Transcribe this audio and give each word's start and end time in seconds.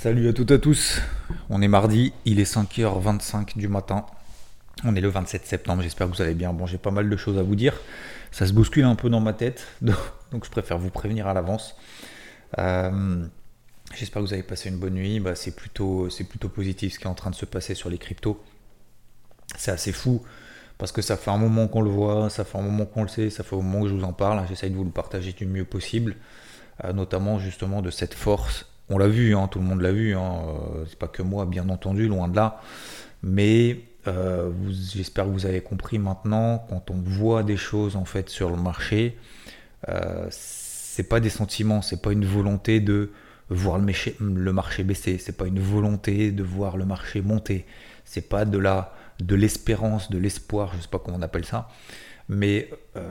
Salut 0.00 0.28
à 0.28 0.32
toutes 0.32 0.52
et 0.52 0.54
à 0.54 0.58
tous. 0.58 1.00
On 1.50 1.60
est 1.60 1.66
mardi, 1.66 2.12
il 2.24 2.38
est 2.38 2.48
5h25 2.48 3.58
du 3.58 3.66
matin. 3.66 4.06
On 4.84 4.94
est 4.94 5.00
le 5.00 5.08
27 5.08 5.44
septembre, 5.44 5.82
j'espère 5.82 6.08
que 6.08 6.14
vous 6.14 6.22
allez 6.22 6.36
bien. 6.36 6.52
Bon, 6.52 6.66
j'ai 6.66 6.78
pas 6.78 6.92
mal 6.92 7.10
de 7.10 7.16
choses 7.16 7.36
à 7.36 7.42
vous 7.42 7.56
dire. 7.56 7.74
Ça 8.30 8.46
se 8.46 8.52
bouscule 8.52 8.84
un 8.84 8.94
peu 8.94 9.10
dans 9.10 9.18
ma 9.18 9.32
tête, 9.32 9.66
donc 9.82 10.44
je 10.44 10.50
préfère 10.50 10.78
vous 10.78 10.90
prévenir 10.90 11.26
à 11.26 11.34
l'avance. 11.34 11.74
Euh, 12.58 13.26
J'espère 13.96 14.22
que 14.22 14.28
vous 14.28 14.34
avez 14.34 14.44
passé 14.44 14.68
une 14.68 14.78
bonne 14.78 14.94
nuit. 14.94 15.18
Bah, 15.18 15.34
c'est 15.34 15.56
plutôt, 15.56 16.06
plutôt 16.28 16.48
positif 16.48 16.94
ce 16.94 17.00
qui 17.00 17.06
est 17.06 17.10
en 17.10 17.14
train 17.14 17.30
de 17.30 17.34
se 17.34 17.44
passer 17.44 17.74
sur 17.74 17.90
les 17.90 17.98
cryptos. 17.98 18.40
C'est 19.56 19.72
assez 19.72 19.90
fou 19.90 20.22
parce 20.78 20.92
que 20.92 21.02
ça 21.02 21.16
fait 21.16 21.32
un 21.32 21.38
moment 21.38 21.66
qu'on 21.66 21.82
le 21.82 21.90
voit, 21.90 22.30
ça 22.30 22.44
fait 22.44 22.56
un 22.56 22.62
moment 22.62 22.86
qu'on 22.86 23.02
le 23.02 23.08
sait, 23.08 23.30
ça 23.30 23.42
fait 23.42 23.56
un 23.56 23.62
moment 23.62 23.82
que 23.82 23.88
je 23.88 23.94
vous 23.94 24.04
en 24.04 24.12
parle. 24.12 24.46
J'essaye 24.48 24.70
de 24.70 24.76
vous 24.76 24.84
le 24.84 24.92
partager 24.92 25.32
du 25.32 25.44
mieux 25.44 25.64
possible, 25.64 26.14
euh, 26.84 26.92
notamment 26.92 27.40
justement 27.40 27.82
de 27.82 27.90
cette 27.90 28.14
force. 28.14 28.64
On 28.90 28.98
l'a 28.98 29.08
vu, 29.08 29.34
hein, 29.34 29.48
tout 29.48 29.58
le 29.58 29.64
monde 29.64 29.80
l'a 29.80 29.92
vu. 29.92 30.14
Hein, 30.14 30.42
euh, 30.46 30.84
c'est 30.88 30.98
pas 30.98 31.08
que 31.08 31.22
moi, 31.22 31.46
bien 31.46 31.68
entendu, 31.68 32.08
loin 32.08 32.28
de 32.28 32.36
là. 32.36 32.60
Mais 33.22 33.80
euh, 34.06 34.50
j'espère 34.70 35.24
que 35.24 35.30
vous 35.30 35.46
avez 35.46 35.60
compris 35.60 35.98
maintenant 35.98 36.64
quand 36.68 36.90
on 36.90 37.00
voit 37.02 37.42
des 37.42 37.56
choses 37.56 37.96
en 37.96 38.04
fait 38.04 38.28
sur 38.28 38.50
le 38.50 38.56
marché. 38.56 39.18
c'est 40.30 41.08
pas 41.08 41.20
des 41.20 41.30
sentiments, 41.30 41.82
c'est 41.82 42.02
pas 42.02 42.12
une 42.12 42.24
volonté 42.24 42.80
de 42.80 43.12
voir 43.50 43.78
le 43.78 43.84
marché, 43.84 44.16
le 44.20 44.52
marché 44.52 44.84
baisser, 44.84 45.18
c'est 45.18 45.36
pas 45.36 45.46
une 45.46 45.60
volonté 45.60 46.32
de 46.32 46.42
voir 46.42 46.76
le 46.76 46.84
marché 46.84 47.22
monter, 47.22 47.66
c'est 48.04 48.28
pas 48.28 48.44
de 48.44 48.58
la 48.58 48.94
de 49.20 49.34
l'espérance, 49.34 50.10
de 50.10 50.18
l'espoir, 50.18 50.72
je 50.76 50.82
sais 50.82 50.88
pas 50.88 51.00
comment 51.00 51.16
on 51.16 51.22
appelle 51.22 51.44
ça, 51.44 51.68
mais 52.28 52.70
euh, 52.96 53.02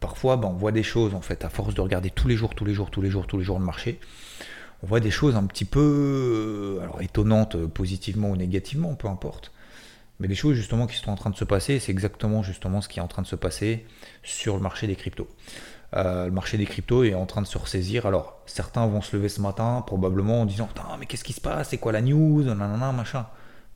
parfois 0.00 0.36
ben, 0.36 0.48
on 0.48 0.54
voit 0.54 0.72
des 0.72 0.82
choses 0.82 1.14
en 1.14 1.20
fait 1.20 1.44
à 1.44 1.50
force 1.50 1.74
de 1.74 1.80
regarder 1.80 2.10
tous 2.10 2.28
les 2.28 2.36
jours, 2.36 2.54
tous 2.54 2.64
les 2.64 2.72
jours, 2.74 2.90
tous 2.90 3.02
les 3.02 3.10
jours, 3.10 3.26
tous 3.26 3.38
les 3.38 3.44
jours 3.44 3.58
le 3.58 3.64
marché, 3.64 3.98
on 4.84 4.86
voit 4.86 5.00
des 5.00 5.10
choses 5.10 5.34
un 5.34 5.44
petit 5.44 5.64
peu 5.64 6.78
alors 6.82 7.00
étonnantes 7.00 7.56
positivement 7.56 8.28
ou 8.28 8.36
négativement, 8.36 8.94
peu 8.94 9.08
importe. 9.08 9.50
Mais 10.20 10.28
des 10.28 10.34
choses 10.34 10.56
justement 10.56 10.86
qui 10.86 10.98
sont 10.98 11.10
en 11.10 11.14
train 11.14 11.30
de 11.30 11.36
se 11.36 11.44
passer, 11.44 11.78
c'est 11.78 11.90
exactement 11.90 12.42
justement 12.42 12.82
ce 12.82 12.88
qui 12.88 12.98
est 12.98 13.02
en 13.02 13.08
train 13.08 13.22
de 13.22 13.26
se 13.26 13.34
passer 13.34 13.86
sur 14.22 14.56
le 14.56 14.60
marché 14.60 14.86
des 14.86 14.94
cryptos. 14.94 15.26
Euh, 15.96 16.26
le 16.26 16.32
marché 16.32 16.58
des 16.58 16.66
cryptos 16.66 17.02
est 17.04 17.14
en 17.14 17.24
train 17.24 17.40
de 17.40 17.46
se 17.46 17.56
ressaisir. 17.56 18.04
Alors, 18.04 18.42
certains 18.44 18.86
vont 18.86 19.00
se 19.00 19.16
lever 19.16 19.30
ce 19.30 19.40
matin, 19.40 19.82
probablement 19.86 20.42
en 20.42 20.44
disant 20.44 20.66
Putain, 20.66 20.84
mais 21.00 21.06
qu'est-ce 21.06 21.24
qui 21.24 21.32
se 21.32 21.40
passe? 21.40 21.70
C'est 21.70 21.78
quoi 21.78 21.92
la 21.92 22.02
news? 22.02 22.42
Nanana, 22.42 22.92
machin. 22.92 23.26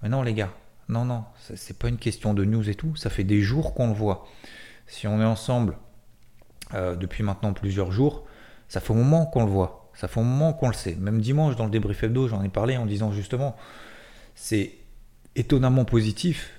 Mais 0.03 0.11
non, 0.11 0.21
les 0.21 0.35
gars, 0.35 0.51
non, 0.91 1.07
non, 1.07 1.25
c'est 1.55 1.79
pas 1.79 1.89
une 1.89 1.97
question 1.97 2.35
de 2.35 2.45
news 2.45 2.69
et 2.69 2.75
tout. 2.75 2.97
Ça 2.97 3.09
fait 3.09 3.25
des 3.25 3.41
jours 3.41 3.73
qu'on 3.73 3.89
le 3.89 3.95
voit. 3.95 4.27
Si 4.87 5.07
on 5.07 5.23
est 5.23 5.25
ensemble 5.25 5.79
euh, 6.75 6.97
depuis 6.97 7.23
maintenant 7.23 7.55
plusieurs 7.55 7.93
jours, 7.93 8.27
ça 8.69 8.81
fait 8.81 8.93
un 8.93 8.97
moment 8.97 9.25
qu'on 9.25 9.47
le 9.47 9.51
voit. 9.51 9.78
Ça 9.99 10.07
fait 10.07 10.21
un 10.21 10.23
moment 10.23 10.53
qu'on 10.53 10.69
le 10.69 10.75
sait. 10.75 10.95
Même 10.95 11.21
dimanche, 11.21 11.57
dans 11.57 11.65
le 11.65 11.73
débrief 11.73 12.05
hebdo, 12.05 12.29
j'en 12.29 12.45
ai 12.45 12.49
parlé 12.49 12.77
en 12.77 12.87
disant 12.87 13.11
justement 13.11 13.57
c'est 14.37 14.75
étonnamment 15.35 15.85
positif 15.85 16.53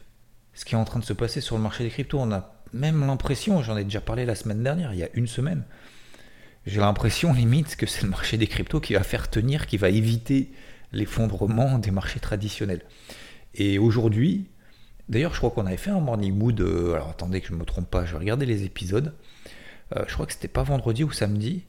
ce 0.54 0.66
qui 0.66 0.76
est 0.76 0.78
en 0.78 0.84
train 0.84 1.00
de 1.00 1.06
se 1.06 1.14
passer 1.14 1.40
sur 1.40 1.56
le 1.56 1.64
marché 1.64 1.86
des 1.86 1.90
cryptos. 1.90 2.20
On 2.20 2.34
a 2.34 2.54
même 2.74 3.08
l'impression, 3.08 3.64
j'en 3.64 3.78
ai 3.78 3.86
déjà 3.86 4.02
parlé 4.02 4.26
la 4.26 4.36
semaine 4.36 4.62
dernière, 4.62 4.94
il 4.94 5.00
y 5.00 5.04
a 5.04 5.10
une 5.14 5.26
semaine, 5.26 5.64
j'ai 6.66 6.82
l'impression 6.82 7.32
limite 7.32 7.78
que 7.78 7.86
c'est 7.86 8.04
le 8.04 8.10
marché 8.10 8.36
des 8.36 8.46
cryptos 8.46 8.82
qui 8.82 8.94
va 8.94 9.04
faire 9.04 9.30
tenir, 9.30 9.68
qui 9.68 9.78
va 9.78 9.88
éviter 9.90 10.52
l'effondrement 10.92 11.80
des 11.80 11.92
marchés 11.92 12.20
traditionnels. 12.20 12.82
Et 13.56 13.80
aujourd'hui, 13.80 14.50
d'ailleurs 15.08 15.34
je 15.34 15.38
crois 15.38 15.52
qu'on 15.52 15.66
avait 15.66 15.78
fait 15.78 15.92
un 15.92 16.02
morning 16.02 16.36
mood, 16.36 16.60
euh, 16.60 16.94
alors 16.94 17.08
attendez 17.12 17.40
que 17.40 17.48
je 17.48 17.54
ne 17.54 17.58
me 17.58 17.64
trompe 17.64 17.90
pas, 17.90 18.04
je 18.04 18.12
vais 18.12 18.20
regarder 18.20 18.46
les 18.46 18.66
épisodes, 18.66 19.16
euh, 19.96 20.04
je 20.10 20.14
crois 20.14 20.26
que 20.26 20.34
c'était 20.34 20.50
pas 20.50 20.64
vendredi 20.64 21.06
ou 21.06 21.12
samedi, 21.14 21.64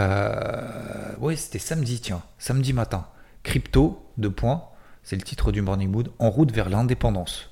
euh, 0.00 1.16
ouais 1.20 1.36
c'était 1.36 1.58
samedi 1.58 2.00
tiens, 2.00 2.22
samedi 2.38 2.72
matin, 2.72 3.06
crypto, 3.42 4.06
deux 4.16 4.30
points, 4.30 4.64
c'est 5.02 5.16
le 5.16 5.22
titre 5.22 5.52
du 5.52 5.62
morning 5.62 5.90
mood, 5.90 6.10
en 6.18 6.30
route 6.30 6.52
vers 6.52 6.68
l'indépendance. 6.68 7.50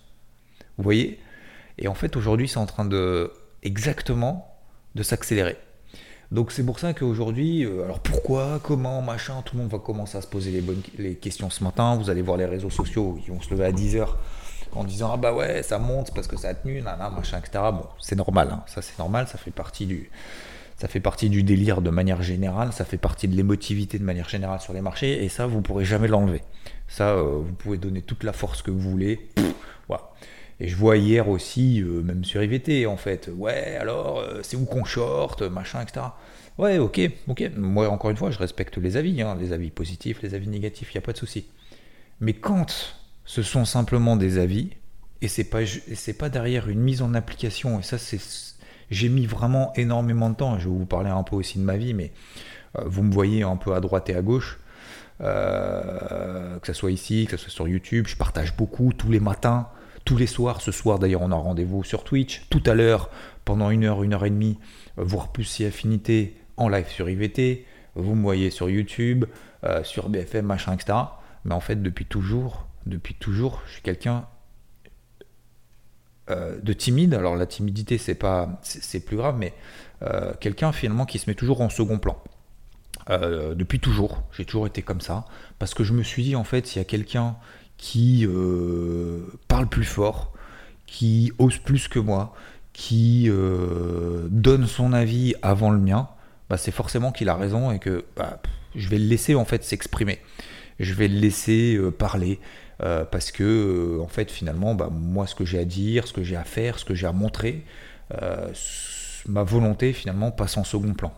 Vous 0.76 0.84
voyez? 0.84 1.18
Et 1.78 1.88
en 1.88 1.94
fait, 1.94 2.16
aujourd'hui, 2.16 2.48
c'est 2.48 2.58
en 2.58 2.66
train 2.66 2.84
de 2.84 3.32
exactement 3.62 4.54
de 4.94 5.02
s'accélérer. 5.02 5.56
Donc 6.32 6.50
c'est 6.50 6.64
pour 6.64 6.78
ça 6.78 6.92
qu'aujourd'hui, 6.92 7.64
euh, 7.64 7.84
alors 7.84 8.00
pourquoi, 8.00 8.60
comment, 8.62 9.00
machin, 9.00 9.42
tout 9.44 9.56
le 9.56 9.62
monde 9.62 9.70
va 9.70 9.78
commencer 9.78 10.18
à 10.18 10.22
se 10.22 10.26
poser 10.26 10.50
les 10.50 10.60
bonnes 10.60 10.82
les 10.98 11.14
questions 11.14 11.50
ce 11.50 11.62
matin. 11.62 11.96
Vous 11.96 12.10
allez 12.10 12.22
voir 12.22 12.36
les 12.36 12.46
réseaux 12.46 12.70
sociaux, 12.70 13.18
ils 13.24 13.32
vont 13.32 13.40
se 13.40 13.50
lever 13.50 13.64
à 13.64 13.72
10h 13.72 14.08
en 14.72 14.84
disant 14.84 15.10
ah 15.14 15.16
bah 15.16 15.32
ouais 15.32 15.62
ça 15.62 15.78
monte 15.78 16.12
parce 16.12 16.26
que 16.26 16.36
ça 16.36 16.48
a 16.48 16.54
tenu, 16.54 16.82
nana, 16.82 17.10
machin, 17.10 17.38
etc. 17.38 17.64
Bon, 17.72 17.86
c'est 18.00 18.16
normal, 18.16 18.48
hein. 18.52 18.64
ça 18.66 18.82
c'est 18.82 18.98
normal, 18.98 19.28
ça 19.28 19.38
fait 19.38 19.52
partie 19.52 19.86
du 19.86 20.10
ça 20.76 20.88
fait 20.88 21.00
partie 21.00 21.30
du 21.30 21.42
délire 21.42 21.80
de 21.80 21.90
manière 21.90 22.22
générale, 22.22 22.72
ça 22.72 22.84
fait 22.84 22.98
partie 22.98 23.28
de 23.28 23.34
l'émotivité 23.34 23.98
de 23.98 24.04
manière 24.04 24.28
générale 24.28 24.60
sur 24.60 24.72
les 24.72 24.82
marchés, 24.82 25.24
et 25.24 25.28
ça 25.28 25.46
vous 25.46 25.62
pourrez 25.62 25.84
jamais 25.84 26.08
l'enlever. 26.08 26.42
Ça, 26.88 27.14
euh, 27.14 27.40
vous 27.42 27.54
pouvez 27.54 27.78
donner 27.78 28.02
toute 28.02 28.24
la 28.24 28.32
force 28.32 28.62
que 28.62 28.70
vous 28.70 28.78
voulez. 28.78 29.28
voilà. 29.88 30.10
Et 30.60 30.68
je 30.68 30.76
vois 30.76 30.96
hier 30.96 31.28
aussi, 31.28 31.82
euh, 31.82 32.02
même 32.02 32.24
sur 32.24 32.42
IVT, 32.42 32.86
en 32.86 32.96
fait, 32.96 33.30
ouais, 33.34 33.76
alors, 33.76 34.20
euh, 34.20 34.40
c'est 34.42 34.56
où 34.56 34.64
qu'on 34.64 34.84
short, 34.84 35.42
machin, 35.42 35.82
etc. 35.82 36.06
Ouais, 36.58 36.78
ok, 36.78 37.00
ok. 37.28 37.50
Moi, 37.56 37.88
encore 37.88 38.10
une 38.10 38.16
fois, 38.16 38.30
je 38.30 38.38
respecte 38.38 38.78
les 38.78 38.96
avis, 38.96 39.20
hein, 39.20 39.36
les 39.38 39.52
avis 39.52 39.70
positifs, 39.70 40.22
les 40.22 40.34
avis 40.34 40.48
négatifs, 40.48 40.92
il 40.92 40.96
n'y 40.96 41.02
a 41.02 41.06
pas 41.06 41.12
de 41.12 41.18
souci. 41.18 41.46
Mais 42.20 42.32
quand 42.32 42.96
ce 43.26 43.42
sont 43.42 43.66
simplement 43.66 44.16
des 44.16 44.38
avis, 44.38 44.70
et 45.20 45.28
c'est 45.28 45.44
pas, 45.44 45.60
pas 46.18 46.28
derrière 46.28 46.68
une 46.68 46.80
mise 46.80 47.02
en 47.02 47.14
application, 47.14 47.80
et 47.80 47.82
ça, 47.82 47.98
c'est. 47.98 48.20
J'ai 48.90 49.08
mis 49.08 49.26
vraiment 49.26 49.72
énormément 49.74 50.30
de 50.30 50.36
temps, 50.36 50.58
je 50.58 50.68
vais 50.68 50.74
vous 50.74 50.86
parler 50.86 51.10
un 51.10 51.22
peu 51.22 51.36
aussi 51.36 51.58
de 51.58 51.64
ma 51.64 51.76
vie, 51.76 51.94
mais 51.94 52.12
euh, 52.78 52.82
vous 52.86 53.02
me 53.02 53.12
voyez 53.12 53.42
un 53.42 53.56
peu 53.56 53.74
à 53.74 53.80
droite 53.80 54.08
et 54.10 54.14
à 54.14 54.22
gauche. 54.22 54.58
que 55.18 56.66
ce 56.66 56.72
soit 56.72 56.90
ici, 56.90 57.26
que 57.26 57.36
ce 57.36 57.44
soit 57.44 57.52
sur 57.52 57.68
YouTube, 57.68 58.06
je 58.06 58.16
partage 58.16 58.56
beaucoup 58.56 58.92
tous 58.92 59.10
les 59.10 59.20
matins 59.20 59.68
tous 60.06 60.16
les 60.16 60.26
soirs. 60.26 60.62
Ce 60.62 60.72
soir, 60.72 60.98
d'ailleurs, 60.98 61.20
on 61.20 61.32
a 61.32 61.34
rendez-vous 61.34 61.84
sur 61.84 62.02
Twitch. 62.04 62.46
Tout 62.48 62.62
à 62.64 62.72
l'heure, 62.72 63.10
pendant 63.44 63.68
une 63.68 63.84
heure, 63.84 64.02
une 64.02 64.14
heure 64.14 64.24
et 64.24 64.30
demie, 64.30 64.58
euh, 64.98 65.02
voire 65.04 65.32
plus 65.32 65.44
si 65.44 65.66
affinité, 65.66 66.38
en 66.56 66.70
live 66.70 66.88
sur 66.88 67.10
IVT. 67.10 67.66
Vous 67.96 68.14
me 68.14 68.22
voyez 68.22 68.48
sur 68.50 68.70
YouTube, 68.70 69.26
euh, 69.64 69.84
sur 69.84 70.08
BFM, 70.08 70.46
machin, 70.46 70.72
etc. 70.72 70.98
Mais 71.44 71.54
en 71.54 71.60
fait, 71.60 71.82
depuis 71.82 72.06
toujours, 72.06 72.66
depuis 72.86 73.14
toujours, 73.14 73.60
je 73.66 73.72
suis 73.74 73.82
quelqu'un 73.82 74.26
euh, 76.30 76.58
de 76.60 76.72
timide. 76.72 77.14
Alors 77.14 77.36
la 77.36 77.46
timidité, 77.46 77.98
c'est 77.98 78.14
pas, 78.14 78.60
c'est 78.62 79.00
plus 79.00 79.16
grave, 79.16 79.36
mais 79.38 79.52
quelqu'un 80.40 80.72
finalement 80.72 81.06
qui 81.06 81.18
se 81.18 81.30
met 81.30 81.34
toujours 81.34 81.62
en 81.62 81.70
second 81.70 81.98
plan. 81.98 82.22
depuis 83.08 83.80
toujours, 83.80 84.22
j'ai 84.30 84.44
toujours 84.44 84.66
été 84.66 84.82
comme 84.82 85.00
ça, 85.00 85.24
parce 85.58 85.72
que 85.72 85.84
je 85.84 85.94
me 85.94 86.02
suis 86.02 86.22
dit 86.22 86.36
en 86.36 86.44
fait, 86.44 86.66
s'il 86.66 86.78
y 86.78 86.82
a 86.82 86.84
quelqu'un 86.84 87.36
qui 87.76 88.26
euh, 88.26 89.20
parle 89.48 89.68
plus 89.68 89.84
fort, 89.84 90.32
qui 90.86 91.32
ose 91.38 91.58
plus 91.58 91.88
que 91.88 91.98
moi, 91.98 92.34
qui 92.72 93.26
euh, 93.28 94.28
donne 94.30 94.66
son 94.66 94.92
avis 94.92 95.34
avant 95.42 95.70
le 95.70 95.78
mien, 95.78 96.08
bah, 96.48 96.56
c'est 96.56 96.72
forcément 96.72 97.12
qu'il 97.12 97.28
a 97.28 97.34
raison 97.34 97.70
et 97.70 97.78
que 97.78 98.04
bah, 98.16 98.40
je 98.74 98.88
vais 98.88 98.98
le 98.98 99.06
laisser 99.06 99.34
en 99.34 99.44
fait 99.44 99.64
s'exprimer. 99.64 100.20
Je 100.78 100.92
vais 100.94 101.08
le 101.08 101.18
laisser 101.18 101.78
euh, 102.82 103.04
parce 103.04 103.30
que 103.30 103.98
en 104.02 104.08
fait 104.08 104.30
finalement 104.30 104.74
bah, 104.74 104.90
moi 104.92 105.26
ce 105.26 105.34
que 105.34 105.44
j'ai 105.44 105.58
à 105.58 105.64
dire, 105.64 106.06
ce 106.06 106.12
que 106.12 106.22
j'ai 106.22 106.36
à 106.36 106.44
faire, 106.44 106.78
ce 106.78 106.84
que 106.84 106.94
j'ai 106.94 107.06
à 107.06 107.12
montrer, 107.12 107.64
ma 109.26 109.42
volonté 109.42 109.92
finalement 109.92 110.30
passe 110.30 110.56
en 110.56 110.64
second 110.64 110.94
plan. 110.94 111.12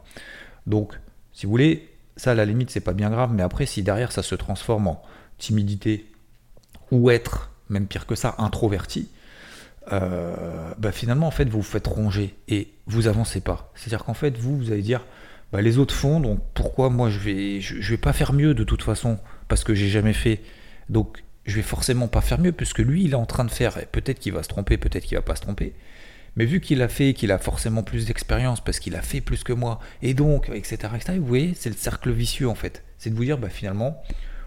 Donc 0.66 0.98
si 1.32 1.46
vous 1.46 1.50
voulez, 1.50 1.88
ça 2.16 2.32
à 2.32 2.34
la 2.34 2.44
limite 2.44 2.70
c'est 2.70 2.80
pas 2.80 2.94
bien 2.94 3.10
grave, 3.10 3.32
mais 3.32 3.42
après 3.42 3.66
si 3.66 3.82
derrière 3.82 4.12
ça 4.12 4.22
se 4.22 4.34
transforme 4.34 4.86
en 4.88 5.02
timidité, 5.38 6.06
ou 6.90 7.10
être, 7.10 7.50
même 7.68 7.86
pire 7.86 8.06
que 8.06 8.14
ça, 8.14 8.34
introverti, 8.38 9.08
euh, 9.92 10.72
bah 10.78 10.92
finalement, 10.92 11.26
en 11.26 11.30
fait, 11.30 11.48
vous 11.48 11.58
vous 11.58 11.62
faites 11.62 11.86
ronger 11.86 12.34
et 12.48 12.68
vous 12.86 13.06
avancez 13.06 13.40
pas. 13.40 13.70
C'est-à-dire 13.74 14.04
qu'en 14.04 14.14
fait, 14.14 14.36
vous, 14.36 14.56
vous 14.56 14.72
allez 14.72 14.82
dire, 14.82 15.04
bah 15.52 15.62
les 15.62 15.78
autres 15.78 15.94
font, 15.94 16.20
donc 16.20 16.40
pourquoi 16.54 16.90
moi 16.90 17.08
je 17.08 17.18
vais, 17.18 17.60
je, 17.60 17.90
vais 17.90 17.96
pas 17.96 18.12
faire 18.12 18.32
mieux 18.32 18.54
de 18.54 18.64
toute 18.64 18.82
façon, 18.82 19.18
parce 19.48 19.64
que 19.64 19.74
j'ai 19.74 19.88
jamais 19.88 20.12
fait. 20.12 20.40
Donc, 20.88 21.22
je 21.48 21.56
vais 21.56 21.62
forcément 21.62 22.08
pas 22.08 22.20
faire 22.20 22.38
mieux, 22.38 22.52
puisque 22.52 22.78
lui, 22.78 23.04
il 23.04 23.12
est 23.12 23.16
en 23.16 23.26
train 23.26 23.44
de 23.44 23.50
faire. 23.50 23.74
Peut-être 23.90 24.18
qu'il 24.18 24.32
va 24.34 24.42
se 24.42 24.48
tromper, 24.48 24.76
peut-être 24.76 25.04
qu'il 25.04 25.16
va 25.16 25.22
pas 25.22 25.34
se 25.34 25.40
tromper. 25.40 25.74
Mais 26.36 26.44
vu 26.44 26.60
qu'il 26.60 26.82
a 26.82 26.88
fait, 26.88 27.14
qu'il 27.14 27.32
a 27.32 27.38
forcément 27.38 27.82
plus 27.82 28.06
d'expérience 28.06 28.62
parce 28.62 28.78
qu'il 28.78 28.94
a 28.94 29.02
fait 29.02 29.22
plus 29.22 29.42
que 29.42 29.54
moi, 29.54 29.80
et 30.02 30.12
donc, 30.14 30.50
etc., 30.50 30.76
etc., 30.94 31.18
vous 31.18 31.26
voyez, 31.26 31.54
c'est 31.54 31.70
le 31.70 31.74
cercle 31.74 32.10
vicieux 32.10 32.48
en 32.48 32.54
fait. 32.54 32.84
C'est 32.98 33.10
de 33.10 33.14
vous 33.14 33.24
dire, 33.24 33.38
bah, 33.38 33.48
finalement, 33.48 34.02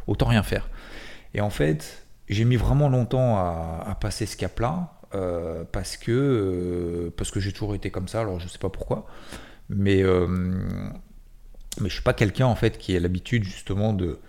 autant 0.07 0.27
rien 0.27 0.43
faire. 0.43 0.69
Et 1.33 1.41
en 1.41 1.49
fait, 1.49 2.05
j'ai 2.29 2.45
mis 2.45 2.55
vraiment 2.55 2.87
longtemps 2.87 3.37
à, 3.37 3.97
passer 3.99 4.25
ce 4.25 4.37
cap-là 4.37 4.93
euh, 5.15 5.63
parce 5.71 5.97
que, 5.97 6.11
euh, 6.11 7.13
parce 7.17 7.31
que 7.31 7.39
j'ai 7.39 7.51
toujours 7.51 7.75
été 7.75 7.89
comme 7.89 8.07
ça, 8.07 8.21
alors 8.21 8.39
je 8.39 8.47
sais 8.47 8.59
pas 8.59 8.69
pourquoi. 8.69 9.07
Mais, 9.69 10.03
euh, 10.03 10.27
mais 11.79 11.89
je 11.89 11.93
suis 11.93 12.03
pas 12.03 12.13
quelqu'un 12.13 12.45
en 12.45 12.55
fait 12.55 12.77
qui 12.77 12.95
a 12.95 12.99
l'habitude 12.99 13.43
justement 13.43 13.91
de 13.91 14.19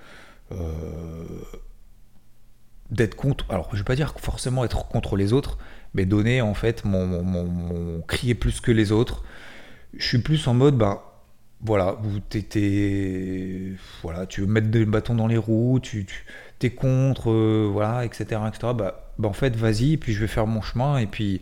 d'être 2.92 3.16
contre. 3.16 3.44
Alors 3.50 3.68
je 3.72 3.78
vais 3.78 3.84
pas 3.84 3.96
dire 3.96 4.14
forcément 4.18 4.64
être 4.64 4.86
contre 4.88 5.16
les 5.16 5.32
autres, 5.32 5.58
mais 5.94 6.06
donner 6.06 6.40
en 6.40 6.54
fait 6.54 6.84
mon, 6.84 7.22
mon, 7.22 8.00
crier 8.02 8.34
plus 8.34 8.60
que 8.60 8.70
les 8.70 8.92
autres. 8.92 9.24
Je 9.96 10.06
suis 10.06 10.18
plus 10.18 10.46
en 10.46 10.54
mode 10.54 10.76
bah 10.78 11.12
voilà, 11.64 11.96
vous 12.02 12.20
voilà, 14.02 14.26
tu 14.26 14.40
veux 14.40 14.46
mettre 14.48 14.68
des 14.68 14.84
bâtons 14.84 15.14
dans 15.14 15.28
les 15.28 15.36
roues, 15.36 15.78
tu, 15.80 16.06
tu 16.58 16.66
es 16.66 16.70
contre, 16.70 17.30
euh, 17.30 17.68
voilà, 17.72 18.04
etc., 18.04 18.40
etc. 18.48 18.72
Bah, 18.76 19.12
bah 19.18 19.28
en 19.28 19.32
fait, 19.32 19.54
vas-y, 19.54 19.96
puis 19.96 20.12
je 20.12 20.20
vais 20.20 20.26
faire 20.26 20.48
mon 20.48 20.60
chemin, 20.60 20.98
et 20.98 21.06
puis, 21.06 21.40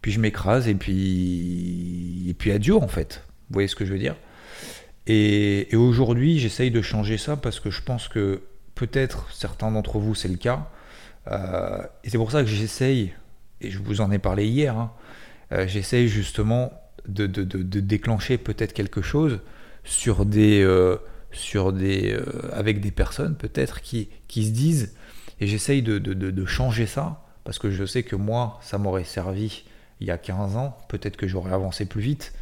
puis 0.00 0.10
je 0.10 0.18
m'écrase, 0.18 0.66
et 0.66 0.74
puis, 0.74 2.24
et 2.28 2.34
puis 2.34 2.50
adieu 2.50 2.76
en 2.76 2.88
fait. 2.88 3.22
Vous 3.48 3.54
voyez 3.54 3.68
ce 3.68 3.76
que 3.76 3.84
je 3.84 3.92
veux 3.92 4.00
dire? 4.00 4.16
Et, 5.06 5.68
aujourd'hui, 5.74 6.38
j'essaye 6.38 6.70
de 6.70 6.82
changer 6.82 7.18
ça 7.18 7.36
parce 7.36 7.60
que 7.60 7.70
je 7.70 7.82
pense 7.82 8.08
que 8.08 8.42
peut-être 8.74 9.28
certains 9.32 9.70
d'entre 9.70 9.98
vous 9.98 10.14
c'est 10.14 10.28
le 10.28 10.36
cas, 10.36 10.70
euh, 11.30 11.82
et 12.04 12.10
c'est 12.10 12.18
pour 12.18 12.30
ça 12.30 12.42
que 12.42 12.48
j'essaye, 12.48 13.12
et 13.60 13.70
je 13.70 13.78
vous 13.78 14.00
en 14.00 14.10
ai 14.10 14.18
parlé 14.18 14.46
hier, 14.46 14.76
hein, 14.76 14.92
euh, 15.52 15.66
j'essaye 15.66 16.08
justement 16.08 16.72
de, 17.06 17.26
déclencher 17.26 18.38
peut-être 18.38 18.72
quelque 18.72 19.02
chose 19.02 19.40
sur 19.84 20.24
des, 20.24 20.62
euh, 20.62 20.96
sur 21.32 21.72
des, 21.72 22.16
avec 22.52 22.80
des 22.80 22.90
personnes 22.90 23.36
peut-être 23.36 23.80
qui, 23.80 24.08
qui 24.28 24.46
se 24.46 24.50
disent, 24.50 24.94
et 25.40 25.46
j'essaye 25.46 25.82
de, 25.82 26.46
changer 26.46 26.86
ça, 26.86 27.24
parce 27.44 27.58
que 27.58 27.70
je 27.70 27.84
sais 27.84 28.02
que 28.02 28.16
moi, 28.16 28.58
ça 28.62 28.78
m'aurait 28.78 29.04
servi 29.04 29.64
il 30.00 30.06
y 30.06 30.10
a 30.10 30.18
15 30.18 30.56
ans, 30.56 30.76
peut-être 30.88 31.16
que 31.16 31.28
j'aurais 31.28 31.52
avancé 31.52 31.86
plus 31.86 32.00
vite, 32.00 32.32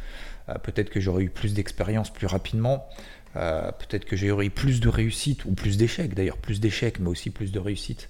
peut-être 0.63 0.89
que 0.89 0.99
j'aurais 0.99 1.23
eu 1.23 1.29
plus 1.29 1.53
d'expérience 1.53 2.11
plus 2.11 2.27
rapidement, 2.27 2.87
peut-être 3.33 4.05
que 4.05 4.15
j'aurais 4.15 4.47
eu 4.47 4.49
plus 4.49 4.79
de 4.79 4.89
réussite, 4.89 5.45
ou 5.45 5.53
plus 5.53 5.77
d'échecs 5.77 6.13
d'ailleurs, 6.13 6.37
plus 6.37 6.59
d'échecs, 6.59 6.99
mais 6.99 7.09
aussi 7.09 7.29
plus 7.29 7.51
de 7.51 7.59
réussite, 7.59 8.09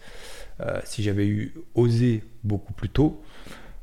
si 0.84 1.04
j'avais 1.04 1.28
eu 1.28 1.54
osé 1.76 2.24
beaucoup 2.44 2.74
plus 2.74 2.90
tôt. 2.90 3.22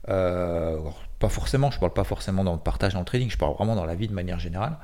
pas 0.06 1.28
forcément, 1.28 1.70
je 1.70 1.78
parle 1.78 1.92
pas 1.92 2.04
forcément 2.04 2.44
dans 2.44 2.54
le 2.54 2.60
partage 2.60 2.94
dans 2.94 3.00
le 3.00 3.04
trading, 3.04 3.30
je 3.30 3.38
parle 3.38 3.54
vraiment 3.54 3.76
dans 3.76 3.86
la 3.86 3.94
vie 3.94 4.08
de 4.08 4.14
manière 4.14 4.38
générale. 4.38 4.78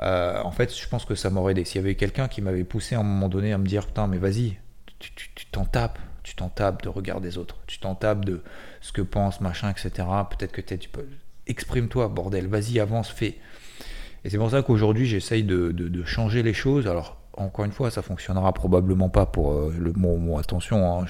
Euh, 0.00 0.40
en 0.42 0.50
fait, 0.50 0.76
je 0.76 0.88
pense 0.88 1.04
que 1.04 1.14
ça 1.14 1.30
m'aurait 1.30 1.52
aidé. 1.52 1.64
S'il 1.64 1.80
y 1.80 1.84
avait 1.84 1.94
quelqu'un 1.94 2.28
qui 2.28 2.42
m'avait 2.42 2.64
poussé 2.64 2.94
à 2.94 3.00
un 3.00 3.02
moment 3.02 3.28
donné 3.28 3.52
à 3.52 3.58
me 3.58 3.66
dire 3.66 3.86
Putain, 3.86 4.06
mais 4.06 4.18
vas-y, 4.18 4.58
tu 4.98 5.46
t'en 5.50 5.64
tapes, 5.64 5.98
tu 6.22 6.34
t'en 6.34 6.48
tapes 6.48 6.82
de 6.82 6.88
regard 6.88 7.20
des 7.20 7.38
autres, 7.38 7.58
tu 7.66 7.78
t'en 7.78 7.94
tapes 7.94 8.24
de 8.24 8.42
ce 8.80 8.92
que 8.92 9.02
pense, 9.02 9.40
machin, 9.40 9.70
etc. 9.70 9.90
Peut-être 10.30 10.52
que 10.52 10.60
tu 10.60 10.88
peux. 10.88 11.06
Exprime-toi, 11.46 12.08
bordel, 12.08 12.46
vas-y, 12.46 12.80
avance, 12.80 13.10
fais. 13.10 13.38
Et 14.24 14.30
c'est 14.30 14.38
pour 14.38 14.50
ça 14.50 14.62
qu'aujourd'hui, 14.62 15.06
j'essaye 15.06 15.42
de, 15.42 16.02
changer 16.04 16.42
les 16.42 16.54
choses. 16.54 16.86
Alors, 16.86 17.18
encore 17.36 17.64
une 17.64 17.72
fois, 17.72 17.90
ça 17.90 18.02
fonctionnera 18.02 18.52
probablement 18.52 19.08
pas 19.08 19.26
pour 19.26 19.52
euh, 19.52 19.74
le 19.78 19.92
mot. 19.92 20.38
attention, 20.38 21.00
hein, 21.00 21.06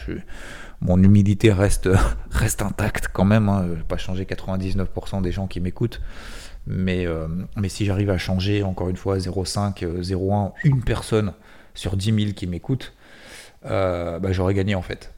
mon 0.81 1.03
humilité 1.03 1.53
reste, 1.53 1.89
intacte 2.61 3.09
quand 3.13 3.25
même. 3.25 3.49
Hein, 3.49 3.65
je 3.69 3.75
vais 3.75 3.83
pas 3.83 3.97
changer 3.97 4.25
99% 4.25 5.23
des 5.23 5.33
gens 5.33 5.47
qui 5.47 5.61
m'écoutent. 5.61 6.01
Mais, 6.67 7.07
euh, 7.07 7.27
mais 7.57 7.69
si 7.69 7.85
j'arrive 7.85 8.11
à 8.11 8.19
changer, 8.19 8.63
encore 8.63 8.89
une 8.89 8.97
fois, 8.97 9.19
0,5, 9.19 9.85
0,1, 10.01 10.47
euh, 10.47 10.51
une 10.65 10.83
personne 10.83 11.33
sur 11.75 11.97
10 11.97 12.25
000 12.25 12.33
qui 12.35 12.47
m'écoute, 12.47 12.93
euh, 13.65 14.19
bah, 14.19 14.33
j'aurais 14.33 14.55
gagné 14.55 14.75
en 14.75 14.83
fait. 14.83 15.12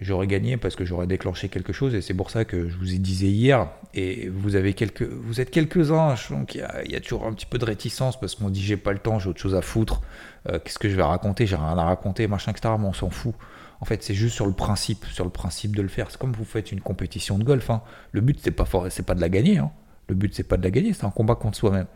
J'aurais 0.00 0.26
gagné 0.26 0.56
parce 0.56 0.76
que 0.76 0.84
j'aurais 0.84 1.06
déclenché 1.06 1.48
quelque 1.48 1.72
chose 1.72 1.94
et 1.94 2.00
c'est 2.00 2.14
pour 2.14 2.30
ça 2.30 2.46
que 2.46 2.68
je 2.68 2.76
vous 2.76 2.94
ai 2.94 2.98
disais 2.98 3.26
hier 3.26 3.68
et 3.92 4.28
vous 4.28 4.56
avez 4.56 4.72
quelques, 4.72 5.02
vous 5.02 5.40
êtes 5.40 5.50
quelques-uns, 5.50 6.16
je 6.16 6.24
trouve 6.24 6.46
qu'il 6.46 6.66
y, 6.88 6.96
a 6.96 7.00
toujours 7.00 7.26
un 7.26 7.34
petit 7.34 7.44
peu 7.44 7.58
de 7.58 7.66
réticence 7.66 8.18
parce 8.18 8.34
qu'on 8.34 8.48
dit 8.48 8.62
j'ai 8.62 8.78
pas 8.78 8.92
le 8.92 8.98
temps, 8.98 9.18
j'ai 9.18 9.28
autre 9.28 9.40
chose 9.40 9.54
à 9.54 9.60
foutre, 9.60 10.00
qu'est-ce 10.46 10.78
que 10.78 10.88
je 10.88 10.96
vais 10.96 11.02
raconter, 11.02 11.46
j'ai 11.46 11.56
rien 11.56 11.76
à 11.76 11.84
raconter, 11.84 12.26
machin, 12.28 12.52
etc. 12.52 12.74
Mais 12.78 12.86
on 12.86 12.94
s'en 12.94 13.10
fout. 13.10 13.34
En 13.82 13.84
fait, 13.84 14.02
c'est 14.02 14.14
juste 14.14 14.34
sur 14.34 14.46
le 14.46 14.52
principe, 14.52 15.04
sur 15.06 15.24
le 15.24 15.30
principe 15.30 15.76
de 15.76 15.82
le 15.82 15.88
faire. 15.88 16.10
C'est 16.10 16.18
comme 16.18 16.32
vous 16.32 16.44
faites 16.44 16.72
une 16.72 16.80
compétition 16.80 17.38
de 17.38 17.44
golf. 17.44 17.68
Hein. 17.68 17.82
Le 18.12 18.20
but 18.20 18.38
c'est 18.42 18.50
pas 18.50 18.66
c'est 18.88 19.04
pas 19.04 19.14
de 19.14 19.20
la 19.20 19.28
gagner. 19.28 19.58
Hein. 19.58 19.70
Le 20.10 20.16
but, 20.16 20.34
c'est 20.34 20.42
pas 20.42 20.56
de 20.56 20.64
la 20.64 20.72
gagner, 20.72 20.92
c'est 20.92 21.04
un 21.04 21.10
combat 21.10 21.36
contre 21.36 21.56
soi-même. 21.56 21.86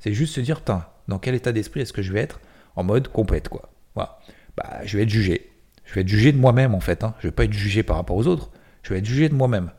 C'est 0.00 0.12
juste 0.12 0.34
se 0.34 0.40
dire, 0.40 0.60
dans 1.06 1.18
quel 1.20 1.36
état 1.36 1.52
d'esprit 1.52 1.80
est-ce 1.82 1.92
que 1.92 2.02
je 2.02 2.12
vais 2.12 2.18
être 2.18 2.40
en 2.74 2.82
mode 2.82 3.06
complète, 3.06 3.48
quoi. 3.48 3.70
Voilà. 3.94 4.18
Bah, 4.56 4.80
je 4.84 4.96
vais 4.96 5.04
être 5.04 5.08
jugé. 5.08 5.52
Je 5.90 5.96
vais 5.96 6.02
être 6.02 6.08
jugé 6.08 6.30
de 6.30 6.38
moi-même, 6.38 6.72
en 6.72 6.78
fait. 6.78 7.02
Hein. 7.02 7.14
Je 7.18 7.26
vais 7.26 7.32
pas 7.32 7.44
être 7.44 7.52
jugé 7.52 7.82
par 7.82 7.96
rapport 7.96 8.16
aux 8.16 8.28
autres. 8.28 8.52
Je 8.84 8.94
vais 8.94 9.00
être 9.00 9.06
jugé 9.06 9.28
de 9.28 9.34
moi-même. 9.34 9.70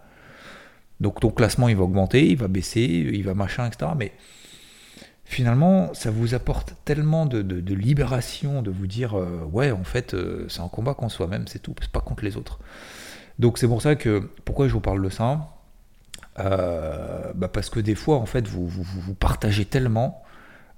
Donc 1.00 1.22
ton 1.22 1.32
classement, 1.32 1.70
il 1.70 1.78
va 1.78 1.84
augmenter, 1.84 2.28
il 2.28 2.38
va 2.38 2.50
baisser, 2.50 2.82
il 2.82 3.24
va 3.24 3.34
machin, 3.34 3.66
etc. 3.66 3.94
Mais 3.98 4.12
finalement, 5.24 5.94
ça 5.94 6.12
vous 6.12 6.34
apporte 6.34 6.76
tellement 6.84 7.26
de, 7.26 7.40
libération 7.74 8.62
de 8.62 8.70
vous 8.70 8.88
dire, 8.88 9.18
euh, 9.18 9.42
ouais, 9.54 9.72
en 9.72 9.86
fait, 9.86 10.14
euh, 10.14 10.46
c'est 10.50 10.60
un 10.60 10.68
combat 10.68 10.94
contre 10.94 11.14
soi-même, 11.14 11.48
c'est 11.48 11.60
tout, 11.60 11.74
c'est 11.80 11.92
pas 11.92 12.02
contre 12.02 12.26
les 12.26 12.36
autres. 12.36 12.60
Donc 13.40 13.58
c'est 13.58 13.68
pour 13.68 13.82
ça 13.82 13.96
que, 13.96 14.30
pourquoi 14.44 14.68
je 14.68 14.74
vous 14.74 14.82
parle 14.82 15.02
de 15.02 15.10
ça? 15.10 15.48
Euh, 16.40 17.32
bah 17.36 17.48
parce 17.48 17.70
que 17.70 17.80
des 17.80 17.96
fois, 17.96 18.18
en 18.18 18.26
fait, 18.26 18.46
vous, 18.46 18.68
vous, 18.68 19.16
partagez 19.16 19.64
tellement. 19.64 20.24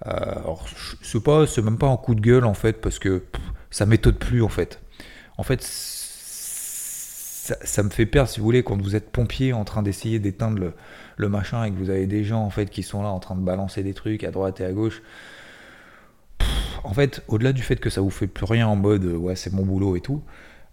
Alors, 0.06 0.68
c'est 1.01 1.24
pas, 1.24 1.47
c'est 1.47 1.63
même 1.63 1.79
pas 1.79 1.88
un 1.88 1.97
coup 1.97 2.13
de 2.13 2.21
gueule 2.21 2.45
en 2.45 2.53
fait, 2.53 2.81
parce 2.81 3.00
que 3.00 3.24
ça 3.71 3.88
m'étonne 3.88 4.15
plus 4.15 4.44
en 4.44 4.50
fait. 4.50 4.82
En 5.38 5.44
fait, 5.44 5.62
ça, 7.53 7.83
me 7.83 7.89
fait 7.89 8.06
peur, 8.06 8.30
si 8.30 8.39
vous 8.39 8.45
voulez, 8.45 8.63
quand 8.63 8.81
vous 8.81 8.95
êtes 8.95 9.12
pompier 9.12 9.53
en 9.53 9.63
train 9.63 9.83
d'essayer 9.83 10.19
d'éteindre 10.19 10.74
le, 11.18 11.30
machin 11.30 11.63
et 11.63 11.71
que 11.71 11.75
vous 11.75 11.89
avez 11.89 12.07
des 12.07 12.24
gens 12.24 12.44
en 12.44 12.50
fait 12.50 12.69
qui 12.69 12.83
sont 12.83 13.01
là 13.01 13.09
en 13.09 13.19
train 13.19 13.35
de 13.35 13.41
balancer 13.41 13.83
des 13.83 13.94
trucs 13.94 14.24
à 14.24 14.31
droite 14.31 14.62
et 14.62 14.65
à 14.65 14.71
gauche. 14.71 15.01
en 16.83 16.94
fait, 16.94 17.24
au-delà 17.27 17.53
du 17.53 17.62
fait 17.62 17.77
que 17.77 17.89
ça 17.89 18.01
vous 18.01 18.09
fait 18.09 18.27
plus 18.27 18.45
rien 18.45 18.68
en 18.68 18.75
mode 18.75 19.06
ouais 19.06 19.35
c'est 19.35 19.53
mon 19.53 19.63
boulot 19.63 19.95
et 19.95 20.01
tout, 20.01 20.21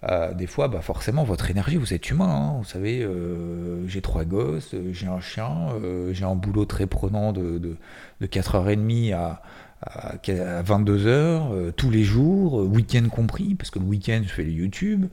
euh, 0.08 0.32
des 0.32 0.46
fois, 0.46 0.68
bah 0.68 0.80
forcément, 0.80 1.24
votre 1.24 1.50
énergie, 1.50 1.76
vous 1.76 1.92
êtes 1.92 2.08
humain. 2.10 2.28
Hein. 2.28 2.54
vous 2.58 2.64
savez, 2.64 3.02
euh, 3.02 3.86
j'ai 3.86 4.00
trois 4.00 4.24
gosses, 4.24 4.74
euh, 4.74 4.92
j'ai 4.92 5.06
un 5.06 5.20
chien, 5.20 5.68
j'ai 6.12 6.24
un 6.24 6.34
boulot 6.34 6.64
très 6.64 6.86
prenant 6.86 7.32
de, 7.32 7.58
de, 7.58 8.26
4h30 8.26 9.14
à, 9.14 9.42
à, 9.82 10.16
22h, 10.62 11.72
tous 11.72 11.90
les 11.90 12.02
jours, 12.02 12.54
week-end 12.54 13.08
compris, 13.08 13.54
parce 13.54 13.70
que 13.70 13.78
le 13.78 13.86
week-end, 13.86 14.22
je 14.24 14.30
fais 14.30 14.44
le 14.44 14.52
YouTube, 14.52 15.06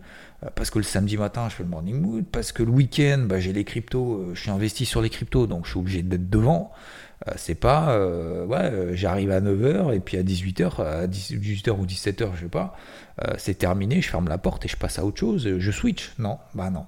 parce 0.55 0.69
que 0.69 0.79
le 0.79 0.83
samedi 0.83 1.17
matin, 1.17 1.47
je 1.49 1.55
fais 1.55 1.63
le 1.63 1.69
morning 1.69 1.99
mood, 1.99 2.25
parce 2.31 2.51
que 2.51 2.63
le 2.63 2.71
week-end, 2.71 3.25
bah, 3.27 3.39
j'ai 3.39 3.53
les 3.53 3.63
cryptos, 3.63 4.31
je 4.33 4.39
suis 4.39 4.51
investi 4.51 4.85
sur 4.85 5.01
les 5.01 5.09
cryptos, 5.09 5.47
donc 5.47 5.65
je 5.65 5.71
suis 5.71 5.79
obligé 5.79 6.01
d'être 6.03 6.29
devant. 6.29 6.71
c'est 7.37 7.55
pas, 7.55 7.97
ouais, 8.45 8.91
j'arrive 8.93 9.31
à 9.31 9.39
9h 9.39 9.95
et 9.95 9.99
puis 10.01 10.17
à 10.17 10.23
18h, 10.23 10.81
à 10.83 11.07
18h 11.07 11.71
ou 11.71 11.85
17h, 11.85 12.35
je 12.35 12.41
sais 12.41 12.49
pas, 12.49 12.75
euh, 13.25 13.33
c'est 13.37 13.55
terminé, 13.55 14.01
je 14.01 14.09
ferme 14.09 14.27
la 14.27 14.37
porte 14.37 14.65
et 14.65 14.67
je 14.67 14.77
passe 14.77 14.99
à 14.99 15.05
autre 15.05 15.19
chose, 15.19 15.57
je 15.57 15.71
switch. 15.71 16.13
Non, 16.19 16.37
bah 16.53 16.69
non. 16.69 16.85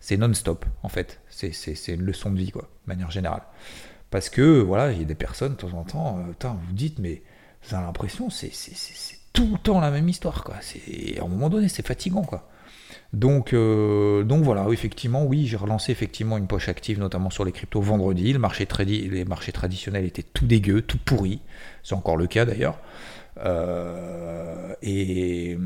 C'est 0.00 0.16
non-stop, 0.16 0.66
en 0.82 0.88
fait. 0.88 1.20
C'est 1.30 1.88
une 1.88 2.02
leçon 2.02 2.30
de 2.30 2.36
vie, 2.36 2.50
quoi, 2.50 2.62
de 2.62 2.92
manière 2.92 3.10
générale. 3.10 3.42
Parce 4.14 4.30
que, 4.30 4.60
voilà, 4.60 4.92
il 4.92 4.98
y 4.98 5.02
a 5.02 5.04
des 5.04 5.16
personnes, 5.16 5.54
de 5.54 5.56
temps 5.56 5.76
en 5.76 5.82
temps, 5.82 6.20
euh, 6.20 6.48
vous 6.48 6.72
dites, 6.72 7.00
mais 7.00 7.20
vous 7.64 7.74
avez 7.74 7.84
l'impression, 7.84 8.30
c'est 8.30 8.52
tout 9.32 9.50
le 9.54 9.58
temps 9.58 9.80
la 9.80 9.90
même 9.90 10.08
histoire, 10.08 10.44
quoi. 10.44 10.54
À 10.54 11.24
un 11.24 11.26
moment 11.26 11.48
donné, 11.48 11.66
c'est 11.68 11.84
fatigant, 11.84 12.22
quoi. 12.22 12.48
Donc, 13.12 13.52
euh, 13.52 14.22
donc 14.22 14.44
voilà, 14.44 14.68
effectivement, 14.70 15.24
oui, 15.24 15.48
j'ai 15.48 15.56
relancé 15.56 15.90
effectivement 15.90 16.38
une 16.38 16.46
poche 16.46 16.68
active, 16.68 17.00
notamment 17.00 17.28
sur 17.28 17.44
les 17.44 17.50
cryptos 17.50 17.80
vendredi. 17.80 18.32
Le 18.32 18.38
marché 18.38 18.68
les 18.86 19.24
marchés 19.24 19.50
traditionnels 19.50 20.04
étaient 20.04 20.22
tout 20.22 20.46
dégueux, 20.46 20.82
tout 20.82 20.98
pourri. 21.04 21.40
C'est 21.82 21.96
encore 21.96 22.16
le 22.16 22.28
cas 22.28 22.44
d'ailleurs. 22.44 22.78
Euh, 23.44 24.76
et, 24.80 25.58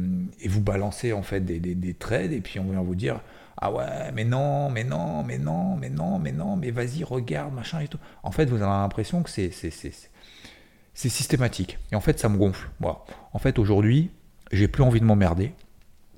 vous 0.46 0.62
balancez 0.62 1.12
en 1.12 1.22
fait 1.22 1.44
des, 1.44 1.94
trades 1.94 2.32
et 2.32 2.40
puis 2.40 2.58
on 2.60 2.70
vient 2.70 2.80
vous 2.80 2.94
dire 2.94 3.20
ah 3.60 3.72
ouais 3.72 4.12
mais 4.14 4.24
non 4.24 4.70
mais 4.70 4.84
non 4.84 5.22
mais 5.22 5.38
non 5.38 5.76
mais 5.76 5.90
non 5.90 6.18
mais 6.18 6.32
non 6.32 6.56
mais 6.56 6.70
vas-y 6.70 7.04
regarde 7.04 7.52
machin 7.52 7.80
et 7.80 7.88
tout. 7.88 7.98
En 8.22 8.30
fait 8.30 8.46
vous 8.46 8.56
avez 8.56 8.66
l'impression 8.66 9.22
que 9.22 9.30
c'est 9.30 9.50
c'est 9.50 11.08
systématique. 11.08 11.78
Et 11.92 11.96
en 11.96 12.00
fait 12.00 12.18
ça 12.18 12.28
me 12.28 12.36
gonfle 12.36 12.68
moi. 12.80 13.04
En 13.32 13.38
fait 13.38 13.58
aujourd'hui 13.58 14.10
j'ai 14.52 14.68
plus 14.68 14.82
envie 14.82 15.00
de 15.00 15.04
m'emmerder. 15.04 15.52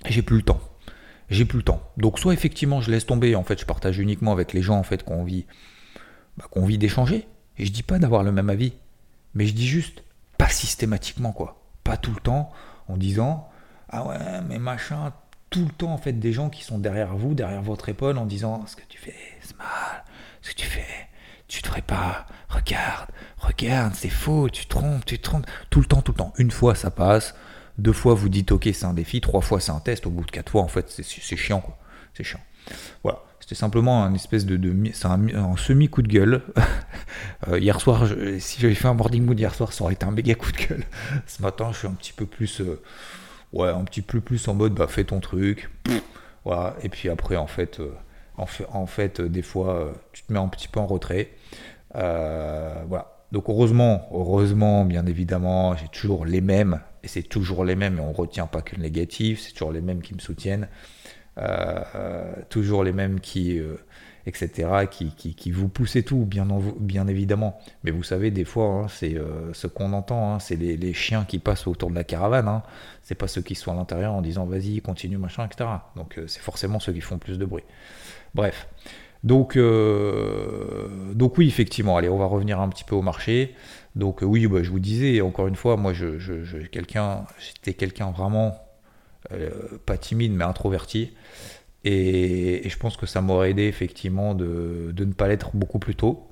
J'ai 0.09 0.23
plus 0.23 0.37
le 0.37 0.42
temps. 0.42 0.61
J'ai 1.28 1.44
plus 1.44 1.59
le 1.59 1.64
temps. 1.64 1.82
Donc 1.97 2.18
soit 2.18 2.35
effectivement 2.35 2.80
je 2.80 2.90
laisse 2.90 3.06
tomber 3.06 3.35
en 3.35 3.44
fait 3.44 3.61
je 3.61 3.66
partage 3.66 3.99
uniquement 3.99 4.32
avec 4.32 4.52
les 4.52 4.62
gens 4.62 4.78
en 4.78 4.82
fait 4.82 5.02
qu'on 5.02 5.25
vit 5.25 5.47
bah, 6.37 6.47
qu'on 6.50 6.64
vit 6.64 6.78
d'échanger. 6.78 7.26
Et 7.59 7.66
je 7.66 7.73
dis 7.73 7.82
pas 7.82 7.99
d'avoir 7.99 8.23
le 8.23 8.32
même 8.32 8.50
avis. 8.50 8.73
Mais 9.35 9.47
je 9.47 9.54
dis 9.54 9.66
juste 9.66 10.02
pas 10.38 10.49
systématiquement, 10.49 11.32
quoi. 11.32 11.61
Pas 11.85 11.97
tout 11.97 12.12
le 12.12 12.20
temps 12.20 12.50
en 12.88 12.97
disant 12.97 13.49
Ah 13.90 14.06
ouais, 14.06 14.40
mais 14.49 14.59
machin, 14.59 15.12
tout 15.50 15.64
le 15.64 15.71
temps 15.71 15.92
en 15.92 15.99
fait 15.99 16.12
des 16.12 16.33
gens 16.33 16.49
qui 16.49 16.64
sont 16.64 16.78
derrière 16.78 17.16
vous, 17.16 17.35
derrière 17.35 17.62
votre 17.62 17.88
épaule 17.88 18.16
en 18.19 18.26
disant 18.26 18.64
Ce 18.66 18.76
que 18.76 18.83
tu 18.88 18.99
fais, 18.99 19.14
c'est 19.42 19.57
mal, 19.59 20.04
ce 20.42 20.50
que 20.50 20.54
tu 20.54 20.66
fais, 20.66 21.09
tu 21.49 21.61
devrais 21.62 21.83
pas, 21.83 22.26
regarde, 22.49 23.11
regarde, 23.38 23.95
c'est 23.95 24.09
faux, 24.09 24.49
tu 24.49 24.66
trompes, 24.66 25.04
tu 25.04 25.19
trompes, 25.19 25.47
tout 25.69 25.80
le 25.80 25.87
temps, 25.87 26.00
tout 26.00 26.12
le 26.12 26.19
temps. 26.19 26.33
Une 26.38 26.52
fois, 26.52 26.75
ça 26.75 26.90
passe, 26.90 27.35
deux 27.78 27.92
fois, 27.92 28.14
vous 28.14 28.28
dites, 28.28 28.52
ok, 28.52 28.69
c'est 28.73 28.85
un 28.85 28.95
défi, 28.95 29.21
trois 29.21 29.40
fois, 29.40 29.61
c'est 29.61 29.73
un 29.73 29.80
test, 29.80 30.07
au 30.07 30.11
bout 30.11 30.25
de 30.25 30.30
quatre 30.30 30.50
fois, 30.50 30.62
en 30.62 30.69
fait, 30.69 30.88
c'est 30.88 31.37
chiant, 31.37 31.61
quoi. 31.61 31.76
C'est 32.14 32.25
chiant. 32.25 32.40
Voilà. 33.02 33.21
C'était 33.40 33.54
simplement 33.54 34.04
un 34.04 34.14
espèce 34.14 34.47
de, 34.47 34.61
c'est 34.92 35.07
un, 35.07 35.57
semi 35.57 35.88
coup 35.88 36.02
de 36.02 36.09
gueule. 36.09 36.42
Euh, 37.49 37.59
hier 37.59 37.80
soir, 37.80 38.07
si 38.38 38.61
j'avais 38.61 38.75
fait 38.75 38.87
un 38.87 38.95
morning 38.95 39.25
mood 39.25 39.38
hier 39.38 39.54
soir, 39.54 39.73
ça 39.73 39.83
aurait 39.83 39.95
été 39.95 40.04
un 40.04 40.11
méga 40.11 40.35
coup 40.35 40.52
de 40.52 40.59
gueule. 40.59 40.85
Ce 41.26 41.40
matin, 41.40 41.71
je 41.73 41.78
suis 41.78 41.88
un 41.88 41.92
petit 41.92 42.12
peu 42.12 42.26
plus, 42.26 42.61
euh, 42.61 42.83
ouais, 43.52 43.69
un 43.69 43.85
petit 43.85 44.02
peu 44.02 44.21
plus 44.21 44.47
en 44.49 44.54
mode, 44.54 44.75
bah 44.75 44.87
fais 44.88 45.04
ton 45.04 45.21
truc, 45.21 45.71
voilà. 46.45 46.76
Et 46.83 46.88
puis 46.88 47.09
après, 47.09 47.37
en 47.37 47.47
fait, 47.47 47.80
euh, 47.80 47.92
en 48.37 48.47
fait, 48.47 48.66
fait, 48.87 49.21
des 49.21 49.42
fois, 49.42 49.92
tu 50.12 50.23
te 50.23 50.33
mets 50.33 50.38
un 50.38 50.49
petit 50.49 50.69
peu 50.69 50.80
en 50.80 50.87
retrait. 50.87 51.30
voilà. 51.95 53.16
Donc 53.33 53.45
heureusement, 53.49 54.09
heureusement, 54.12 54.85
bien 54.85 55.07
évidemment, 55.07 55.76
j'ai 55.76 55.87
toujours 55.88 56.25
les 56.26 56.40
mêmes, 56.40 56.80
et 57.04 57.09
c'est 57.09 57.23
toujours 57.23 57.64
les 57.64 57.76
mêmes, 57.76 57.99
et 57.99 58.00
on 58.00 58.12
retient 58.12 58.47
pas 58.47 58.61
que 58.61 58.75
le 58.75 58.83
négatif, 58.83 59.40
c'est 59.40 59.52
toujours 59.52 59.73
les 59.73 59.80
mêmes 59.80 60.02
qui 60.02 60.14
me 60.14 60.21
soutiennent. 60.21 60.69
Euh, 61.38 62.35
toujours 62.49 62.85
les 62.85 62.92
mêmes 62.92 63.21
qui, 63.21 63.59
euh, 63.59 63.76
etc., 64.27 64.69
qui, 64.91 65.12
qui, 65.12 65.50
vous 65.50 65.69
poussent 65.69 65.99
tout, 66.05 66.25
bien, 66.25 66.47
bien 66.79 67.07
évidemment. 67.07 67.59
Mais 67.85 67.91
vous 67.91 68.03
savez, 68.03 68.31
des 68.31 68.45
fois, 68.45 68.67
hein, 68.67 68.87
c'est 68.89 69.17
euh, 69.17 69.53
ce 69.53 69.67
qu'on 69.67 69.93
entend, 69.93 70.35
hein, 70.35 70.39
c'est 70.39 70.57
les, 70.57 70.93
chiens 70.93 71.25
qui 71.25 71.39
passent 71.39 71.67
autour 71.67 71.91
de 71.91 71.95
la 71.95 72.05
caravane. 72.05 72.49
Hein. 72.49 72.62
C'est 73.03 73.15
pas 73.15 73.29
ceux 73.29 73.43
qui 73.43 73.55
sont 73.55 73.73
à 73.73 73.75
l'intérieur 73.75 74.12
en 74.12 74.23
disant 74.23 74.45
vas-y, 74.45 74.81
continue, 74.81 75.19
machin, 75.19 75.47
etc. 75.47 75.69
Donc 75.97 76.19
c'est 76.27 76.41
forcément 76.41 76.81
ceux 76.81 76.93
qui 76.93 77.00
font 77.00 77.19
plus 77.19 77.39
de 77.39 77.45
bruit. 77.45 77.65
Bref. 78.35 78.69
Donc, 79.23 79.59
donc 81.15 81.39
oui, 81.39 81.49
effectivement, 81.49 81.97
allez, 81.97 82.09
on 82.09 82.19
va 82.19 82.27
revenir 82.27 82.61
un 82.61 82.69
petit 82.69 82.85
peu 82.85 82.95
au 82.95 83.03
marché. 83.03 83.55
Donc 83.97 84.21
oui, 84.23 84.47
bah, 84.47 84.62
je 84.62 84.71
vous 84.71 84.81
disais, 84.81 85.21
encore 85.21 85.47
une 85.47 85.57
fois, 85.57 85.77
moi, 85.77 85.93
je, 85.93 86.67
quelqu'un, 86.67 87.25
j'étais 87.39 87.75
quelqu'un 87.75 88.11
vraiment 88.11 88.57
euh, 89.33 89.79
pas 89.87 89.97
timide 89.97 90.33
mais 90.33 90.45
introverti. 90.45 91.12
Et, 91.84 92.68
je 92.68 92.76
pense 92.76 92.96
que 92.96 93.06
ça 93.06 93.20
m'aurait 93.20 93.50
aidé 93.50 93.64
effectivement 93.64 94.34
de, 94.34 94.92
ne 94.96 95.12
pas 95.12 95.28
l'être 95.28 95.50
beaucoup 95.54 95.78
plus 95.78 95.94
tôt. 95.94 96.26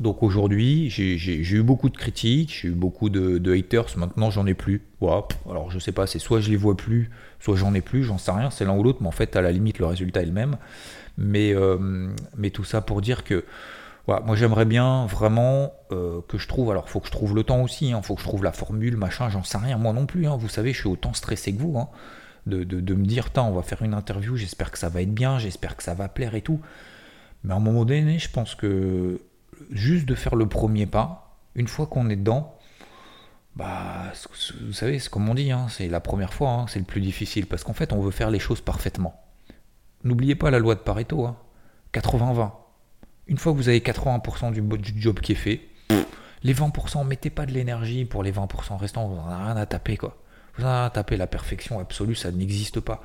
Donc 0.00 0.22
aujourd'hui, 0.22 0.90
j'ai 0.90 1.54
eu 1.54 1.62
beaucoup 1.62 1.88
de 1.88 1.96
critiques, 1.96 2.58
j'ai 2.62 2.68
eu 2.68 2.72
beaucoup 2.72 3.10
de, 3.10 3.54
haters, 3.54 3.96
maintenant 3.96 4.30
j'en 4.30 4.46
ai 4.46 4.54
plus. 4.54 4.82
Alors 5.02 5.70
je 5.70 5.78
sais 5.78 5.92
pas, 5.92 6.06
c'est 6.06 6.18
soit 6.18 6.40
je 6.40 6.50
les 6.50 6.56
vois 6.56 6.76
plus, 6.76 7.10
soit 7.38 7.56
j'en 7.56 7.74
ai 7.74 7.80
plus, 7.80 8.02
j'en 8.02 8.18
sais 8.18 8.32
rien, 8.32 8.50
c'est 8.50 8.64
l'un 8.64 8.76
ou 8.76 8.82
l'autre, 8.82 8.98
mais 9.02 9.08
en 9.08 9.12
fait 9.12 9.36
à 9.36 9.42
la 9.42 9.52
limite 9.52 9.78
le 9.78 9.86
résultat 9.86 10.22
est 10.22 10.26
le 10.26 10.32
même. 10.32 10.56
Mais, 11.16 11.54
euh, 11.54 12.08
mais 12.36 12.50
tout 12.50 12.64
ça 12.64 12.80
pour 12.80 13.02
dire 13.02 13.22
que 13.22 13.44
moi 14.06 14.36
j'aimerais 14.36 14.64
bien 14.64 15.06
vraiment 15.06 15.72
euh, 15.92 16.20
que 16.28 16.38
je 16.38 16.48
trouve, 16.48 16.70
alors 16.70 16.88
faut 16.88 17.00
que 17.00 17.06
je 17.06 17.12
trouve 17.12 17.34
le 17.34 17.42
temps 17.42 17.62
aussi, 17.62 17.88
il 17.88 17.92
hein, 17.92 18.02
faut 18.02 18.14
que 18.14 18.20
je 18.20 18.26
trouve 18.26 18.44
la 18.44 18.52
formule, 18.52 18.96
machin, 18.96 19.28
j'en 19.30 19.42
sais 19.42 19.58
rien, 19.58 19.78
moi 19.78 19.92
non 19.92 20.06
plus, 20.06 20.26
hein. 20.26 20.36
vous 20.36 20.48
savez, 20.48 20.72
je 20.72 20.80
suis 20.80 20.88
autant 20.88 21.14
stressé 21.14 21.54
que 21.54 21.60
vous, 21.60 21.78
hein, 21.78 21.88
de, 22.46 22.94
me 22.94 23.04
dire, 23.04 23.30
on 23.36 23.52
va 23.52 23.62
faire 23.62 23.82
une 23.82 23.94
interview, 23.94 24.36
j'espère 24.36 24.70
que 24.70 24.78
ça 24.78 24.88
va 24.88 25.02
être 25.02 25.14
bien, 25.14 25.38
j'espère 25.38 25.76
que 25.76 25.82
ça 25.82 25.94
va 25.94 26.08
plaire 26.08 26.34
et 26.34 26.42
tout. 26.42 26.60
Mais 27.42 27.52
à 27.52 27.56
un 27.56 27.60
moment 27.60 27.84
donné, 27.84 28.18
je 28.18 28.30
pense 28.30 28.54
que 28.54 29.20
juste 29.70 30.06
de 30.06 30.14
faire 30.14 30.34
le 30.34 30.48
premier 30.48 30.86
pas, 30.86 31.36
une 31.54 31.68
fois 31.68 31.86
qu'on 31.86 32.08
est 32.10 32.16
dedans, 32.16 32.56
bah, 33.56 34.12
vous 34.62 34.72
savez, 34.72 34.98
c'est 34.98 35.08
comme 35.08 35.28
on 35.28 35.34
dit, 35.34 35.52
c'est 35.68 35.88
la 35.88 36.00
première 36.00 36.34
fois, 36.34 36.66
c'est 36.68 36.80
le 36.80 36.84
plus 36.84 37.00
difficile, 37.00 37.46
parce 37.46 37.64
qu'en 37.64 37.72
fait, 37.72 37.92
on 37.92 38.00
veut 38.00 38.10
faire 38.10 38.30
les 38.30 38.40
choses 38.40 38.60
parfaitement. 38.60 39.20
N'oubliez 40.02 40.34
pas 40.34 40.50
la 40.50 40.58
loi 40.58 40.74
de 40.74 40.80
Pareto, 40.80 41.28
80-20. 41.92 42.50
Une 43.26 43.38
fois 43.38 43.52
que 43.52 43.56
vous 43.56 43.68
avez 43.68 43.80
80% 43.80 44.52
du, 44.52 44.60
du, 44.60 45.00
job 45.00 45.20
qui 45.20 45.32
est 45.32 45.36
fait, 45.36 45.62
les 46.42 46.54
20%, 46.54 47.06
mettez 47.06 47.30
pas 47.30 47.46
de 47.46 47.52
l'énergie 47.52 48.04
pour 48.04 48.22
les 48.22 48.32
20% 48.32 48.76
restants, 48.76 49.08
vous 49.08 49.14
n'en 49.14 49.28
avez 49.28 49.44
rien 49.44 49.56
à 49.56 49.64
taper 49.64 49.96
quoi. 49.96 50.18
Taper, 50.58 51.16
la 51.16 51.26
perfection 51.26 51.80
absolue, 51.80 52.14
ça 52.14 52.30
n'existe 52.30 52.80
pas. 52.80 53.02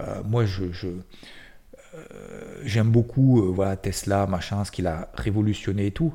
Euh, 0.00 0.22
moi, 0.24 0.44
je, 0.44 0.64
euh, 1.94 2.60
j'aime 2.64 2.90
beaucoup 2.90 3.42
euh, 3.42 3.50
voilà, 3.50 3.76
Tesla, 3.76 4.26
machin, 4.26 4.64
ce 4.64 4.70
qu'il 4.70 4.86
a 4.86 5.10
révolutionné 5.14 5.86
et 5.86 5.90
tout. 5.92 6.14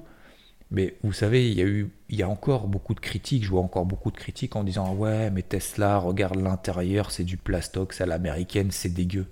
Mais 0.70 0.96
vous 1.04 1.12
savez, 1.12 1.50
il 1.50 1.58
y 1.58 1.62
a 1.62 1.66
eu, 1.66 1.92
il 2.10 2.18
y 2.18 2.24
a 2.24 2.30
encore 2.30 2.68
beaucoup 2.68 2.94
de 2.94 3.01
critiques. 3.01 3.44
Je 3.44 3.50
vois 3.50 3.62
encore 3.62 3.86
beaucoup 3.86 4.12
de 4.12 4.18
critiques 4.18 4.56
en 4.56 4.63
disant 4.63 4.94
ouais, 4.94 5.30
mais 5.32 5.42
Tesla, 5.42 5.98
regarde 5.98 6.38
l'intérieur, 6.38 7.12
c'est 7.12 7.25
du 7.25 7.38
plastoc, 7.38 7.94
c'est 7.94 8.04
à 8.04 8.08
l'américaine, 8.08 8.72
c'est 8.72 8.90
dégueu. 8.94 9.28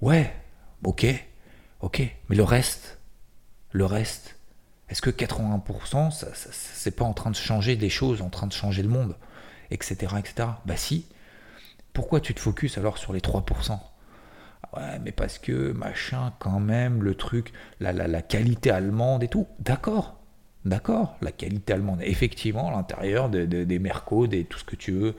Ouais, 0.00 0.32
ok, 0.84 1.06
ok, 1.80 2.02
mais 2.28 2.36
le 2.36 2.44
reste, 2.44 3.00
le 3.72 3.84
reste, 3.84 4.36
est-ce 4.88 5.02
que 5.02 5.10
81%, 5.10 6.12
ça, 6.12 6.28
c'est 6.34 6.92
pas 6.92 7.04
en 7.04 7.14
train 7.14 7.30
de 7.30 7.36
changer 7.36 7.74
des 7.74 7.90
choses, 7.90 8.22
en 8.22 8.30
train 8.30 8.46
de 8.46 8.52
changer 8.52 8.82
le 8.82 8.88
monde, 8.88 9.16
etc., 9.70 10.14
etc. 10.18 10.48
Bah 10.66 10.76
si. 10.76 11.06
Pourquoi 11.92 12.20
tu 12.20 12.34
te 12.34 12.40
focuses 12.40 12.78
alors 12.78 12.98
sur 12.98 13.12
les 13.12 13.20
3% 13.20 13.78
Ouais, 14.76 14.98
mais 15.02 15.12
parce 15.12 15.38
que 15.38 15.72
machin, 15.72 16.32
quand 16.38 16.60
même, 16.60 17.02
le 17.02 17.14
truc, 17.14 17.52
la, 17.80 17.92
la, 17.92 18.22
qualité 18.22 18.70
allemande 18.70 19.22
et 19.22 19.28
tout. 19.28 19.46
D'accord, 19.60 20.20
d'accord, 20.64 21.16
la 21.22 21.32
qualité 21.32 21.72
allemande. 21.72 22.00
Effectivement, 22.02 22.70
l'intérieur 22.70 23.30
des 23.30 23.78
Merco, 23.78 24.26
des 24.26 24.44
tout 24.44 24.58
ce 24.58 24.64
que 24.64 24.76
tu 24.76 24.92
veux, 24.92 25.16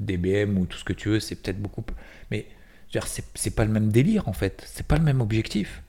des 0.00 0.16
BM 0.16 0.58
ou 0.58 0.66
tout 0.66 0.78
ce 0.78 0.84
que 0.84 0.92
tu 0.92 1.10
veux, 1.10 1.20
c'est 1.20 1.36
peut-être 1.36 1.60
beaucoup. 1.60 1.84
Mais 2.30 2.46
c'est 3.34 3.54
pas 3.54 3.64
le 3.64 3.70
même 3.70 3.90
délire 3.90 4.28
en 4.28 4.32
fait, 4.32 4.62
c'est 4.66 4.86
pas 4.86 4.96
le 4.96 5.04
même 5.04 5.20
objectif. 5.20 5.82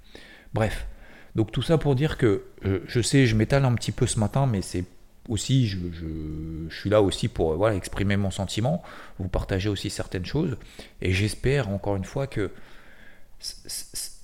Bref, 0.53 0.87
donc 1.35 1.51
tout 1.51 1.61
ça 1.61 1.77
pour 1.77 1.95
dire 1.95 2.17
que 2.17 2.43
euh, 2.65 2.79
je 2.87 3.01
sais, 3.01 3.25
je 3.25 3.35
m'étale 3.35 3.65
un 3.65 3.73
petit 3.75 3.91
peu 3.91 4.07
ce 4.07 4.19
matin, 4.19 4.45
mais 4.45 4.61
c'est 4.61 4.83
aussi, 5.29 5.67
je, 5.67 5.77
suis 6.69 6.89
là 6.89 7.01
aussi 7.01 7.27
pour 7.27 7.55
voilà, 7.55 7.75
exprimer 7.75 8.17
mon 8.17 8.31
sentiment, 8.31 8.83
vous 9.19 9.29
partager 9.29 9.69
aussi 9.69 9.89
certaines 9.89 10.25
choses, 10.25 10.57
et 11.01 11.13
j'espère 11.13 11.69
encore 11.69 11.95
une 11.95 12.03
fois 12.03 12.27
que 12.27 12.51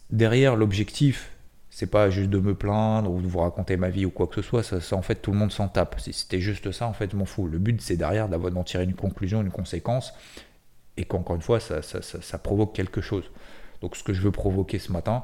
derrière 0.10 0.56
l'objectif, 0.56 1.32
c'est 1.70 1.88
pas 1.88 2.10
juste 2.10 2.30
de 2.30 2.40
me 2.40 2.56
plaindre 2.56 3.12
ou 3.12 3.22
de 3.22 3.28
vous 3.28 3.40
raconter 3.40 3.78
ma 3.78 3.90
vie 3.90 4.06
ou 4.06 4.10
quoi 4.10 4.28
que 4.28 4.36
ce 4.36 4.42
soit, 4.42 4.64
ça, 4.64 4.96
en 4.96 5.02
fait 5.02 5.16
tout 5.16 5.32
le 5.32 5.38
monde 5.38 5.52
s'en 5.52 5.68
tape. 5.68 6.00
Si 6.00 6.14
c'était 6.14 6.40
juste 6.40 6.72
ça, 6.72 6.88
en 6.88 6.94
fait, 6.94 7.12
je 7.12 7.18
m'en 7.18 7.26
fous. 7.26 7.48
Le 7.48 7.60
but 7.60 7.82
c'est 7.82 7.98
derrière 7.98 8.28
d'avoir 8.28 8.52
d'en 8.52 8.64
tirer 8.64 8.84
une 8.84 8.96
conclusion, 8.96 9.42
une 9.42 9.52
conséquence, 9.52 10.14
et 10.98 11.06
qu'encore 11.06 11.36
une 11.36 11.42
fois, 11.42 11.60
ça, 11.60 11.82
ça 11.82 12.38
provoque 12.38 12.74
quelque 12.74 13.02
chose. 13.02 13.30
Donc 13.82 13.96
ce 13.96 14.04
que 14.04 14.14
je 14.14 14.22
veux 14.22 14.32
provoquer 14.32 14.80
ce 14.80 14.92
matin, 14.92 15.24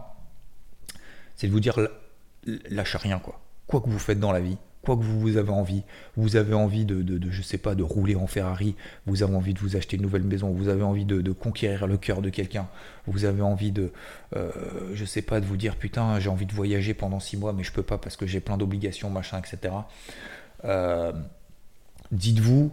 c'est 1.35 1.47
de 1.47 1.51
vous 1.51 1.59
dire 1.59 1.79
lâchez 2.69 2.97
rien 2.97 3.19
quoi. 3.19 3.41
Quoi 3.67 3.81
que 3.81 3.89
vous 3.89 3.99
faites 3.99 4.19
dans 4.19 4.33
la 4.33 4.41
vie, 4.41 4.57
quoi 4.81 4.97
que 4.97 5.03
vous 5.03 5.37
avez 5.37 5.51
envie, 5.51 5.83
vous 6.17 6.35
avez 6.35 6.53
envie 6.53 6.85
de, 6.85 7.01
de, 7.01 7.41
sais 7.41 7.57
pas, 7.57 7.75
de 7.75 7.83
rouler 7.83 8.15
en 8.15 8.27
Ferrari, 8.27 8.75
vous 9.05 9.23
avez 9.23 9.35
envie 9.35 9.53
de 9.53 9.59
vous 9.59 9.75
acheter 9.75 9.95
une 9.95 10.01
nouvelle 10.01 10.23
maison, 10.23 10.49
vous 10.51 10.69
avez 10.69 10.83
envie 10.83 11.05
de, 11.05 11.31
conquérir 11.31 11.87
le 11.87 11.97
cœur 11.97 12.21
de 12.21 12.29
quelqu'un, 12.29 12.67
vous 13.07 13.25
avez 13.25 13.41
envie 13.41 13.71
de, 13.71 13.91
euh, 14.35 14.51
je 14.93 15.05
sais 15.05 15.21
pas, 15.21 15.39
de 15.39 15.45
vous 15.45 15.57
dire 15.57 15.75
putain 15.75 16.19
j'ai 16.19 16.29
envie 16.29 16.45
de 16.45 16.53
voyager 16.53 16.93
pendant 16.93 17.19
six 17.19 17.37
mois 17.37 17.53
mais 17.53 17.63
je 17.63 17.71
peux 17.71 17.83
pas 17.83 17.97
parce 17.97 18.15
que 18.17 18.25
j'ai 18.25 18.39
plein 18.39 18.57
d'obligations 18.57 19.09
machin 19.09 19.39
etc. 19.39 19.73
Euh, 20.65 21.11
dites-vous, 22.11 22.71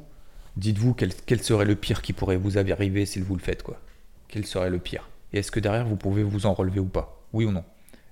dites-vous 0.56 0.94
quel, 0.94 1.14
quel, 1.14 1.42
serait 1.42 1.64
le 1.64 1.76
pire 1.76 2.02
qui 2.02 2.12
pourrait 2.12 2.36
vous 2.36 2.58
arriver 2.58 3.06
si 3.06 3.20
vous 3.20 3.34
le 3.34 3.42
faites 3.42 3.62
quoi. 3.62 3.80
Quel 4.28 4.46
serait 4.46 4.70
le 4.70 4.78
pire? 4.78 5.08
Et 5.32 5.38
est-ce 5.38 5.50
que 5.50 5.60
derrière 5.60 5.86
vous 5.86 5.96
pouvez 5.96 6.22
vous 6.22 6.46
en 6.46 6.54
relever 6.54 6.80
ou 6.80 6.86
pas? 6.86 7.22
Oui 7.32 7.44
ou 7.44 7.52
non? 7.52 7.64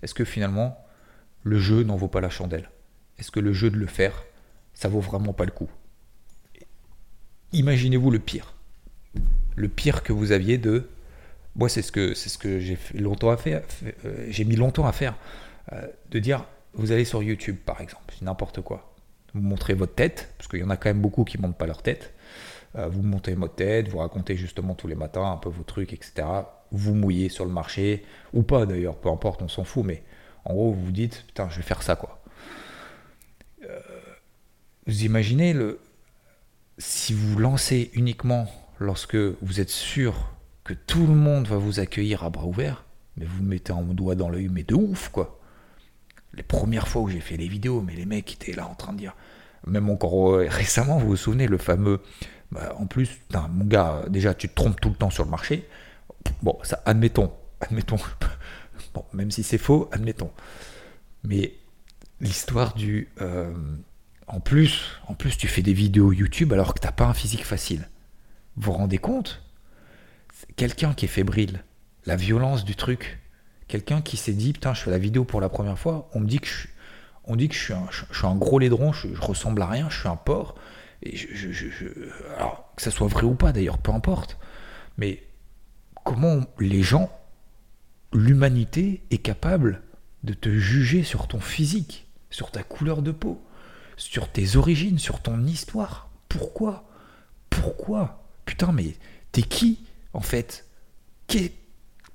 Est-ce 0.02 0.14
que 0.14 0.24
finalement, 0.24 0.78
le 1.42 1.58
jeu 1.58 1.82
n'en 1.82 1.96
vaut 1.96 2.08
pas 2.08 2.20
la 2.20 2.30
chandelle? 2.30 2.68
Est-ce 3.18 3.30
que 3.30 3.40
le 3.40 3.52
jeu 3.52 3.70
de 3.70 3.76
le 3.76 3.86
faire, 3.86 4.24
ça 4.74 4.88
vaut 4.88 5.00
vraiment 5.00 5.32
pas 5.32 5.44
le 5.44 5.50
coup? 5.50 5.70
Imaginez-vous 7.52 8.10
le 8.10 8.18
pire. 8.18 8.54
Le 9.54 9.68
pire 9.68 10.02
que 10.02 10.12
vous 10.12 10.32
aviez 10.32 10.58
de. 10.58 10.88
Moi, 11.54 11.68
c'est 11.68 11.82
ce 11.82 11.90
que, 11.90 12.14
c'est 12.14 12.28
ce 12.28 12.36
que 12.36 12.60
j'ai 12.60 12.78
longtemps 12.94 13.30
à 13.30 13.36
faire. 13.36 13.62
Euh, 14.04 14.26
j'ai 14.28 14.44
mis 14.44 14.56
longtemps 14.56 14.86
à 14.86 14.92
faire. 14.92 15.14
Euh, 15.72 15.86
de 16.10 16.18
dire, 16.18 16.44
vous 16.74 16.92
allez 16.92 17.04
sur 17.04 17.22
YouTube, 17.22 17.56
par 17.64 17.80
exemple, 17.80 18.14
n'importe 18.20 18.60
quoi. 18.60 18.94
Vous 19.32 19.40
montrez 19.40 19.74
votre 19.74 19.94
tête, 19.94 20.34
parce 20.36 20.48
qu'il 20.48 20.60
y 20.60 20.64
en 20.64 20.70
a 20.70 20.76
quand 20.76 20.90
même 20.90 21.00
beaucoup 21.00 21.24
qui 21.24 21.38
ne 21.38 21.42
montrent 21.42 21.56
pas 21.56 21.66
leur 21.66 21.82
tête. 21.82 22.12
Euh, 22.76 22.88
vous 22.88 23.02
montez 23.02 23.34
votre 23.34 23.54
tête, 23.54 23.88
vous 23.88 23.98
racontez 23.98 24.36
justement 24.36 24.74
tous 24.74 24.86
les 24.86 24.94
matins 24.94 25.32
un 25.32 25.36
peu 25.38 25.48
vos 25.48 25.62
trucs, 25.62 25.92
etc 25.92 26.24
vous 26.72 26.94
mouillez 26.94 27.28
sur 27.28 27.44
le 27.44 27.50
marché, 27.50 28.04
ou 28.32 28.42
pas 28.42 28.66
d'ailleurs, 28.66 28.96
peu 28.96 29.08
importe, 29.08 29.42
on 29.42 29.48
s'en 29.48 29.64
fout, 29.64 29.84
mais 29.84 30.02
en 30.44 30.54
gros, 30.54 30.72
vous 30.72 30.86
vous 30.86 30.92
dites, 30.92 31.24
putain, 31.26 31.48
je 31.50 31.56
vais 31.56 31.62
faire 31.62 31.82
ça, 31.82 31.96
quoi. 31.96 32.20
Euh, 34.86 34.90
vous 34.90 35.04
imaginez, 35.04 35.52
le, 35.52 35.80
si 36.78 37.12
vous 37.12 37.38
lancez 37.38 37.90
uniquement 37.94 38.48
lorsque 38.78 39.16
vous 39.16 39.60
êtes 39.60 39.70
sûr 39.70 40.30
que 40.64 40.74
tout 40.74 41.06
le 41.06 41.14
monde 41.14 41.46
va 41.48 41.56
vous 41.56 41.80
accueillir 41.80 42.24
à 42.24 42.30
bras 42.30 42.46
ouverts, 42.46 42.84
mais 43.16 43.24
vous 43.24 43.42
mettez 43.42 43.72
un 43.72 43.82
doigt 43.82 44.14
dans 44.14 44.28
l'œil, 44.28 44.48
mais 44.48 44.64
de 44.64 44.74
ouf, 44.74 45.08
quoi. 45.08 45.40
Les 46.34 46.42
premières 46.42 46.88
fois 46.88 47.02
où 47.02 47.08
j'ai 47.08 47.20
fait 47.20 47.36
les 47.36 47.48
vidéos, 47.48 47.80
mais 47.80 47.94
les 47.94 48.04
mecs 48.04 48.32
étaient 48.32 48.52
là 48.52 48.66
en 48.66 48.74
train 48.74 48.92
de 48.92 48.98
dire, 48.98 49.14
même 49.66 49.88
encore 49.88 50.34
euh, 50.34 50.46
récemment, 50.50 50.98
vous 50.98 51.08
vous 51.08 51.16
souvenez, 51.16 51.46
le 51.46 51.58
fameux, 51.58 52.00
bah, 52.50 52.74
en 52.78 52.86
plus, 52.86 53.08
putain, 53.08 53.48
mon 53.48 53.64
gars, 53.64 54.04
déjà, 54.08 54.34
tu 54.34 54.48
te 54.48 54.54
trompes 54.54 54.80
tout 54.80 54.90
le 54.90 54.96
temps 54.96 55.10
sur 55.10 55.24
le 55.24 55.30
marché, 55.30 55.68
Bon, 56.42 56.58
ça, 56.62 56.82
admettons, 56.84 57.32
admettons, 57.60 57.98
bon, 58.94 59.04
même 59.12 59.30
si 59.30 59.42
c'est 59.42 59.58
faux, 59.58 59.88
admettons. 59.92 60.30
Mais 61.24 61.54
l'histoire 62.20 62.74
du. 62.74 63.08
euh, 63.20 63.52
en 64.28 64.40
plus, 64.40 64.98
en 65.06 65.14
plus, 65.14 65.36
tu 65.36 65.46
fais 65.48 65.62
des 65.62 65.72
vidéos 65.72 66.12
YouTube 66.12 66.52
alors 66.52 66.74
que 66.74 66.80
t'as 66.80 66.92
pas 66.92 67.06
un 67.06 67.14
physique 67.14 67.44
facile. 67.44 67.88
Vous 68.56 68.72
vous 68.72 68.72
rendez 68.72 68.98
compte? 68.98 69.42
Quelqu'un 70.56 70.94
qui 70.94 71.04
est 71.04 71.08
fébrile, 71.08 71.64
la 72.06 72.16
violence 72.16 72.64
du 72.64 72.74
truc. 72.74 73.20
Quelqu'un 73.68 74.00
qui 74.00 74.16
s'est 74.16 74.32
dit 74.32 74.52
putain, 74.52 74.74
je 74.74 74.82
fais 74.82 74.90
la 74.90 74.98
vidéo 74.98 75.24
pour 75.24 75.40
la 75.40 75.48
première 75.48 75.78
fois. 75.78 76.08
On 76.14 76.20
me 76.20 76.26
dit 76.26 76.38
que 76.40 76.46
je, 76.46 76.54
suis- 76.60 76.68
on 77.24 77.36
dit 77.36 77.48
que 77.48 77.54
je 77.54 77.60
suis 77.60 77.72
un, 77.72 77.86
je, 77.90 78.04
suis 78.16 78.26
un 78.26 78.36
gros 78.36 78.58
laidron, 78.58 78.92
je, 78.92 79.08
ressemble 79.20 79.62
à 79.62 79.66
rien, 79.66 79.88
je 79.90 79.98
suis 79.98 80.08
un 80.08 80.16
porc. 80.16 80.56
Alors 82.36 82.72
que 82.76 82.82
ça 82.82 82.90
soit 82.90 83.08
vrai 83.08 83.24
ou 83.24 83.34
pas 83.34 83.52
d'ailleurs, 83.52 83.78
peu 83.78 83.92
importe. 83.92 84.38
Mais 84.98 85.22
comment 86.04 86.40
les 86.58 86.82
gens, 86.82 87.10
l'humanité 88.12 89.02
est 89.10 89.18
capable 89.18 89.82
de 90.24 90.32
te 90.32 90.48
juger 90.48 91.02
sur 91.02 91.28
ton 91.28 91.40
physique, 91.40 92.08
sur 92.30 92.50
ta 92.50 92.62
couleur 92.62 93.02
de 93.02 93.10
peau, 93.12 93.42
sur 93.96 94.30
tes 94.30 94.56
origines, 94.56 94.98
sur 94.98 95.20
ton 95.20 95.44
histoire. 95.44 96.08
Pourquoi? 96.28 96.84
Pourquoi? 97.50 98.22
Putain, 98.44 98.72
mais 98.72 98.94
t'es 99.32 99.42
qui 99.42 99.80
en 100.12 100.20
fait? 100.20 100.66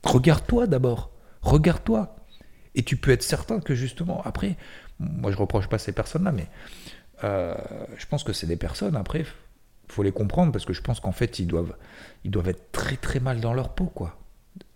Regarde-toi 0.03 0.67
d'abord. 0.67 1.11
Regarde-toi. 1.41 2.15
Et 2.75 2.83
tu 2.83 2.95
peux 2.95 3.11
être 3.11 3.23
certain 3.23 3.59
que 3.59 3.75
justement, 3.75 4.21
après, 4.23 4.57
moi 4.99 5.31
je 5.31 5.37
reproche 5.37 5.67
pas 5.67 5.77
ces 5.77 5.91
personnes-là, 5.91 6.31
mais 6.31 6.47
euh, 7.23 7.55
je 7.97 8.05
pense 8.05 8.23
que 8.23 8.33
c'est 8.33 8.47
des 8.47 8.55
personnes, 8.55 8.95
après, 8.95 9.25
faut 9.87 10.03
les 10.03 10.11
comprendre 10.11 10.51
parce 10.51 10.65
que 10.65 10.73
je 10.73 10.81
pense 10.81 10.99
qu'en 10.99 11.11
fait, 11.11 11.39
ils 11.39 11.47
doivent, 11.47 11.75
ils 12.23 12.31
doivent 12.31 12.49
être 12.49 12.71
très 12.71 12.95
très 12.95 13.19
mal 13.19 13.41
dans 13.41 13.53
leur 13.53 13.75
peau, 13.75 13.85
quoi. 13.85 14.17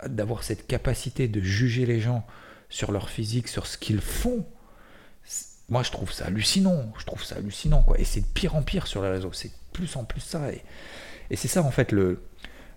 D'avoir 0.05 0.43
cette 0.43 0.67
capacité 0.67 1.27
de 1.27 1.41
juger 1.41 1.85
les 1.85 1.99
gens 1.99 2.25
sur 2.69 2.91
leur 2.91 3.09
physique, 3.09 3.47
sur 3.47 3.65
ce 3.65 3.77
qu'ils 3.77 4.01
font. 4.01 4.45
Moi, 5.69 5.83
je 5.83 5.91
trouve 5.91 6.11
ça 6.11 6.25
hallucinant. 6.25 6.93
Je 6.99 7.05
trouve 7.05 7.23
ça 7.23 7.35
hallucinant, 7.37 7.81
quoi. 7.81 7.99
Et 7.99 8.03
c'est 8.03 8.21
de 8.21 8.25
pire 8.25 8.55
en 8.55 8.61
pire 8.61 8.87
sur 8.87 9.01
les 9.01 9.09
réseaux. 9.09 9.31
C'est 9.33 9.51
plus 9.73 9.95
en 9.95 10.03
plus 10.03 10.21
ça. 10.21 10.41
Et, 10.51 11.35
c'est 11.35 11.47
ça, 11.47 11.63
en 11.63 11.71
fait, 11.71 11.91
le, 11.91 12.19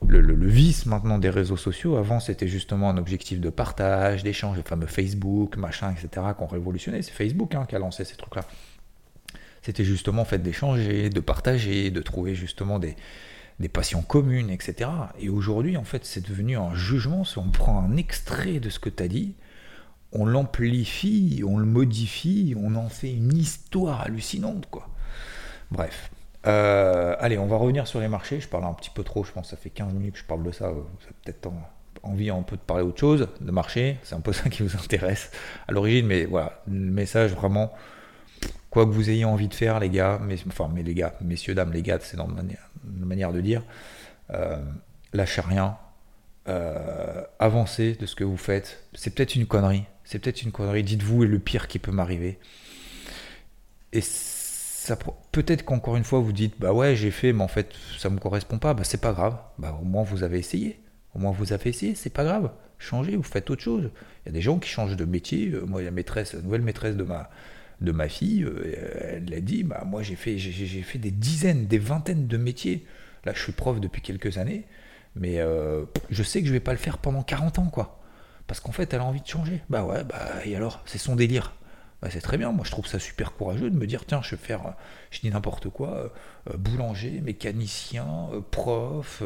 vice 0.03 0.87
maintenant 0.87 1.19
des 1.19 1.31
réseaux 1.31 1.57
sociaux. 1.57 1.97
Avant, 1.97 2.21
c'était 2.21 2.49
justement 2.49 2.89
un 2.91 2.97
objectif 2.97 3.41
de 3.41 3.51
partage, 3.51 4.23
d'échange, 4.23 4.57
le 4.57 4.63
fameux 4.63 4.87
Facebook, 4.87 5.57
machin, 5.57 5.93
etc., 5.93 6.27
qu'on 6.37 6.47
révolutionné. 6.47 7.03
C'est 7.03 7.13
Facebook 7.13 7.55
hein, 7.55 7.67
qui 7.69 7.77
a 7.77 7.79
lancé 7.79 8.05
ces 8.05 8.17
trucs-là 8.17 8.43
c'était 9.61 9.85
justement 9.85 10.23
en 10.23 10.25
fait 10.25 10.39
d'échanger, 10.39 11.11
de 11.11 11.21
partager, 11.21 11.91
de 11.91 12.01
trouver 12.01 12.35
justement 12.35 12.79
des, 12.79 12.97
des 13.61 13.69
passions 13.69 14.03
communes, 14.03 14.51
etc. 14.51 14.91
Et 15.21 15.29
aujourd'hui, 15.29 15.77
en 15.77 15.85
fait, 15.85 16.05
c'est 16.05 16.27
devenu 16.27 16.57
un 16.57 16.75
jugement. 16.75 17.25
Si 17.25 17.39
on 17.39 17.51
prend 17.51 17.81
un 17.81 17.97
extrait 17.97 18.61
de 18.61 18.71
ce 18.71 18.79
que 18.79 18.89
tu 18.89 19.03
as 19.03 19.09
dit, 19.09 19.35
on 20.13 20.25
l'amplifie, 20.27 21.43
on 21.47 21.59
le 21.59 21.67
modifie, 21.67 22.55
on 22.61 22.75
en 22.77 22.89
fait 22.89 23.13
une 23.13 23.37
histoire 23.37 24.01
hallucinante, 24.03 24.67
quoi. 24.71 24.89
Bref. 25.71 26.11
Euh, 26.47 27.15
allez, 27.19 27.37
on 27.39 27.47
va 27.47 27.57
revenir 27.57 27.87
sur 27.87 28.01
les 28.01 28.09
marchés. 28.09 28.41
Je 28.41 28.49
parle 28.49 28.65
un 28.65 28.73
petit 28.73 28.91
peu 28.91 29.03
trop, 29.03 29.25
je 29.25 29.33
pense 29.33 29.47
que 29.47 29.51
ça 29.51 29.57
fait 29.57 29.71
15 29.71 29.93
minutes 29.93 30.15
que 30.15 30.21
je 30.21 30.25
parle 30.25 30.43
de 30.45 30.53
ça. 30.53 30.71
Vous 30.71 30.81
avez 30.81 31.15
peut-être 31.25 31.47
en- 31.49 31.69
envie 32.05 32.31
un 32.31 32.43
peu 32.43 32.57
de 32.57 32.63
parler 32.63 32.85
autre 32.85 33.01
chose, 33.01 33.29
de 33.41 33.51
marché. 33.51 33.99
C'est 34.03 34.15
un 34.15 34.21
peu 34.21 34.33
ça 34.33 34.49
qui 34.49 34.63
vous 34.63 34.77
intéresse 34.77 35.31
à 35.67 35.73
l'origine, 35.73 36.07
mais 36.07 36.25
voilà, 36.25 36.63
le 36.69 36.91
message 36.91 37.33
vraiment 37.35 37.73
quoi 38.71 38.85
que 38.87 38.91
vous 38.91 39.11
ayez 39.11 39.25
envie 39.25 39.49
de 39.49 39.55
faire, 39.55 39.81
les 39.81 39.89
gars, 39.91 40.21
enfin, 40.47 40.71
les 40.77 40.95
gars, 40.95 41.15
messieurs, 41.23 41.55
dames, 41.55 41.73
les 41.73 41.83
gars, 41.83 41.99
c'est 42.01 42.17
dans 42.17 42.29
la 42.29 43.05
manière 43.07 43.33
de 43.33 43.41
dire, 43.41 43.63
euh, 44.31 44.59
lâchez 45.13 45.41
rien, 45.41 45.77
euh, 46.49 47.23
avancez 47.39 47.95
de 47.95 48.07
ce 48.07 48.15
que 48.15 48.25
vous 48.25 48.37
faites. 48.37 48.85
C'est 48.95 49.15
peut-être 49.15 49.35
une 49.35 49.47
connerie, 49.47 49.85
c'est 50.05 50.19
peut-être 50.19 50.43
une 50.43 50.53
connerie, 50.53 50.83
dites-vous, 50.83 51.25
le 51.25 51.39
pire 51.39 51.69
qui 51.69 51.79
peut 51.79 51.93
m'arriver. 51.93 52.39
Et 53.93 54.01
peut-être 55.33 55.65
qu'encore 55.65 55.97
une 55.97 56.05
fois, 56.05 56.21
vous 56.21 56.33
dites, 56.33 56.55
bah 56.59 56.73
ouais, 56.73 56.97
j'ai 56.97 57.11
fait, 57.11 57.33
mais 57.33 57.43
en 57.43 57.49
fait, 57.49 57.73
ça 57.99 58.11
me 58.11 58.19
correspond 58.19 58.59
pas, 58.59 58.75
bah 58.75 58.85
c'est 58.85 59.01
pas 59.01 59.13
grave, 59.13 59.39
bah 59.59 59.79
au 59.81 59.85
moins 59.85 60.03
vous 60.03 60.23
avez 60.23 60.39
essayé, 60.39 60.81
au 61.15 61.19
moins 61.19 61.33
vous 61.33 61.53
avez 61.53 61.71
essayé, 61.71 61.95
c'est 61.95 62.11
pas 62.11 62.25
grave, 62.25 62.51
changez, 62.79 63.17
vous 63.17 63.23
faites 63.23 63.51
autre 63.51 63.63
chose. 63.63 63.91
Il 64.25 64.29
y 64.29 64.31
a 64.31 64.33
des 64.33 64.41
gens 64.41 64.59
qui 64.59 64.69
changent 64.69 64.97
de 64.97 65.05
métier, 65.05 65.49
Euh, 65.49 65.67
moi, 65.67 65.83
la 65.83 65.91
maîtresse, 65.91 66.33
la 66.35 66.41
nouvelle 66.41 66.63
maîtresse 66.63 66.97
de 66.97 67.03
ma, 67.03 67.31
de 67.81 67.93
ma 67.93 68.09
fille, 68.09 68.45
euh, 68.45 69.17
elle 69.17 69.31
l'a 69.31 69.41
dit, 69.41 69.63
bah, 69.63 69.85
moi 69.87 70.03
j'ai 70.03 70.17
fait, 70.17 70.39
j'ai 70.39 70.83
fait 70.83 70.99
des 70.99 71.11
dizaines, 71.11 71.67
des 71.67 71.79
vingtaines 71.79 72.27
de 72.27 72.37
métiers. 72.37 72.87
Là, 73.25 73.33
je 73.35 73.43
suis 73.43 73.53
prof 73.53 73.81
depuis 73.81 74.01
quelques 74.01 74.39
années, 74.39 74.65
mais 75.15 75.39
euh, 75.39 75.85
je 76.11 76.23
sais 76.23 76.41
que 76.41 76.49
je 76.49 76.53
vais 76.53 76.61
pas 76.61 76.73
le 76.73 76.79
faire 76.79 76.99
pendant 76.99 77.23
40 77.23 77.59
ans, 77.59 77.67
quoi. 77.67 78.01
Parce 78.47 78.61
qu'en 78.61 78.73
fait, 78.73 78.93
elle 78.95 79.01
a 79.01 79.05
envie 79.05 79.21
de 79.21 79.27
changer. 79.27 79.63
Bah 79.69 79.85
ouais, 79.85 80.05
bah 80.05 80.45
et 80.45 80.57
alors, 80.57 80.81
c'est 80.87 80.99
son 80.99 81.17
délire. 81.17 81.55
Bah, 82.01 82.09
c'est 82.13 82.21
très 82.21 82.39
bien, 82.39 82.53
moi 82.53 82.65
je 82.65 82.71
trouve 82.71 82.87
ça 82.87 83.01
super 83.01 83.33
courageux 83.33 83.71
de 83.71 83.77
me 83.77 83.85
dire, 83.85 84.07
tiens, 84.07 84.23
je 84.23 84.31
vais 84.31 84.37
faire, 84.37 84.67
euh, 84.67 84.71
je 85.11 85.19
dis 85.19 85.31
n'importe 85.31 85.69
quoi, 85.69 86.13
euh, 86.49 86.57
boulanger, 86.57 87.21
mécanicien, 87.21 88.07
prof, 88.53 89.25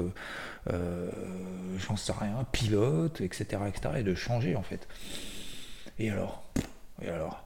j'en 0.67 1.97
sais 1.97 2.13
rien, 2.19 2.47
pilote, 2.51 3.21
etc., 3.21 3.45
etc., 3.69 3.97
et 3.99 4.03
de 4.03 4.15
changer 4.15 4.57
en 4.57 4.63
fait. 4.63 4.89
Et 5.99 6.11
alors? 6.11 6.45
Et 7.03 7.11
alors? 7.11 7.45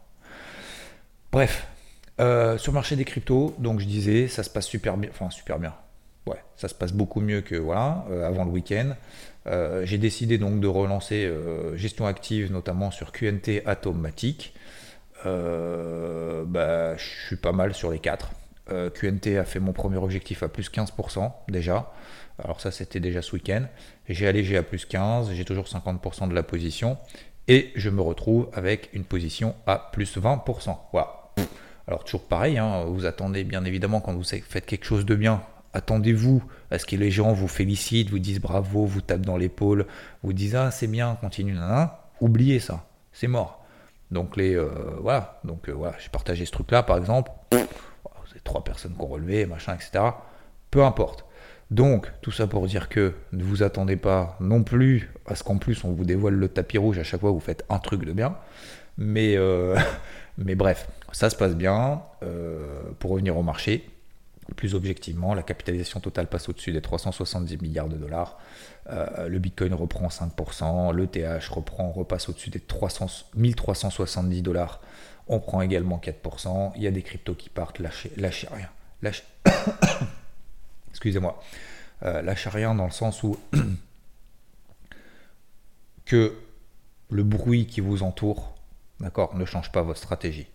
Bref, 1.33 1.66
sur 2.18 2.70
le 2.70 2.72
marché 2.72 2.94
des 2.94 3.05
cryptos, 3.05 3.57
donc 3.59 3.81
je 3.81 3.87
disais, 3.87 4.29
ça 4.29 4.44
se 4.44 4.51
passe 4.51 4.66
super 4.66 4.96
bien, 4.96 5.11
enfin 5.11 5.31
super 5.31 5.59
bien. 5.59 5.75
Ouais, 6.27 6.43
ça 6.57 6.69
se 6.69 6.75
passe 6.75 6.93
beaucoup 6.93 7.21
mieux 7.21 7.41
que 7.41 7.55
voilà, 7.55 8.05
euh, 8.11 8.27
avant 8.27 8.45
le 8.45 8.51
week-end. 8.51 8.95
Euh, 9.47 9.85
J'ai 9.85 9.99
décidé 9.99 10.39
donc 10.39 10.61
de 10.61 10.67
relancer 10.67 11.25
euh, 11.25 11.77
gestion 11.77 12.07
active, 12.07 12.51
notamment 12.51 12.91
sur 12.91 13.12
QNT 13.12 13.62
Atomatic. 13.65 14.55
Bah, 15.25 16.97
je 16.97 17.27
suis 17.27 17.37
pas 17.37 17.53
mal 17.53 17.75
sur 17.75 17.91
les 17.91 17.99
quatre. 17.99 18.31
Euh, 18.73 18.91
QNT 18.91 19.39
a 19.39 19.45
fait 19.45 19.61
mon 19.61 19.73
premier 19.73 19.97
objectif 19.97 20.43
à 20.43 20.49
plus 20.49 20.71
15% 20.71 21.31
déjà. 21.49 21.93
Alors 22.43 22.61
ça 22.61 22.71
c'était 22.71 23.01
déjà 23.01 23.23
ce 23.23 23.33
week-end. 23.33 23.65
J'ai 24.09 24.27
allégé 24.27 24.57
à 24.57 24.62
plus 24.62 24.85
15, 24.85 25.33
j'ai 25.33 25.45
toujours 25.45 25.67
50% 25.67 26.29
de 26.29 26.35
la 26.35 26.43
position. 26.43 26.99
Et 27.49 27.71
je 27.77 27.91
me 27.91 28.01
retrouve 28.01 28.49
avec 28.53 28.91
une 28.93 29.05
position 29.05 29.55
à 29.67 29.91
plus 29.93 30.17
20%. 30.19 30.77
Voilà. 30.93 31.33
Alors 31.87 32.03
toujours 32.03 32.27
pareil, 32.27 32.59
hein, 32.59 32.85
vous 32.87 33.07
attendez 33.07 33.45
bien 33.45 33.65
évidemment 33.65 34.01
quand 34.01 34.15
vous 34.15 34.25
faites 34.25 34.67
quelque 34.67 34.85
chose 34.85 35.07
de 35.07 35.15
bien, 35.15 35.43
attendez-vous 35.77 36.43
à 36.71 36.79
ce 36.79 36.87
que 36.87 36.97
les 36.97 37.11
gens 37.11 37.33
vous 37.33 37.49
félicitent, 37.49 38.11
vous 38.11 38.19
disent 38.19 38.41
bravo, 38.41 38.87
vous 38.87 39.03
tapent 39.03 39.27
dans 39.27 39.37
l'épaule, 39.37 39.87
vous 40.23 40.33
disent 40.33 40.57
ah 40.57 40.71
c'est 40.71 40.87
bien, 40.87 41.17
continue, 41.21 41.53
nanana. 41.53 42.01
Oubliez 42.21 42.61
ça, 42.61 42.87
c'est 43.12 43.29
mort. 43.29 43.65
Donc 44.11 44.37
les 44.37 44.55
euh, 44.55 44.69
voilà, 45.01 45.39
donc 45.45 45.69
euh, 45.69 45.73
voilà, 45.73 45.95
j'ai 45.99 46.09
partagé 46.09 46.47
ce 46.47 46.53
truc-là 46.53 46.83
par 46.83 46.97
exemple. 46.97 47.31
C'est 48.33 48.43
trois 48.43 48.65
personnes 48.65 48.95
qui 48.95 49.01
ont 49.01 49.07
relevé, 49.07 49.47
machin, 49.47 49.75
etc. 49.75 50.05
Peu 50.71 50.83
importe. 50.83 51.25
Donc, 51.71 52.12
tout 52.23 52.31
ça 52.31 52.47
pour 52.47 52.67
dire 52.67 52.89
que 52.89 53.15
ne 53.33 53.43
vous 53.43 53.62
attendez 53.62 53.97
pas 53.97 54.37
non 54.41 54.62
plus 54.62 55.12
à 55.27 55.35
ce 55.35 55.43
qu'en 55.43 55.59
plus 55.59 55.83
on 55.85 55.93
vous 55.93 56.05
dévoile 56.05 56.35
le 56.35 56.49
tapis 56.49 56.79
rouge 56.79 56.99
à 56.99 57.03
chaque 57.03 57.21
fois 57.21 57.33
vous 57.33 57.41
faites 57.41 57.65
un 57.69 57.79
truc 57.79 58.05
de 58.05 58.12
bien. 58.12 58.37
Mais, 58.99 59.37
euh, 59.37 59.77
mais 60.39 60.55
bref, 60.55 60.89
ça 61.12 61.29
se 61.29 61.37
passe 61.37 61.55
bien. 61.55 62.03
Euh, 62.23 62.83
pour 62.99 63.11
revenir 63.11 63.37
au 63.37 63.43
marché, 63.43 63.89
plus 64.54 64.74
objectivement, 64.74 65.35
la 65.35 65.42
capitalisation 65.42 66.00
totale 66.00 66.28
passe 66.28 66.48
au-dessus 66.48 66.72
des 66.72 66.80
370 66.80 67.61
milliards 67.61 67.88
de 67.88 67.96
dollars. 67.96 68.38
Euh, 68.88 69.28
le 69.28 69.38
Bitcoin 69.38 69.74
reprend 69.74 70.09
5%, 70.09 70.94
l'ETH 70.94 71.48
reprend, 71.48 71.90
repasse 71.90 72.28
au-dessus 72.28 72.50
des 72.50 72.61
300, 72.61 73.06
1370 73.35 74.42
dollars. 74.42 74.80
On 75.28 75.40
prend 75.40 75.61
également 75.61 75.98
4%. 75.98 76.72
Il 76.76 76.82
y 76.82 76.87
a 76.87 76.92
des 76.92 77.02
cryptos 77.02 77.35
qui 77.35 77.48
partent, 77.48 77.80
lâchez, 77.80 78.12
lâchez 78.16 78.48
rien. 78.52 78.68
Lâchez... 79.02 79.24
Excusez-moi. 80.90 81.42
Euh, 82.04 82.22
lâchez 82.22 82.50
rien 82.50 82.74
dans 82.74 82.85
le 82.85 82.92
sens 82.92 83.22
où 83.24 83.37
que 86.04 86.38
le 87.11 87.22
bruit 87.24 87.66
qui 87.66 87.80
vous 87.80 88.02
entoure, 88.02 88.54
d'accord, 89.00 89.35
ne 89.35 89.44
change 89.44 89.72
pas 89.72 89.82
votre 89.82 89.98
stratégie. 89.98 90.46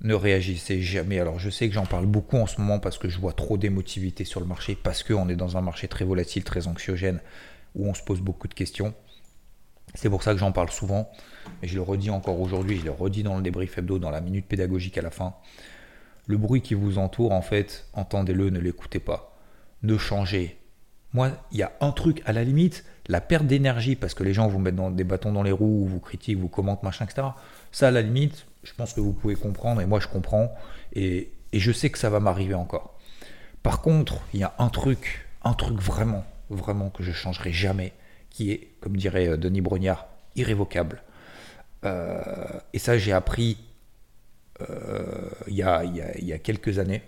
Ne 0.00 0.14
réagissez 0.14 0.80
jamais. 0.80 1.18
Alors 1.18 1.38
je 1.38 1.50
sais 1.50 1.68
que 1.68 1.74
j'en 1.74 1.86
parle 1.86 2.06
beaucoup 2.06 2.36
en 2.36 2.46
ce 2.46 2.60
moment 2.60 2.78
parce 2.78 2.98
que 2.98 3.08
je 3.08 3.18
vois 3.18 3.32
trop 3.32 3.58
d'émotivité 3.58 4.24
sur 4.24 4.40
le 4.40 4.46
marché, 4.46 4.76
parce 4.80 5.02
qu'on 5.02 5.28
est 5.28 5.36
dans 5.36 5.56
un 5.56 5.60
marché 5.60 5.88
très 5.88 6.04
volatile, 6.04 6.44
très 6.44 6.68
anxiogène, 6.68 7.20
où 7.74 7.88
on 7.88 7.94
se 7.94 8.02
pose 8.02 8.20
beaucoup 8.20 8.46
de 8.46 8.54
questions. 8.54 8.94
C'est 9.94 10.10
pour 10.10 10.22
ça 10.22 10.32
que 10.32 10.38
j'en 10.38 10.52
parle 10.52 10.70
souvent, 10.70 11.10
et 11.62 11.68
je 11.68 11.74
le 11.74 11.82
redis 11.82 12.10
encore 12.10 12.40
aujourd'hui, 12.40 12.78
je 12.78 12.84
le 12.84 12.90
redis 12.90 13.22
dans 13.22 13.36
le 13.36 13.42
débrief 13.42 13.78
hebdo, 13.78 13.98
dans 13.98 14.10
la 14.10 14.20
minute 14.20 14.46
pédagogique 14.46 14.98
à 14.98 15.02
la 15.02 15.10
fin. 15.10 15.34
Le 16.26 16.36
bruit 16.36 16.60
qui 16.60 16.74
vous 16.74 16.98
entoure, 16.98 17.32
en 17.32 17.40
fait, 17.40 17.86
entendez-le, 17.94 18.50
ne 18.50 18.60
l'écoutez 18.60 19.00
pas. 19.00 19.34
Ne 19.82 19.96
changez. 19.96 20.58
Moi, 21.14 21.30
il 21.52 21.58
y 21.58 21.62
a 21.62 21.72
un 21.80 21.90
truc, 21.90 22.22
à 22.26 22.34
la 22.34 22.44
limite, 22.44 22.84
la 23.08 23.22
perte 23.22 23.46
d'énergie, 23.46 23.96
parce 23.96 24.12
que 24.12 24.22
les 24.24 24.34
gens 24.34 24.46
vous 24.46 24.58
mettent 24.58 24.76
des 24.94 25.04
bâtons 25.04 25.32
dans 25.32 25.42
les 25.42 25.52
roues, 25.52 25.86
vous 25.86 26.00
critiquent, 26.00 26.38
vous 26.38 26.48
commentent, 26.48 26.82
machin, 26.82 27.06
etc. 27.06 27.28
Ça, 27.72 27.88
à 27.88 27.90
la 27.90 28.02
limite, 28.02 28.46
je 28.68 28.74
pense 28.74 28.92
que 28.92 29.00
vous 29.00 29.12
pouvez 29.12 29.34
comprendre, 29.34 29.80
et 29.80 29.86
moi 29.86 30.00
je 30.00 30.08
comprends, 30.08 30.54
et, 30.92 31.32
je 31.52 31.72
sais 31.72 31.88
que 31.88 31.98
ça 31.98 32.10
va 32.10 32.20
m'arriver 32.20 32.54
encore. 32.54 32.98
Par 33.62 33.80
contre, 33.80 34.20
il 34.34 34.40
y 34.40 34.44
a 34.44 34.54
un 34.58 34.68
truc, 34.68 35.26
un 35.42 35.54
truc 35.54 35.80
vraiment, 35.80 36.24
vraiment 36.50 36.90
que 36.90 37.02
je 37.02 37.12
changerai 37.12 37.52
jamais, 37.52 37.94
qui 38.30 38.50
est, 38.52 38.68
comme 38.80 38.96
dirait 38.96 39.38
Denis 39.38 39.62
Brognard, 39.62 40.06
irrévocable. 40.36 41.02
et 41.84 42.78
ça, 42.78 42.98
j'ai 42.98 43.12
appris 43.12 43.56
il 45.46 45.54
y, 45.54 45.62
a, 45.62 46.38
quelques 46.38 46.78
années. 46.78 47.02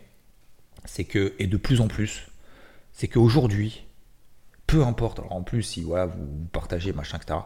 C'est 0.87 1.05
que, 1.05 1.35
et 1.39 1.47
de 1.47 1.57
plus 1.59 1.83
en 1.83 1.89
plus, 1.89 2.29
c'est 2.93 3.09
qu'aujourd'hui, 3.09 3.85
peu 4.67 4.85
importe, 4.85 5.19
alors 5.19 5.33
en 5.33 5.43
plus, 5.43 5.63
si 5.63 5.83
vous 5.83 5.95
partagez, 6.53 6.93
machin, 6.95 7.19
etc., 7.19 7.41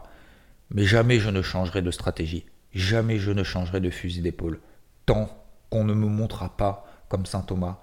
mais 0.71 0.85
jamais 0.85 1.19
je 1.19 1.29
ne 1.29 1.41
changerai 1.41 1.81
de 1.81 1.91
stratégie. 1.91 2.45
Jamais 2.75 3.19
je 3.19 3.31
ne 3.31 3.43
changerai 3.43 3.79
de 3.79 3.89
fusil 3.89 4.21
d'épaule. 4.21 4.59
Tant 5.05 5.29
qu'on 5.69 5.85
ne 5.85 5.93
me 5.93 6.07
montrera 6.07 6.57
pas, 6.57 6.85
comme 7.07 7.25
saint 7.25 7.41
Thomas, 7.41 7.79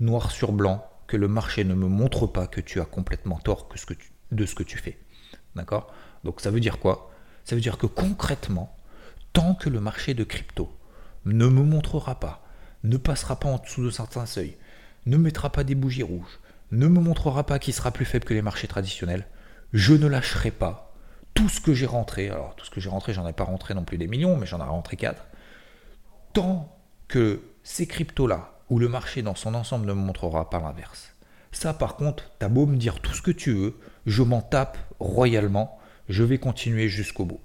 noir 0.00 0.30
sur 0.30 0.52
blanc, 0.52 0.86
que 1.06 1.16
le 1.16 1.28
marché 1.28 1.64
ne 1.64 1.74
me 1.74 1.88
montre 1.88 2.26
pas 2.26 2.46
que 2.46 2.60
tu 2.60 2.78
as 2.80 2.84
complètement 2.84 3.38
tort 3.38 3.68
de 4.30 4.46
ce 4.46 4.54
que 4.54 4.62
tu 4.62 4.76
fais. 4.76 4.98
D'accord? 5.56 5.92
Donc 6.24 6.42
ça 6.42 6.50
veut 6.50 6.60
dire 6.60 6.78
quoi? 6.78 7.10
Ça 7.44 7.54
veut 7.54 7.62
dire 7.62 7.78
que 7.78 7.86
concrètement, 7.86 8.76
tant 9.32 9.54
que 9.54 9.70
le 9.70 9.80
marché 9.80 10.12
de 10.12 10.24
crypto 10.24 10.70
ne 11.24 11.46
me 11.46 11.62
montrera 11.62 12.20
pas, 12.20 12.46
ne 12.82 12.98
passera 12.98 13.40
pas 13.40 13.48
en 13.48 13.58
dessous 13.58 13.84
de 13.84 13.90
certains 13.90 14.26
seuils, 14.26 14.58
ne 15.06 15.16
mettra 15.16 15.50
pas 15.50 15.64
des 15.64 15.74
bougies 15.74 16.02
rouges, 16.02 16.40
ne 16.70 16.86
me 16.86 17.00
montrera 17.00 17.46
pas 17.46 17.58
qu'il 17.58 17.72
sera 17.72 17.92
plus 17.92 18.04
faible 18.04 18.26
que 18.26 18.34
les 18.34 18.42
marchés 18.42 18.68
traditionnels, 18.68 19.26
je 19.72 19.94
ne 19.94 20.06
lâcherai 20.06 20.50
pas 20.50 20.93
tout 21.34 21.48
ce 21.48 21.60
que 21.60 21.74
j'ai 21.74 21.86
rentré. 21.86 22.30
Alors 22.30 22.54
tout 22.56 22.64
ce 22.64 22.70
que 22.70 22.80
j'ai 22.80 22.88
rentré, 22.88 23.12
j'en 23.12 23.26
ai 23.26 23.32
pas 23.32 23.44
rentré 23.44 23.74
non 23.74 23.84
plus 23.84 23.98
des 23.98 24.06
millions, 24.06 24.36
mais 24.36 24.46
j'en 24.46 24.58
ai 24.58 24.68
rentré 24.68 24.96
4. 24.96 25.26
Tant 26.32 26.76
que 27.08 27.42
ces 27.62 27.86
cryptos-là, 27.86 28.52
où 28.70 28.78
le 28.78 28.88
marché 28.88 29.22
dans 29.22 29.34
son 29.34 29.54
ensemble 29.54 29.86
ne 29.86 29.92
me 29.92 30.00
montrera 30.00 30.48
pas 30.50 30.60
l'inverse. 30.60 31.14
Ça 31.52 31.74
par 31.74 31.96
contre, 31.96 32.30
t'as 32.38 32.48
beau 32.48 32.66
me 32.66 32.76
dire 32.76 33.00
tout 33.00 33.12
ce 33.12 33.22
que 33.22 33.30
tu 33.30 33.52
veux, 33.52 33.78
je 34.06 34.22
m'en 34.22 34.42
tape 34.42 34.78
royalement, 34.98 35.78
je 36.08 36.24
vais 36.24 36.38
continuer 36.38 36.88
jusqu'au 36.88 37.24
bout. 37.24 37.40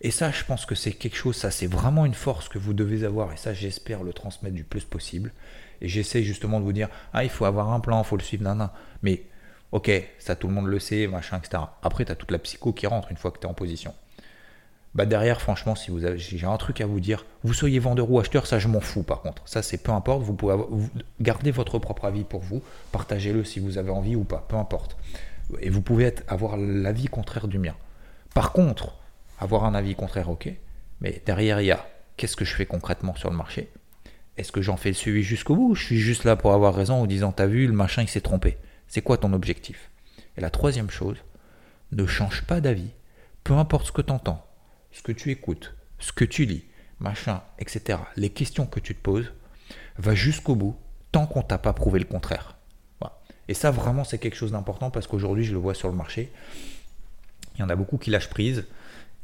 Et 0.00 0.10
ça, 0.10 0.30
je 0.30 0.44
pense 0.44 0.66
que 0.66 0.74
c'est 0.74 0.92
quelque 0.92 1.16
chose, 1.16 1.36
ça 1.36 1.50
c'est 1.50 1.66
vraiment 1.66 2.04
une 2.04 2.14
force 2.14 2.48
que 2.48 2.58
vous 2.58 2.74
devez 2.74 3.04
avoir, 3.04 3.32
et 3.32 3.36
ça 3.36 3.54
j'espère 3.54 4.02
le 4.02 4.12
transmettre 4.12 4.54
du 4.54 4.64
plus 4.64 4.84
possible. 4.84 5.32
Et 5.80 5.88
j'essaie 5.88 6.22
justement 6.22 6.58
de 6.58 6.64
vous 6.64 6.72
dire, 6.72 6.88
ah 7.12 7.24
il 7.24 7.30
faut 7.30 7.44
avoir 7.44 7.72
un 7.72 7.80
plan, 7.80 8.02
il 8.02 8.06
faut 8.06 8.16
le 8.16 8.22
suivre, 8.22 8.42
nan, 8.42 8.70
Mais 9.02 9.24
ok, 9.72 9.90
ça 10.18 10.36
tout 10.36 10.48
le 10.48 10.54
monde 10.54 10.66
le 10.66 10.78
sait, 10.78 11.06
machin, 11.06 11.38
etc. 11.38 11.62
Après, 11.82 12.04
tu 12.04 12.12
as 12.12 12.14
toute 12.14 12.30
la 12.30 12.38
psycho 12.38 12.72
qui 12.72 12.86
rentre 12.86 13.10
une 13.10 13.16
fois 13.16 13.30
que 13.30 13.38
tu 13.38 13.46
es 13.46 13.50
en 13.50 13.54
position. 13.54 13.94
Bah 14.96 15.04
derrière, 15.04 15.42
franchement, 15.42 15.74
si 15.74 15.90
vous 15.90 16.06
avez, 16.06 16.16
j'ai 16.16 16.46
un 16.46 16.56
truc 16.56 16.80
à 16.80 16.86
vous 16.86 17.00
dire, 17.00 17.26
vous 17.44 17.52
soyez 17.52 17.78
vendeur 17.78 18.10
ou 18.10 18.18
acheteur, 18.18 18.46
ça 18.46 18.58
je 18.58 18.66
m'en 18.66 18.80
fous 18.80 19.02
par 19.02 19.20
contre. 19.20 19.42
Ça 19.44 19.60
c'est 19.60 19.76
peu 19.76 19.92
importe, 19.92 20.22
vous 20.22 20.32
pouvez 20.32 20.56
garder 21.20 21.50
votre 21.50 21.78
propre 21.78 22.06
avis 22.06 22.24
pour 22.24 22.40
vous, 22.40 22.62
partagez-le 22.92 23.44
si 23.44 23.60
vous 23.60 23.76
avez 23.76 23.90
envie 23.90 24.16
ou 24.16 24.24
pas, 24.24 24.46
peu 24.48 24.56
importe. 24.56 24.96
Et 25.60 25.68
vous 25.68 25.82
pouvez 25.82 26.04
être, 26.04 26.24
avoir 26.28 26.56
l'avis 26.56 27.08
contraire 27.08 27.46
du 27.46 27.58
mien. 27.58 27.74
Par 28.34 28.52
contre, 28.52 28.96
avoir 29.38 29.66
un 29.66 29.74
avis 29.74 29.94
contraire, 29.94 30.30
ok, 30.30 30.50
mais 31.02 31.20
derrière 31.26 31.60
il 31.60 31.66
y 31.66 31.72
a 31.72 31.86
qu'est-ce 32.16 32.36
que 32.36 32.46
je 32.46 32.54
fais 32.54 32.64
concrètement 32.64 33.14
sur 33.16 33.30
le 33.30 33.36
marché? 33.36 33.70
Est-ce 34.38 34.50
que 34.50 34.62
j'en 34.62 34.78
fais 34.78 34.88
le 34.88 34.94
suivi 34.94 35.22
jusqu'au 35.22 35.56
bout? 35.56 35.74
Je 35.74 35.84
suis 35.84 35.98
juste 35.98 36.24
là 36.24 36.36
pour 36.36 36.54
avoir 36.54 36.74
raison 36.74 37.02
en 37.02 37.06
disant 37.06 37.32
t'as 37.32 37.44
vu, 37.44 37.66
le 37.66 37.74
machin 37.74 38.00
il 38.00 38.08
s'est 38.08 38.22
trompé. 38.22 38.56
C'est 38.88 39.02
quoi 39.02 39.18
ton 39.18 39.32
objectif? 39.32 39.90
Et 40.36 40.40
la 40.40 40.50
troisième 40.50 40.90
chose, 40.90 41.18
ne 41.92 42.06
change 42.06 42.42
pas 42.42 42.60
d'avis, 42.60 42.90
peu 43.44 43.54
importe 43.54 43.86
ce 43.86 43.92
que 43.92 44.02
tu 44.02 44.12
entends, 44.12 44.44
ce 44.90 45.02
que 45.02 45.12
tu 45.12 45.30
écoutes, 45.30 45.74
ce 45.98 46.12
que 46.12 46.24
tu 46.24 46.44
lis, 46.44 46.64
machin, 46.98 47.42
etc. 47.58 48.00
Les 48.16 48.30
questions 48.30 48.66
que 48.66 48.80
tu 48.80 48.94
te 48.94 49.00
poses, 49.00 49.32
va 49.98 50.14
jusqu'au 50.14 50.54
bout 50.54 50.76
tant 51.12 51.26
qu'on 51.26 51.42
t'a 51.42 51.58
pas 51.58 51.72
prouvé 51.72 51.98
le 51.98 52.04
contraire. 52.04 52.56
Et 53.48 53.54
ça, 53.54 53.70
vraiment, 53.70 54.04
c'est 54.04 54.18
quelque 54.18 54.34
chose 54.34 54.52
d'important 54.52 54.90
parce 54.90 55.06
qu'aujourd'hui, 55.06 55.44
je 55.44 55.52
le 55.52 55.58
vois 55.58 55.74
sur 55.74 55.88
le 55.88 55.94
marché. 55.94 56.32
Il 57.54 57.60
y 57.60 57.62
en 57.62 57.68
a 57.68 57.76
beaucoup 57.76 57.96
qui 57.96 58.10
lâchent 58.10 58.28
prise. 58.28 58.64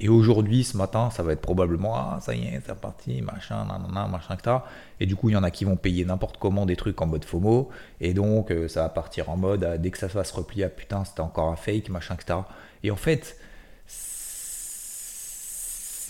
Et 0.01 0.09
aujourd'hui, 0.09 0.65
ce 0.65 0.77
matin, 0.77 1.11
ça 1.11 1.23
va 1.23 1.33
être 1.33 1.41
probablement 1.41 1.95
Ah, 1.95 2.19
ça 2.21 2.35
y 2.35 2.47
est, 2.47 2.61
c'est 2.67 2.75
parti, 2.75 3.23
machin, 3.23 3.65
nanana, 3.65 4.09
machin, 4.09 4.35
etc. 4.35 4.57
Et 4.99 5.07
du 5.07 5.15
coup, 5.15 5.29
il 5.29 5.33
y 5.33 5.37
en 5.37 5.45
a 5.45 5.51
qui 5.51 5.65
vont 5.65 5.77
payer 5.77 6.05
n'importe 6.05 6.39
comment 6.39 6.67
des 6.67 6.77
trucs 6.77 7.01
en 7.01 7.07
mode 7.07 7.25
FOMO. 7.25 7.71
Et 8.01 8.13
donc, 8.13 8.51
euh, 8.51 8.67
ça 8.67 8.83
va 8.83 8.89
partir 8.89 9.31
en 9.31 9.37
mode 9.37 9.65
ah, 9.65 9.79
dès 9.79 9.91
que 9.91 9.99
ça 9.99 10.09
va 10.09 10.25
se 10.25 10.35
replier, 10.35 10.65
ah 10.65 10.69
putain, 10.69 11.05
c'était 11.05 11.21
encore 11.21 11.51
un 11.51 11.57
fake, 11.57 11.89
machin, 11.89 12.15
etc. 12.15 12.41
Et 12.83 12.91
en 12.91 12.97
fait, 12.97 13.37
c'est 13.87 14.03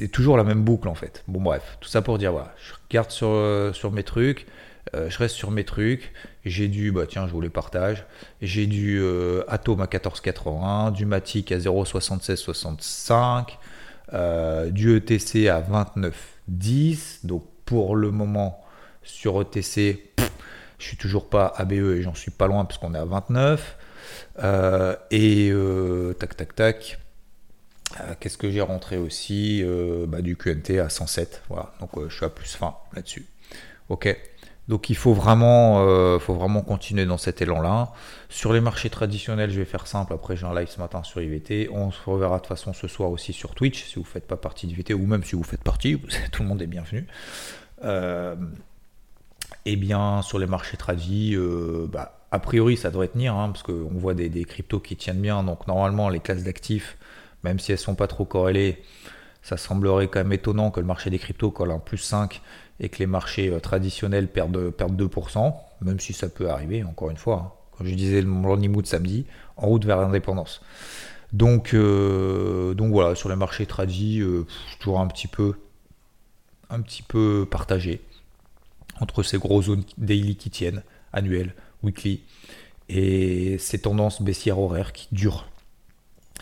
toujours 0.08 0.36
la 0.36 0.44
même 0.44 0.62
boucle 0.62 0.88
en 0.88 0.94
fait. 0.94 1.22
Bon, 1.28 1.40
bref, 1.40 1.76
tout 1.80 1.88
ça 1.88 2.02
pour 2.02 2.18
dire 2.18 2.32
voilà, 2.32 2.54
je 2.56 2.72
regarde 2.88 3.10
sur, 3.10 3.28
euh, 3.28 3.72
sur 3.72 3.92
mes 3.92 4.02
trucs. 4.02 4.46
Euh, 4.94 5.08
je 5.08 5.18
reste 5.18 5.36
sur 5.36 5.50
mes 5.50 5.64
trucs. 5.64 6.12
J'ai 6.44 6.68
du, 6.68 6.92
bah 6.92 7.06
tiens, 7.08 7.26
je 7.26 7.32
vous 7.32 7.40
les 7.40 7.50
partage. 7.50 8.04
J'ai 8.40 8.66
du 8.66 9.02
Atom 9.48 9.80
à 9.80 9.86
14,81, 9.86 10.92
du 10.92 11.06
Matic 11.06 11.52
à 11.52 11.58
0,7665, 11.58 13.58
euh, 14.14 14.70
du 14.70 14.96
ETC 14.96 15.48
à 15.48 15.60
29,10. 15.60 17.26
Donc 17.26 17.44
pour 17.64 17.96
le 17.96 18.10
moment, 18.10 18.62
sur 19.02 19.40
ETC, 19.40 20.10
je 20.78 20.84
suis 20.84 20.96
toujours 20.96 21.30
pas 21.30 21.52
ABE 21.56 21.72
et 21.72 22.02
j'en 22.02 22.14
suis 22.14 22.30
pas 22.30 22.46
loin 22.46 22.64
parce 22.64 22.78
qu'on 22.78 22.94
est 22.94 22.98
à 22.98 23.04
29. 23.04 23.78
Euh, 24.42 24.96
et 25.10 25.50
euh, 25.50 26.12
tac 26.14 26.36
tac 26.36 26.54
tac. 26.54 26.98
Qu'est-ce 28.20 28.38
que 28.38 28.50
j'ai 28.50 28.62
rentré 28.62 28.96
aussi? 28.96 29.62
Bah, 30.08 30.22
Du 30.22 30.36
QNT 30.36 30.78
à 30.78 30.88
107. 30.88 31.42
Voilà. 31.48 31.74
Donc 31.80 31.90
je 32.08 32.14
suis 32.14 32.24
à 32.24 32.30
plus 32.30 32.54
fin 32.54 32.74
là-dessus. 32.94 33.26
Ok. 33.90 34.16
Donc 34.72 34.88
il 34.88 34.96
faut 34.96 35.12
vraiment, 35.12 35.86
euh, 35.86 36.18
faut 36.18 36.32
vraiment 36.32 36.62
continuer 36.62 37.04
dans 37.04 37.18
cet 37.18 37.42
élan-là. 37.42 37.92
Sur 38.30 38.54
les 38.54 38.62
marchés 38.62 38.88
traditionnels, 38.88 39.50
je 39.50 39.58
vais 39.58 39.66
faire 39.66 39.86
simple. 39.86 40.14
Après, 40.14 40.34
j'ai 40.34 40.46
un 40.46 40.54
live 40.54 40.66
ce 40.66 40.80
matin 40.80 41.02
sur 41.02 41.20
IVT. 41.20 41.68
On 41.70 41.90
se 41.90 42.00
reverra 42.06 42.36
de 42.36 42.40
toute 42.40 42.48
façon 42.48 42.72
ce 42.72 42.88
soir 42.88 43.10
aussi 43.10 43.34
sur 43.34 43.54
Twitch, 43.54 43.84
si 43.84 43.96
vous 43.96 44.00
ne 44.00 44.06
faites 44.06 44.26
pas 44.26 44.38
partie 44.38 44.66
d'IVT, 44.66 44.94
ou 44.94 45.04
même 45.04 45.24
si 45.24 45.36
vous 45.36 45.42
faites 45.42 45.62
partie, 45.62 46.00
tout 46.32 46.42
le 46.42 46.48
monde 46.48 46.62
est 46.62 46.66
bienvenu. 46.66 47.06
Euh, 47.84 48.34
et 49.66 49.76
bien, 49.76 50.22
sur 50.22 50.38
les 50.38 50.46
marchés 50.46 50.78
tradis, 50.78 51.34
euh, 51.34 51.86
bah, 51.92 52.22
a 52.30 52.38
priori, 52.38 52.78
ça 52.78 52.90
devrait 52.90 53.08
tenir, 53.08 53.34
hein, 53.34 53.50
parce 53.50 53.62
qu'on 53.62 53.90
voit 53.92 54.14
des, 54.14 54.30
des, 54.30 54.46
cryptos 54.46 54.80
qui 54.80 54.96
tiennent 54.96 55.20
bien. 55.20 55.42
Donc 55.42 55.66
normalement, 55.66 56.08
les 56.08 56.20
classes 56.20 56.44
d'actifs, 56.44 56.96
même 57.44 57.58
si 57.58 57.72
elles 57.72 57.78
ne 57.78 57.82
sont 57.82 57.94
pas 57.94 58.06
trop 58.06 58.24
corrélées, 58.24 58.82
ça 59.42 59.58
semblerait 59.58 60.08
quand 60.08 60.20
même 60.20 60.32
étonnant 60.32 60.70
que 60.70 60.80
le 60.80 60.86
marché 60.86 61.10
des 61.10 61.18
cryptos 61.18 61.50
colle 61.50 61.72
un 61.72 61.78
plus 61.78 61.98
5 61.98 62.40
et 62.82 62.88
que 62.88 62.98
les 62.98 63.06
marchés 63.06 63.48
euh, 63.48 63.60
traditionnels 63.60 64.28
perdent, 64.28 64.70
perdent 64.70 65.00
2%, 65.00 65.54
même 65.80 66.00
si 66.00 66.12
ça 66.12 66.28
peut 66.28 66.50
arriver, 66.50 66.82
encore 66.84 67.10
une 67.10 67.16
fois. 67.16 67.36
Hein. 67.36 67.52
Comme 67.78 67.86
je 67.86 67.94
disais, 67.94 68.20
mon 68.22 68.40
morning 68.40 68.70
mood 68.70 68.84
samedi, 68.84 69.24
en 69.56 69.68
route 69.68 69.84
vers 69.86 70.00
l'indépendance. 70.00 70.60
Donc, 71.32 71.72
euh, 71.72 72.74
donc 72.74 72.92
voilà, 72.92 73.14
sur 73.14 73.30
les 73.30 73.36
marchés 73.36 73.64
tradis, 73.64 74.20
euh, 74.20 74.44
toujours 74.80 75.00
un 75.00 75.06
petit 75.06 75.28
peu, 75.28 75.54
un 76.68 76.82
petit 76.82 77.02
peu 77.02 77.46
partagé 77.50 78.02
entre 79.00 79.22
ces 79.22 79.38
gros 79.38 79.62
zones 79.62 79.84
daily 79.96 80.36
qui 80.36 80.50
tiennent, 80.50 80.82
annuelles, 81.12 81.54
weekly, 81.82 82.22
et 82.88 83.56
ces 83.58 83.80
tendances 83.80 84.20
baissières 84.20 84.58
horaires 84.58 84.92
qui 84.92 85.08
durent 85.12 85.48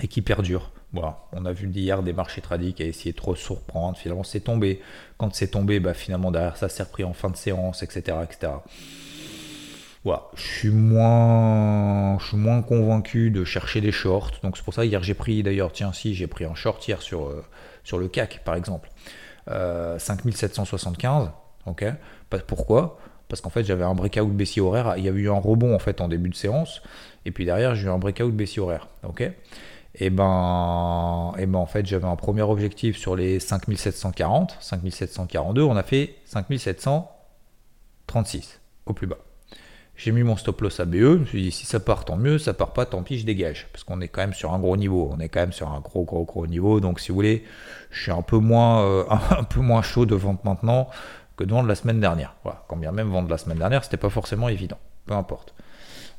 et 0.01 0.09
qui 0.09 0.23
perdurent. 0.23 0.73
Voilà, 0.93 1.19
on 1.33 1.45
a 1.45 1.53
vu 1.53 1.71
hier 1.71 2.03
des 2.03 2.13
marchés 2.13 2.41
tradis 2.41 2.75
qui 2.75 2.83
a 2.83 2.87
essayé 2.87 3.13
de 3.13 3.17
trop 3.17 3.37
surprendre, 3.37 3.97
finalement 3.97 4.25
c'est 4.25 4.41
tombé. 4.41 4.81
Quand 5.19 5.33
c'est 5.35 5.49
tombé, 5.49 5.79
bah, 5.79 5.95
finalement 5.95 6.33
derrière 6.33 6.57
ça 6.57 6.69
s'est 6.69 6.83
repris 6.83 7.05
en 7.05 7.13
fin 7.13 7.31
de 7.31 7.37
séance, 7.37 7.85
etc. 7.85 8.19
etc. 8.25 8.53
Voilà, 10.03 10.25
je 10.35 10.43
suis 10.43 10.71
moins, 10.71 12.19
convaincu 12.63 13.31
de 13.31 13.45
chercher 13.45 13.81
des 13.81 13.93
shorts. 13.93 14.33
Donc 14.43 14.57
c'est 14.57 14.65
pour 14.65 14.75
ça 14.75 14.85
hier 14.85 15.01
j'ai 15.03 15.15
pris 15.15 15.43
d'ailleurs, 15.45 15.73
tiens 15.73 15.93
si 15.93 16.15
j'ai 16.15 16.27
pris 16.27 16.45
un 16.45 16.55
short 16.55 16.87
hier 16.89 17.03
sur, 17.03 17.29
euh, 17.29 17.45
le 17.93 18.09
CAC 18.09 18.43
par 18.45 18.57
exemple, 18.57 18.91
5775. 19.47 21.27
Euh, 21.27 21.71
ok, 21.71 21.85
pourquoi? 22.49 22.99
Parce 23.29 23.41
qu'en 23.41 23.51
fait 23.51 23.63
j'avais 23.63 23.85
un 23.85 23.95
breakout 23.95 24.33
baissier 24.33 24.61
horaire, 24.61 24.95
il 24.97 25.05
y 25.05 25.09
avait 25.09 25.21
eu 25.21 25.31
un 25.31 25.39
rebond 25.39 25.73
en 25.73 25.79
fait 25.79 26.01
en 26.01 26.09
début 26.09 26.31
de 26.31 26.35
séance, 26.35 26.83
et 27.27 27.31
puis 27.31 27.45
derrière 27.45 27.77
j'ai 27.77 27.87
eu 27.87 27.91
un 27.91 27.99
breakout 27.99 28.33
baissier 28.33 28.61
horaire. 28.61 28.89
Et 29.95 30.11
ben, 30.11 31.33
et 31.39 31.47
ben 31.47 31.59
en 31.59 31.67
fait 31.67 31.87
j'avais 31.87 32.07
un 32.07 32.17
premier 32.17 32.43
objectif 32.43 32.97
sur 32.97 33.15
les 33.17 33.41
5740, 33.41 34.57
5742, 34.61 35.63
on 35.63 35.77
a 35.77 35.83
fait 35.83 36.17
5736 36.27 38.61
au 38.87 38.93
plus 38.93 39.07
bas. 39.07 39.19
J'ai 39.97 40.13
mis 40.13 40.23
mon 40.23 40.37
stop 40.37 40.61
loss 40.63 40.79
à 40.81 40.87
BE, 40.87 40.95
je 40.95 41.19
me 41.19 41.25
suis 41.27 41.43
dit 41.43 41.51
si 41.51 41.67
ça 41.67 41.79
part 41.79 42.07
tant 42.07 42.17
mieux, 42.17 42.39
ça 42.39 42.55
part 42.55 42.73
pas 42.73 42.87
tant 42.87 43.03
pis 43.03 43.19
je 43.19 43.27
dégage, 43.27 43.69
parce 43.73 43.85
qu'on 43.85 44.01
est 44.01 44.09
quand 44.09 44.23
même 44.23 44.33
sur 44.33 44.55
un 44.55 44.59
gros 44.59 44.79
niveau, 44.79 45.11
on 45.13 45.21
est 45.21 45.29
quand 45.29 45.41
même 45.41 45.53
sur 45.53 45.71
un 45.71 45.81
gros 45.81 46.05
gros 46.05 46.25
gros 46.25 46.47
niveau, 46.47 46.81
donc 46.81 47.01
si 47.01 47.09
vous 47.09 47.17
voulez, 47.17 47.45
je 47.91 48.03
suis 48.03 48.13
un 48.13 48.23
peu 48.23 48.39
moins, 48.39 48.83
euh, 48.83 49.05
un 49.31 49.45
peu 49.45 49.61
moins 49.61 49.83
chaud 49.83 50.07
de 50.07 50.15
vente 50.15 50.43
maintenant 50.45 50.89
que 51.37 51.45
de 51.45 51.51
vendre 51.51 51.69
la 51.69 51.75
semaine 51.75 52.01
dernière. 52.01 52.35
Voilà, 52.45 52.65
quand 52.69 52.77
bien 52.77 52.93
même 52.93 53.11
vendre 53.11 53.29
la 53.29 53.39
semaine 53.39 53.59
dernière, 53.59 53.85
c'était 53.85 53.99
pas 53.99 54.09
forcément 54.09 54.49
évident, 54.49 54.79
peu 55.05 55.13
importe. 55.15 55.55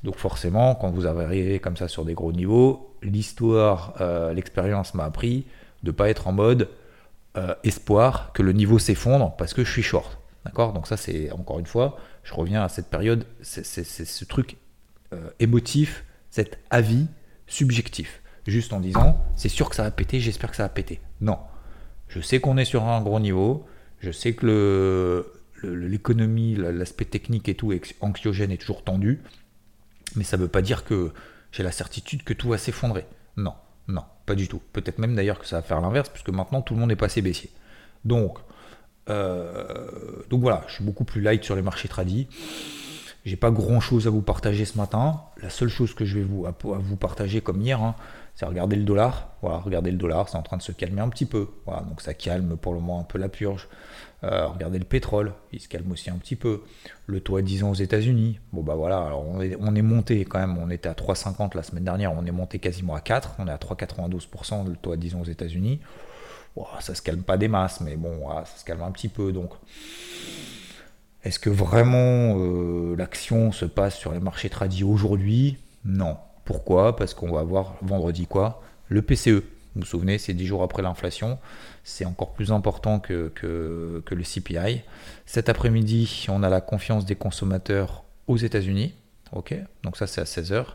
Donc 0.04 0.18
forcément, 0.18 0.76
quand 0.76 0.90
vous 0.90 1.06
arrivez 1.08 1.60
comme 1.60 1.78
ça 1.78 1.88
sur 1.88 2.06
des 2.06 2.14
gros 2.14 2.32
niveaux, 2.32 2.96
l'histoire, 3.04 3.94
euh, 4.02 4.34
l'expérience 4.34 4.94
m'a 4.94 5.06
appris 5.06 5.46
de 5.84 5.92
ne 5.92 5.96
pas 5.96 6.10
être 6.10 6.28
en 6.28 6.32
mode 6.32 6.70
euh, 7.38 7.54
espoir 7.64 8.32
que 8.34 8.42
le 8.42 8.52
niveau 8.52 8.80
s'effondre 8.80 9.36
parce 9.38 9.54
que 9.54 9.64
je 9.64 9.72
suis 9.72 9.84
short. 9.84 10.20
D'accord? 10.46 10.74
Donc 10.74 10.88
ça, 10.88 10.98
c'est 10.98 11.32
encore 11.32 11.60
une 11.60 11.68
fois, 11.68 11.98
je 12.24 12.34
reviens 12.34 12.64
à 12.64 12.70
cette 12.70 12.90
période, 12.90 13.26
c'est 13.42 13.64
ce 13.64 14.26
truc 14.26 14.58
euh, 15.14 15.30
émotif, 15.40 16.04
cet 16.32 16.60
avis 16.72 17.08
subjectif. 17.46 18.22
Juste 18.48 18.74
en 18.74 18.80
disant, 18.80 19.24
c'est 19.36 19.50
sûr 19.50 19.70
que 19.70 19.76
ça 19.76 19.84
va 19.84 19.92
péter, 19.92 20.20
j'espère 20.20 20.50
que 20.50 20.56
ça 20.56 20.64
va 20.64 20.70
péter. 20.70 21.00
Non. 21.20 21.38
Je 22.08 22.20
sais 22.20 22.40
qu'on 22.40 22.58
est 22.58 22.66
sur 22.66 22.86
un 22.86 23.02
gros 23.02 23.20
niveau. 23.20 23.68
Je 24.00 24.10
sais 24.10 24.34
que 24.34 25.32
l'économie, 25.62 26.56
l'aspect 26.56 27.06
technique 27.06 27.48
et 27.50 27.56
tout 27.56 27.72
anxiogène 28.02 28.50
est 28.50 28.58
toujours 28.58 28.84
tendu. 28.84 29.22
Mais 30.16 30.24
ça 30.24 30.38
ne 30.38 30.44
veut 30.44 30.48
pas 30.48 30.62
dire 30.62 30.84
que 30.84 31.12
j'ai 31.52 31.64
la 31.64 31.72
certitude 31.72 32.24
que 32.24 32.34
tout 32.34 32.50
va 32.50 32.58
s'effondrer. 32.58 33.06
Non, 33.38 33.54
non, 33.88 34.04
pas 34.26 34.36
du 34.36 34.48
tout. 34.48 34.62
Peut-être 34.74 35.00
même 35.00 35.16
d'ailleurs 35.16 35.40
que 35.40 35.46
ça 35.46 35.58
va 35.58 35.62
faire 35.62 35.82
l'inverse, 35.82 36.10
puisque 36.10 36.30
maintenant 36.30 36.62
tout 36.62 36.74
le 36.74 36.80
monde 36.80 36.92
est 36.92 36.96
passé 36.96 37.22
baissier. 37.22 37.50
Donc, 38.06 38.38
euh, 39.10 40.24
donc 40.30 40.42
voilà, 40.42 40.64
je 40.68 40.76
suis 40.76 40.84
beaucoup 40.84 41.04
plus 41.04 41.22
light 41.22 41.44
sur 41.44 41.56
les 41.56 41.62
marchés 41.62 41.88
tradis. 41.88 42.28
J'ai 43.26 43.36
pas 43.36 43.52
grand 43.52 43.80
chose 43.80 44.08
à 44.08 44.10
vous 44.10 44.22
partager 44.22 44.66
ce 44.66 44.78
matin. 44.78 45.22
La 45.42 45.50
seule 45.50 45.70
chose 45.70 45.94
que 45.94 46.06
je 46.06 46.18
vais 46.18 46.24
vous, 46.24 46.46
à, 46.48 46.54
vous 46.64 46.96
partager 46.96 47.42
comme 47.42 47.62
hier, 47.62 47.82
hein, 47.82 47.96
c'est 48.36 48.46
regarder 48.46 48.76
le 48.76 48.84
dollar. 48.84 49.30
Regardez 49.42 49.92
le 49.92 49.98
dollar, 49.98 50.30
c'est 50.30 50.38
en 50.38 50.42
train 50.44 50.58
de 50.58 50.62
se 50.62 50.72
calmer 50.72 51.02
un 51.02 51.10
petit 51.10 51.26
peu. 51.26 51.50
Voilà, 51.66 51.82
donc 51.82 52.02
ça 52.02 52.14
calme 52.14 52.58
pour 52.58 52.74
le 52.74 52.80
moment 52.80 53.00
un 53.00 53.04
peu 53.04 53.18
la 53.18 53.30
purge. 53.30 53.68
Euh, 54.24 54.48
regardez 54.48 54.78
le 54.78 54.86
pétrole, 54.86 55.34
il 55.52 55.60
se 55.60 55.68
calme 55.68 55.92
aussi 55.92 56.10
un 56.10 56.18
petit 56.18 56.36
peu. 56.36 56.62
Le 57.08 57.20
taux 57.22 57.38
à 57.38 57.42
10 57.42 57.64
ans 57.64 57.72
aux 57.72 57.76
États-Unis, 57.76 58.40
bon 58.54 58.62
bah 58.62 58.76
voilà, 58.76 59.16
on 59.16 59.42
est, 59.42 59.58
on 59.60 59.76
est, 59.76 59.82
monté 59.82 60.26
quand 60.26 60.40
même, 60.40 60.58
on 60.60 60.70
était 60.70 60.90
à 60.90 60.94
3,50 60.94 61.56
la 61.56 61.64
semaine 61.64 61.84
dernière, 61.84 62.14
on 62.14 62.24
est 62.26 62.32
monté 62.32 62.60
quasiment 62.60 62.94
à 62.94 63.02
4, 63.02 63.38
on 63.40 63.48
est 63.48 63.52
à 63.52 63.58
3,92% 63.58 64.68
le 64.68 64.76
taux 64.76 64.92
à 64.92 64.98
10 64.98 65.16
ans 65.16 65.22
aux 65.22 65.26
États-Unis. 65.26 65.80
ça 66.82 66.94
se 66.94 67.02
calme 67.02 67.24
pas 67.24 67.38
des 67.38 67.48
masses, 67.48 67.82
mais 67.82 67.96
bon, 67.96 68.30
ça 68.46 68.58
se 68.58 68.64
calme 68.64 68.84
un 68.84 68.92
petit 68.92 69.10
peu. 69.10 69.32
Donc, 69.32 69.54
est-ce 71.24 71.40
que 71.40 71.50
vraiment 71.50 72.36
euh, 72.38 72.96
l'action 72.96 73.52
se 73.52 73.66
passe 73.66 73.96
sur 73.96 74.12
les 74.12 74.20
marchés 74.20 74.50
tradis 74.50 74.84
aujourd'hui? 74.84 75.58
Non. 75.84 76.18
Pourquoi? 76.46 76.96
Parce 76.96 77.14
qu'on 77.14 77.32
va 77.32 77.42
avoir 77.42 77.76
vendredi 77.82 78.28
quoi? 78.28 78.62
Le 78.88 79.02
PCE. 79.02 79.44
Vous 79.74 79.82
vous 79.82 79.86
souvenez, 79.86 80.18
c'est 80.18 80.34
10 80.34 80.46
jours 80.46 80.64
après 80.64 80.82
l'inflation. 80.82 81.40
C'est 81.84 82.06
encore 82.06 82.34
plus 82.34 82.52
important 82.52 83.00
que, 83.00 83.32
que, 83.34 84.04
le 84.14 84.24
CPI. 84.24 84.82
Cet 85.26 85.48
après-midi, 85.48 86.26
on 86.30 86.44
a 86.44 86.50
la 86.50 86.60
confiance 86.60 87.06
des 87.06 87.16
consommateurs 87.16 88.04
aux 88.28 88.38
États-Unis. 88.38 88.94
Ok, 89.34 89.56
donc 89.84 89.96
ça 89.96 90.08
c'est 90.08 90.20
à 90.20 90.26
16h. 90.26 90.66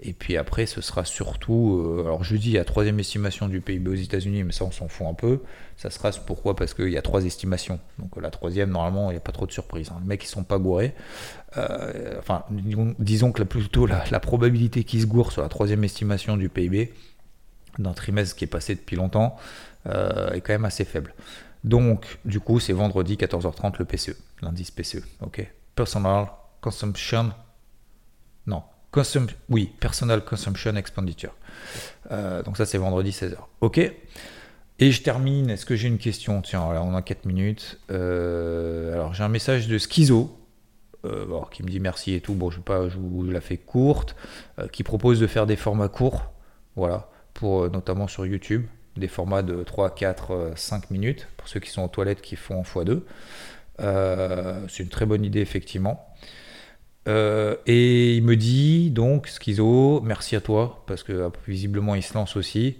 Et 0.00 0.12
puis 0.12 0.36
après, 0.36 0.66
ce 0.66 0.80
sera 0.80 1.04
surtout. 1.04 1.80
Euh, 1.84 2.02
alors 2.02 2.24
jeudi, 2.24 2.48
il 2.50 2.54
y 2.54 2.58
a 2.58 2.64
troisième 2.64 2.98
estimation 2.98 3.48
du 3.48 3.60
PIB 3.60 3.90
aux 3.90 3.94
États-Unis, 3.94 4.42
mais 4.42 4.50
ça 4.50 4.64
on 4.64 4.72
s'en 4.72 4.88
fout 4.88 5.06
un 5.06 5.14
peu. 5.14 5.40
Ça 5.76 5.88
sera 5.88 6.10
pourquoi? 6.10 6.56
Parce 6.56 6.74
qu'il 6.74 6.88
y 6.88 6.98
a 6.98 7.02
trois 7.02 7.24
estimations. 7.24 7.78
Donc 8.00 8.20
la 8.20 8.30
troisième, 8.30 8.70
normalement, 8.70 9.10
il 9.10 9.14
n'y 9.14 9.18
a 9.18 9.20
pas 9.20 9.30
trop 9.30 9.46
de 9.46 9.52
surprise. 9.52 9.90
Hein. 9.90 9.98
Les 10.00 10.08
mecs, 10.08 10.24
ils 10.24 10.28
sont 10.28 10.42
pas 10.42 10.58
gourés. 10.58 10.94
Euh, 11.56 12.18
enfin, 12.18 12.44
disons, 12.98 13.30
que 13.30 13.38
la, 13.40 13.44
plutôt 13.44 13.86
la, 13.86 14.02
la 14.10 14.20
probabilité 14.20 14.82
qu'ils 14.82 15.02
se 15.02 15.06
gourent 15.06 15.30
sur 15.30 15.42
la 15.42 15.48
troisième 15.48 15.84
estimation 15.84 16.36
du 16.36 16.48
PIB, 16.48 16.92
d'un 17.78 17.92
trimestre 17.92 18.36
qui 18.36 18.44
est 18.44 18.48
passé 18.48 18.74
depuis 18.74 18.96
longtemps 18.96 19.36
euh, 19.86 20.30
est 20.32 20.40
quand 20.40 20.52
même 20.52 20.64
assez 20.64 20.84
faible. 20.84 21.14
Donc, 21.64 22.18
du 22.24 22.40
coup, 22.40 22.58
c'est 22.58 22.72
vendredi 22.72 23.16
14h30 23.16 23.74
le 23.78 23.84
PCE, 23.84 24.16
l'indice 24.40 24.70
PCE. 24.70 25.04
Ok? 25.20 25.46
Personal 25.74 26.26
Consumption. 26.60 27.32
Oui, 29.48 29.72
Personal 29.80 30.24
Consumption 30.24 30.76
Expenditure. 30.76 31.34
Euh, 32.10 32.42
donc, 32.42 32.56
ça, 32.56 32.66
c'est 32.66 32.78
vendredi 32.78 33.10
16h. 33.10 33.36
Ok. 33.60 33.78
Et 33.78 34.90
je 34.90 35.02
termine. 35.02 35.50
Est-ce 35.50 35.66
que 35.66 35.76
j'ai 35.76 35.88
une 35.88 35.98
question? 35.98 36.42
Tiens, 36.42 36.62
on 36.62 36.94
a 36.94 37.02
4 37.02 37.24
minutes. 37.26 37.78
Euh, 37.90 38.92
alors, 38.94 39.14
j'ai 39.14 39.22
un 39.22 39.28
message 39.28 39.68
de 39.68 39.78
Schizo. 39.78 40.38
qui 41.50 41.62
me 41.62 41.68
dit 41.68 41.80
merci 41.80 42.14
et 42.14 42.20
tout. 42.20 42.34
Bon, 42.34 42.50
je, 42.50 42.58
vais 42.58 42.62
pas, 42.62 42.88
je 42.88 42.98
vous 42.98 43.24
la 43.30 43.40
fais 43.40 43.56
courte. 43.56 44.14
qui 44.72 44.82
propose 44.82 45.20
de 45.20 45.26
faire 45.26 45.46
des 45.46 45.56
formats 45.56 45.88
courts. 45.88 46.32
Voilà 46.76 47.08
pour, 47.34 47.64
euh, 47.64 47.68
notamment 47.68 48.08
sur 48.08 48.26
YouTube, 48.26 48.66
des 48.96 49.08
formats 49.08 49.42
de 49.42 49.62
3, 49.62 49.94
4, 49.94 50.52
5 50.56 50.90
minutes, 50.90 51.28
pour 51.36 51.48
ceux 51.48 51.60
qui 51.60 51.70
sont 51.70 51.82
aux 51.82 51.88
toilettes 51.88 52.22
qui 52.22 52.36
font 52.36 52.60
en 52.60 52.62
x2. 52.62 53.00
Euh, 53.80 54.66
c'est 54.68 54.82
une 54.82 54.88
très 54.88 55.06
bonne 55.06 55.24
idée, 55.24 55.40
effectivement. 55.40 56.11
Euh, 57.08 57.56
et 57.66 58.16
il 58.16 58.22
me 58.22 58.36
dit 58.36 58.90
donc, 58.90 59.26
Schizo, 59.26 60.00
merci 60.02 60.36
à 60.36 60.40
toi, 60.40 60.84
parce 60.86 61.02
que 61.02 61.30
visiblement 61.48 61.94
il 61.94 62.02
se 62.02 62.14
lance 62.14 62.36
aussi. 62.36 62.76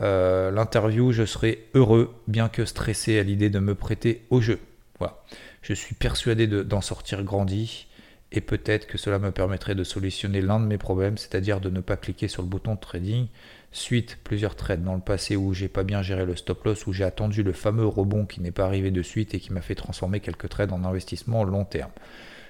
L'interview, 0.00 1.12
je 1.12 1.24
serai 1.24 1.66
heureux, 1.74 2.14
bien 2.26 2.48
que 2.48 2.64
stressé 2.64 3.18
à 3.18 3.22
l'idée 3.22 3.48
de 3.48 3.58
me 3.60 3.74
prêter 3.74 4.22
au 4.30 4.40
jeu. 4.40 4.58
Voilà. 4.98 5.22
Je 5.62 5.72
suis 5.72 5.94
persuadé 5.94 6.46
d'en 6.46 6.80
sortir 6.80 7.22
grandi 7.22 7.86
et 8.32 8.40
peut-être 8.40 8.86
que 8.86 8.98
cela 8.98 9.18
me 9.18 9.30
permettrait 9.30 9.76
de 9.76 9.84
solutionner 9.84 10.42
l'un 10.42 10.58
de 10.58 10.66
mes 10.66 10.78
problèmes, 10.78 11.16
c'est-à-dire 11.16 11.60
de 11.60 11.70
ne 11.70 11.80
pas 11.80 11.96
cliquer 11.96 12.28
sur 12.28 12.42
le 12.42 12.48
bouton 12.48 12.74
de 12.74 12.80
trading 12.80 13.28
Suite, 13.74 14.18
plusieurs 14.22 14.54
trades 14.54 14.84
dans 14.84 14.94
le 14.94 15.00
passé 15.00 15.34
où 15.34 15.52
j'ai 15.52 15.66
pas 15.66 15.82
bien 15.82 16.00
géré 16.00 16.24
le 16.24 16.36
stop 16.36 16.62
loss, 16.64 16.86
où 16.86 16.92
j'ai 16.92 17.02
attendu 17.02 17.42
le 17.42 17.52
fameux 17.52 17.84
rebond 17.84 18.24
qui 18.24 18.40
n'est 18.40 18.52
pas 18.52 18.66
arrivé 18.66 18.92
de 18.92 19.02
suite 19.02 19.34
et 19.34 19.40
qui 19.40 19.52
m'a 19.52 19.62
fait 19.62 19.74
transformer 19.74 20.20
quelques 20.20 20.48
trades 20.48 20.72
en 20.72 20.84
investissement 20.84 21.42
long 21.42 21.64
terme. 21.64 21.90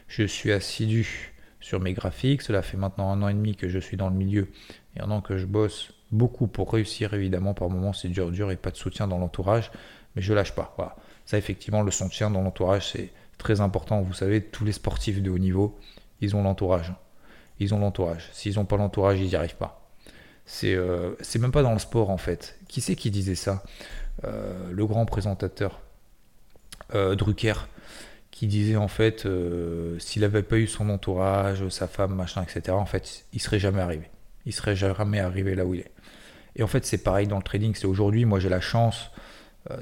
Je 0.09 0.25
suis 0.25 0.53
assidu 0.53 1.33
sur 1.61 1.81
mes 1.81 1.93
graphiques, 1.93 2.43
cela 2.43 2.63
fait 2.63 2.77
maintenant 2.77 3.11
un 3.11 3.23
an 3.23 3.29
et 3.29 3.35
demi 3.35 3.57
que 3.57 3.69
je 3.69 3.79
suis 3.79 3.97
dans 3.97 4.11
le 4.11 4.15
milieu 4.17 4.49
et 4.97 5.01
un 5.01 5.11
an 5.11 5.21
que 5.21 5.39
je 5.39 5.47
bosse 5.47 5.93
beaucoup 6.13 6.47
pour 6.47 6.73
réussir 6.73 7.15
évidemment 7.15 7.55
par 7.55 7.71
moments 7.71 7.93
c'est 7.93 8.09
dur 8.09 8.31
dur 8.31 8.51
et 8.51 8.57
pas 8.57 8.71
de 8.71 8.77
soutien 8.77 9.09
dans 9.09 9.19
l'entourage, 9.19 9.73
mais 10.15 10.23
je 10.23 10.35
lâche 10.35 10.53
pas. 10.53 10.77
Ça 11.25 11.39
effectivement 11.39 11.83
le 11.83 11.91
soutien 11.91 12.31
dans 12.31 12.43
l'entourage 12.43 12.93
c'est 12.93 13.11
très 13.39 13.61
important. 13.61 14.03
Vous 14.03 14.15
savez, 14.15 14.43
tous 14.43 14.65
les 14.65 14.73
sportifs 14.73 15.23
de 15.23 15.31
haut 15.31 15.39
niveau, 15.39 15.79
ils 16.21 16.37
ont 16.37 16.43
l'entourage. 16.43 16.93
Ils 17.61 17.75
ont 17.75 17.79
l'entourage. 17.79 18.29
S'ils 18.33 18.57
n'ont 18.57 18.65
pas 18.65 18.77
l'entourage, 18.77 19.21
ils 19.21 19.29
n'y 19.29 19.37
arrivent 19.37 19.57
pas. 19.57 19.91
Euh, 20.65 21.15
c'est 21.21 21.39
même 21.39 21.53
pas 21.53 21.63
dans 21.63 21.73
le 21.73 21.79
sport 21.79 22.11
en 22.11 22.17
fait. 22.17 22.59
Qui 22.69 22.81
c'est 22.81 22.97
qui 22.97 23.11
disait 23.11 23.35
ça? 23.35 23.63
Euh, 24.25 24.71
Le 24.71 24.87
grand 24.87 25.07
présentateur 25.07 25.81
euh, 26.95 27.15
Drucker 27.15 27.55
qui 28.35 28.47
disait 28.49 28.77
en 28.77 28.89
fait 28.89 29.29
s'il 29.99 30.23
n'avait 30.23 30.43
pas 30.43 30.57
eu 30.57 30.67
son 30.67 30.91
entourage, 30.91 31.69
sa 31.69 31.87
femme, 31.87 32.15
machin, 32.15 32.43
etc. 32.43 32.77
En 32.77 32.87
fait, 32.87 33.25
il 33.33 33.41
serait 33.41 33.61
jamais 33.61 33.81
arrivé. 33.81 34.11
Il 34.45 34.53
serait 34.53 34.77
jamais 34.77 35.21
arrivé 35.21 35.55
là 35.55 35.65
où 35.65 35.75
il 35.75 35.81
est. 35.81 35.93
Et 36.57 36.63
en 36.63 36.67
fait, 36.67 36.85
c'est 36.85 36.99
pareil 36.99 37.29
dans 37.29 37.37
le 37.37 37.43
trading. 37.43 37.75
C'est 37.75 37.87
aujourd'hui, 37.87 38.25
moi 38.25 38.41
j'ai 38.41 38.49
la 38.49 38.61
chance 38.61 39.11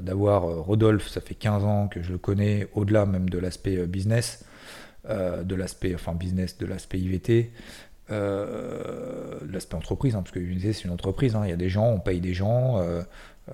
d'avoir 0.01 0.43
Rodolphe, 0.43 1.09
ça 1.09 1.21
fait 1.21 1.35
15 1.35 1.65
ans 1.65 1.89
que 1.89 2.03
je 2.03 2.13
le 2.13 2.19
connais, 2.19 2.69
au-delà 2.75 3.07
même 3.07 3.31
de 3.31 3.39
l'aspect 3.39 3.87
business, 3.87 4.45
de 5.09 5.55
l'aspect 5.55 5.95
enfin 5.95 6.13
business, 6.15 6.59
de 6.59 6.67
l'aspect 6.67 7.01
IVT. 7.01 7.53
Euh, 8.13 9.39
l'aspect 9.51 9.77
entreprise, 9.77 10.15
hein, 10.15 10.23
parce 10.23 10.33
que 10.33 10.41
c'est 10.59 10.85
une 10.85 10.91
entreprise, 10.91 11.35
hein. 11.35 11.43
il 11.45 11.51
y 11.51 11.53
a 11.53 11.57
des 11.57 11.69
gens, 11.69 11.87
on 11.87 12.01
paye 12.01 12.21
des 12.21 12.35
gens, 12.35 12.79
euh, 12.81 13.03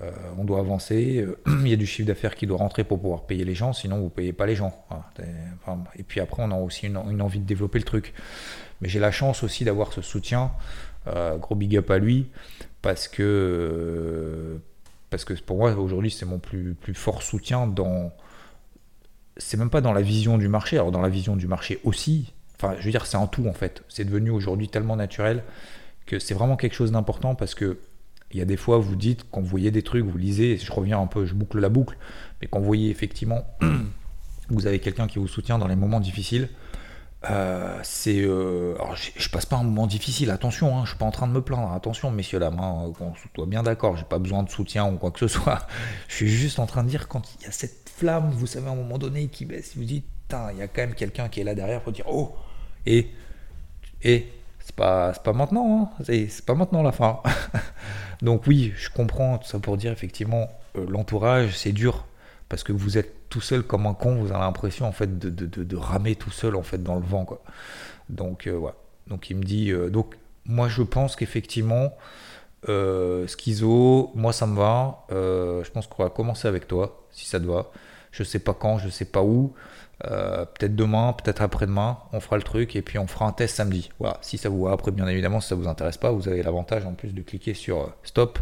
euh, 0.00 0.10
on 0.36 0.44
doit 0.44 0.60
avancer, 0.60 1.26
il 1.46 1.68
y 1.68 1.72
a 1.72 1.76
du 1.76 1.86
chiffre 1.86 2.06
d'affaires 2.06 2.34
qui 2.34 2.46
doit 2.46 2.58
rentrer 2.58 2.84
pour 2.84 3.00
pouvoir 3.00 3.24
payer 3.24 3.44
les 3.44 3.54
gens, 3.54 3.72
sinon 3.72 3.98
vous 3.98 4.04
ne 4.04 4.08
payez 4.10 4.32
pas 4.32 4.46
les 4.46 4.54
gens. 4.56 4.84
et 5.96 6.02
puis 6.02 6.20
après, 6.20 6.42
on 6.42 6.50
a 6.50 6.56
aussi 6.56 6.86
une, 6.86 6.96
envie 6.96 7.40
de 7.40 7.46
développer 7.46 7.78
le 7.78 7.84
truc. 7.84 8.14
Mais 8.80 8.88
j'ai 8.88 9.00
la 9.00 9.10
chance 9.10 9.42
aussi 9.42 9.64
d'avoir 9.64 9.92
ce 9.92 10.02
soutien, 10.02 10.52
gros 11.40 11.54
big 11.54 11.76
up 11.76 11.90
à 11.90 11.98
lui, 11.98 12.30
parce 12.82 13.08
que, 13.08 14.60
parce 15.10 15.24
que 15.24 15.34
pour 15.34 15.58
moi, 15.58 15.74
aujourd'hui, 15.74 16.10
c'est 16.10 16.26
mon 16.26 16.38
plus, 16.38 16.74
plus 16.74 16.94
fort 16.94 17.22
soutien 17.22 17.66
dans... 17.66 18.12
C'est 19.36 19.56
même 19.56 19.70
pas 19.70 19.80
dans 19.80 19.92
la 19.92 20.02
vision 20.02 20.36
du 20.36 20.48
marché, 20.48 20.76
alors 20.76 20.90
dans 20.90 21.00
la 21.00 21.08
vision 21.08 21.36
du 21.36 21.46
marché 21.46 21.80
aussi, 21.84 22.32
Enfin, 22.60 22.74
je 22.78 22.84
veux 22.84 22.90
dire, 22.90 23.06
c'est 23.06 23.16
en 23.16 23.26
tout 23.26 23.46
en 23.46 23.52
fait. 23.52 23.82
C'est 23.88 24.04
devenu 24.04 24.30
aujourd'hui 24.30 24.68
tellement 24.68 24.96
naturel 24.96 25.44
que 26.06 26.18
c'est 26.18 26.34
vraiment 26.34 26.56
quelque 26.56 26.74
chose 26.74 26.90
d'important 26.90 27.34
parce 27.34 27.54
que 27.54 27.78
il 28.32 28.38
y 28.38 28.42
a 28.42 28.44
des 28.44 28.56
fois, 28.56 28.78
vous 28.78 28.96
dites, 28.96 29.24
quand 29.30 29.40
vous 29.40 29.46
voyez 29.46 29.70
des 29.70 29.82
trucs, 29.82 30.04
vous 30.04 30.18
lisez, 30.18 30.58
je 30.58 30.70
reviens 30.70 31.00
un 31.00 31.06
peu, 31.06 31.24
je 31.24 31.34
boucle 31.34 31.58
la 31.58 31.68
boucle, 31.68 31.96
mais 32.40 32.48
quand 32.48 32.58
vous 32.58 32.66
voyez 32.66 32.90
effectivement, 32.90 33.46
vous 34.48 34.66
avez 34.66 34.80
quelqu'un 34.80 35.06
qui 35.06 35.18
vous 35.18 35.28
soutient 35.28 35.58
dans 35.58 35.68
les 35.68 35.76
moments 35.76 36.00
difficiles, 36.00 36.48
euh, 37.30 37.80
c'est. 37.82 38.20
Euh, 38.20 38.76
alors, 38.76 38.94
je, 38.96 39.28
passe 39.28 39.46
pas 39.46 39.56
un 39.56 39.64
moment 39.64 39.86
difficile, 39.86 40.30
attention, 40.30 40.78
hein, 40.78 40.82
je 40.84 40.90
suis 40.90 40.98
pas 40.98 41.06
en 41.06 41.10
train 41.10 41.26
de 41.26 41.32
me 41.32 41.42
plaindre, 41.42 41.72
attention, 41.72 42.10
messieurs, 42.10 42.38
dames, 42.38 42.60
hein, 42.60 42.92
qu'on 42.96 43.12
soit 43.34 43.46
bien 43.46 43.62
d'accord, 43.62 43.96
j'ai 43.96 44.04
pas 44.04 44.18
besoin 44.18 44.42
de 44.42 44.50
soutien 44.50 44.86
ou 44.92 44.98
quoi 44.98 45.10
que 45.10 45.18
ce 45.18 45.28
soit. 45.28 45.66
je 46.08 46.14
suis 46.14 46.28
juste 46.28 46.58
en 46.58 46.66
train 46.66 46.84
de 46.84 46.88
dire, 46.88 47.08
quand 47.08 47.22
il 47.40 47.44
y 47.44 47.48
a 47.48 47.52
cette 47.52 47.88
flamme, 47.88 48.30
vous 48.30 48.46
savez, 48.46 48.68
à 48.68 48.70
un 48.70 48.76
moment 48.76 48.98
donné, 48.98 49.28
qui 49.28 49.46
baisse, 49.46 49.76
vous 49.76 49.84
dites, 49.84 50.04
il 50.52 50.58
y 50.58 50.62
a 50.62 50.68
quand 50.68 50.82
même 50.82 50.94
quelqu'un 50.94 51.28
qui 51.28 51.40
est 51.40 51.44
là 51.44 51.54
derrière 51.54 51.80
pour 51.80 51.92
dire, 51.92 52.04
oh, 52.08 52.36
et, 52.86 53.08
et 54.02 54.28
c'est 54.68 54.76
pas, 54.76 55.32
maintenant, 55.32 55.90
hein. 55.98 56.04
c'est 56.04 56.44
pas 56.44 56.54
maintenant 56.54 56.82
la 56.82 56.92
fin. 56.92 57.20
Donc 58.22 58.46
oui, 58.46 58.72
je 58.76 58.90
comprends 58.90 59.38
tout 59.38 59.48
ça 59.48 59.58
pour 59.58 59.76
dire 59.76 59.92
effectivement, 59.92 60.48
euh, 60.76 60.86
l'entourage, 60.88 61.56
c'est 61.56 61.72
dur 61.72 62.04
parce 62.48 62.62
que 62.64 62.72
vous 62.72 62.98
êtes 62.98 63.28
tout 63.28 63.40
seul 63.40 63.62
comme 63.62 63.86
un 63.86 63.94
con, 63.94 64.16
vous 64.16 64.30
avez 64.30 64.40
l'impression 64.40 64.86
en 64.86 64.92
fait 64.92 65.18
de, 65.18 65.76
ramer 65.76 66.16
tout 66.16 66.30
seul 66.30 66.54
en 66.56 66.62
fait 66.62 66.82
dans 66.82 66.96
le 66.96 67.02
vent. 67.02 67.26
Donc 68.08 68.46
euh, 68.46 68.52
voilà. 68.52 68.76
Donc 69.06 69.30
il 69.30 69.36
me 69.36 69.42
dit, 69.42 69.70
euh, 69.70 69.90
donc 69.90 70.16
moi 70.44 70.68
je 70.68 70.82
pense 70.82 71.16
qu'effectivement, 71.16 71.94
schizo, 72.66 74.12
moi 74.14 74.32
ça 74.32 74.46
me 74.46 74.56
va. 74.56 75.06
je 75.10 75.70
pense 75.70 75.86
qu'on 75.86 76.02
va 76.02 76.10
commencer 76.10 76.46
avec 76.46 76.68
toi 76.68 77.06
si 77.10 77.26
ça 77.26 77.40
te 77.40 77.46
va. 77.46 77.70
Je 78.12 78.22
sais 78.22 78.38
pas 78.38 78.54
quand, 78.54 78.78
je 78.78 78.88
sais 78.88 79.04
pas 79.04 79.22
où. 79.22 79.54
Euh, 80.04 80.44
peut-être 80.44 80.76
demain, 80.76 81.12
peut-être 81.12 81.42
après-demain, 81.42 81.98
on 82.12 82.20
fera 82.20 82.36
le 82.36 82.42
truc 82.42 82.76
et 82.76 82.82
puis 82.82 82.98
on 82.98 83.06
fera 83.06 83.26
un 83.26 83.32
test 83.32 83.56
samedi. 83.56 83.90
Voilà, 83.98 84.18
si 84.20 84.38
ça 84.38 84.48
vous 84.48 84.64
va. 84.64 84.72
Après, 84.72 84.92
bien 84.92 85.08
évidemment, 85.08 85.40
si 85.40 85.48
ça 85.48 85.54
vous 85.56 85.66
intéresse 85.66 85.96
pas, 85.96 86.12
vous 86.12 86.28
avez 86.28 86.42
l'avantage 86.42 86.86
en 86.86 86.94
plus 86.94 87.12
de 87.12 87.22
cliquer 87.22 87.54
sur 87.54 87.80
euh, 87.80 87.86
stop 88.04 88.38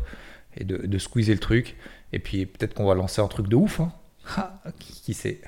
et 0.56 0.64
de, 0.64 0.98
squeezer 0.98 1.34
le 1.34 1.40
truc. 1.40 1.76
Et 2.12 2.18
puis 2.18 2.46
peut-être 2.46 2.74
qu'on 2.74 2.86
va 2.86 2.94
lancer 2.94 3.20
un 3.22 3.28
truc 3.28 3.48
de 3.48 3.56
ouf. 3.56 3.80
Hein. 3.80 3.92
Ah, 4.36 4.60
qui, 4.78 5.14
sait 5.14 5.40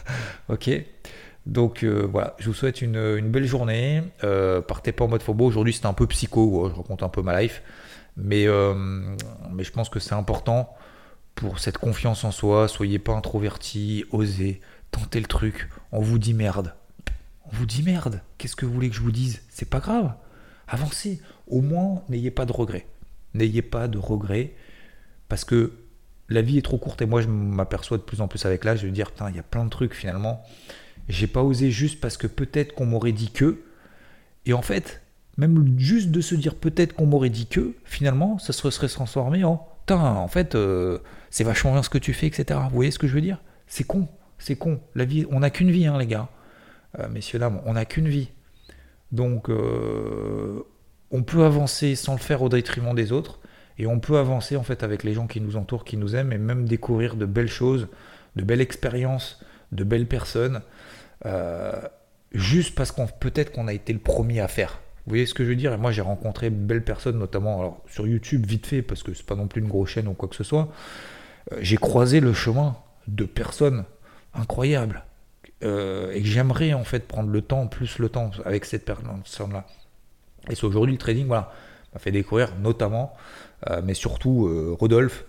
Ok. 0.48 0.70
Donc 1.46 1.84
euh, 1.84 2.08
voilà, 2.10 2.34
je 2.38 2.46
vous 2.46 2.54
souhaite 2.54 2.82
une, 2.82 3.30
belle 3.30 3.44
journée. 3.44 4.02
Euh, 4.24 4.60
partez 4.60 4.92
pas 4.92 5.04
en 5.04 5.08
mode 5.08 5.22
fobo. 5.22 5.46
Aujourd'hui 5.46 5.72
c'était 5.72 5.86
un 5.86 5.92
peu 5.92 6.06
psycho, 6.08 6.68
je 6.68 6.74
raconte 6.74 7.02
un 7.02 7.08
peu 7.08 7.22
ma 7.22 7.40
life. 7.40 7.62
Mais, 8.16 8.46
mais 9.52 9.62
je 9.62 9.70
pense 9.72 9.90
que 9.90 10.00
c'est 10.00 10.14
important 10.14 10.74
pour 11.36 11.60
cette 11.60 11.78
confiance 11.78 12.24
en 12.24 12.32
soi. 12.32 12.66
Soyez 12.66 12.98
pas 12.98 13.12
introverti, 13.12 14.04
osez, 14.10 14.60
tentez 14.90 15.20
le 15.20 15.26
truc. 15.26 15.68
On 15.92 16.00
vous 16.00 16.18
dit 16.18 16.34
merde. 16.34 16.74
On 17.44 17.50
vous 17.52 17.66
dit 17.66 17.84
merde. 17.84 18.22
Qu'est-ce 18.38 18.56
que 18.56 18.66
vous 18.66 18.72
voulez 18.72 18.90
que 18.90 18.96
je 18.96 19.02
vous 19.02 19.12
dise? 19.12 19.42
C'est 19.48 19.70
pas 19.70 19.78
grave. 19.78 20.12
Avancez. 20.66 21.20
Au 21.46 21.60
moins, 21.60 22.02
n'ayez 22.08 22.32
pas 22.32 22.46
de 22.46 22.52
regrets. 22.52 22.88
N'ayez 23.34 23.62
pas 23.62 23.86
de 23.86 23.98
regrets. 23.98 24.54
Parce 25.28 25.44
que 25.44 25.72
la 26.28 26.42
vie 26.42 26.58
est 26.58 26.62
trop 26.62 26.78
courte 26.78 27.02
et 27.02 27.06
moi 27.06 27.20
je 27.20 27.28
m'aperçois 27.28 27.98
de 27.98 28.02
plus 28.02 28.20
en 28.20 28.26
plus 28.26 28.44
avec 28.46 28.64
l'âge 28.64 28.82
de 28.82 28.88
dire 28.88 29.12
putain 29.12 29.30
il 29.30 29.36
y 29.36 29.38
a 29.38 29.44
plein 29.44 29.64
de 29.64 29.70
trucs 29.70 29.94
finalement 29.94 30.42
j'ai 31.08 31.28
pas 31.28 31.44
osé 31.44 31.70
juste 31.70 32.00
parce 32.00 32.16
que 32.16 32.26
peut-être 32.26 32.74
qu'on 32.74 32.84
m'aurait 32.84 33.12
dit 33.12 33.30
que 33.30 33.62
et 34.44 34.52
en 34.52 34.62
fait 34.62 35.02
même 35.36 35.78
juste 35.78 36.10
de 36.10 36.20
se 36.20 36.34
dire 36.34 36.56
peut-être 36.56 36.94
qu'on 36.94 37.06
m'aurait 37.06 37.30
dit 37.30 37.46
que 37.46 37.74
finalement 37.84 38.40
ça 38.40 38.52
se 38.52 38.68
serait 38.70 38.88
transformé 38.88 39.44
en 39.44 39.68
putain 39.86 40.02
en 40.02 40.26
fait 40.26 40.56
euh, 40.56 40.98
c'est 41.30 41.44
vachement 41.44 41.72
bien 41.72 41.82
ce 41.82 41.88
que 41.88 41.98
tu 41.98 42.12
fais 42.12 42.26
etc 42.26 42.58
vous 42.68 42.74
voyez 42.74 42.90
ce 42.90 42.98
que 42.98 43.06
je 43.06 43.14
veux 43.14 43.20
dire? 43.20 43.40
C'est 43.68 43.84
con 43.84 44.08
c'est 44.38 44.56
con. 44.56 44.80
La 44.94 45.04
vie 45.04 45.26
on 45.30 45.40
n'a 45.40 45.50
qu'une 45.50 45.70
vie 45.70 45.86
hein 45.86 45.96
les 45.96 46.06
gars. 46.06 46.28
Euh, 46.98 47.08
messieurs 47.08 47.38
dames 47.38 47.60
on 47.64 47.74
n'a 47.74 47.84
qu'une 47.84 48.08
vie. 48.08 48.30
Donc 49.12 49.48
euh, 49.48 50.62
on 51.12 51.22
peut 51.22 51.44
avancer 51.44 51.94
sans 51.94 52.14
le 52.14 52.18
faire 52.18 52.42
au 52.42 52.48
détriment 52.48 52.94
des 52.94 53.12
autres 53.12 53.38
et 53.78 53.86
on 53.86 54.00
peut 54.00 54.18
avancer 54.18 54.56
en 54.56 54.64
fait 54.64 54.82
avec 54.82 55.04
les 55.04 55.14
gens 55.14 55.28
qui 55.28 55.40
nous 55.40 55.56
entourent, 55.56 55.84
qui 55.84 55.96
nous 55.96 56.16
aiment, 56.16 56.32
et 56.32 56.38
même 56.38 56.66
découvrir 56.66 57.14
de 57.14 57.26
belles 57.26 57.48
choses, 57.48 57.88
de 58.34 58.42
belles 58.42 58.62
expériences, 58.62 59.40
de 59.70 59.84
belles 59.84 60.06
personnes, 60.06 60.62
juste 62.32 62.74
parce 62.74 62.90
qu'on 62.90 63.06
peut-être 63.06 63.52
qu'on 63.52 63.68
a 63.68 63.74
été 63.74 63.92
le 63.92 63.98
premier 63.98 64.40
à 64.40 64.48
faire. 64.48 64.80
Vous 65.06 65.10
voyez 65.10 65.26
ce 65.26 65.34
que 65.34 65.44
je 65.44 65.50
veux 65.50 65.56
dire? 65.56 65.72
Et 65.72 65.76
moi 65.76 65.92
j'ai 65.92 66.00
rencontré 66.02 66.50
belles 66.50 66.82
personnes, 66.82 67.18
notamment 67.18 67.80
sur 67.88 68.08
YouTube 68.08 68.44
vite 68.44 68.66
fait, 68.66 68.82
parce 68.82 69.04
que 69.04 69.14
c'est 69.14 69.24
pas 69.24 69.36
non 69.36 69.46
plus 69.46 69.60
une 69.60 69.68
grosse 69.68 69.90
chaîne 69.90 70.08
ou 70.08 70.14
quoi 70.14 70.28
que 70.28 70.34
ce 70.34 70.42
soit. 70.42 70.68
Euh, 71.52 71.58
j'ai 71.60 71.76
croisé 71.76 72.18
le 72.18 72.32
chemin 72.32 72.76
de 73.06 73.24
personnes 73.24 73.84
incroyables. 74.34 75.04
Euh, 75.62 76.12
et 76.12 76.20
que 76.20 76.26
j'aimerais 76.26 76.74
en 76.74 76.84
fait 76.84 77.06
prendre 77.06 77.30
le 77.30 77.40
temps, 77.40 77.66
plus 77.66 77.98
le 77.98 78.08
temps 78.08 78.32
avec 78.44 78.64
cette 78.64 78.84
personne-là. 78.84 79.64
Et 80.50 80.54
c'est 80.54 80.64
aujourd'hui 80.64 80.92
le 80.92 80.98
trading, 80.98 81.26
voilà, 81.26 81.52
m'a 81.94 82.00
fait 82.00 82.10
découvrir 82.10 82.54
notamment 82.56 83.16
euh, 83.70 83.80
mais 83.82 83.94
surtout 83.94 84.76
Rodolphe, 84.78 85.24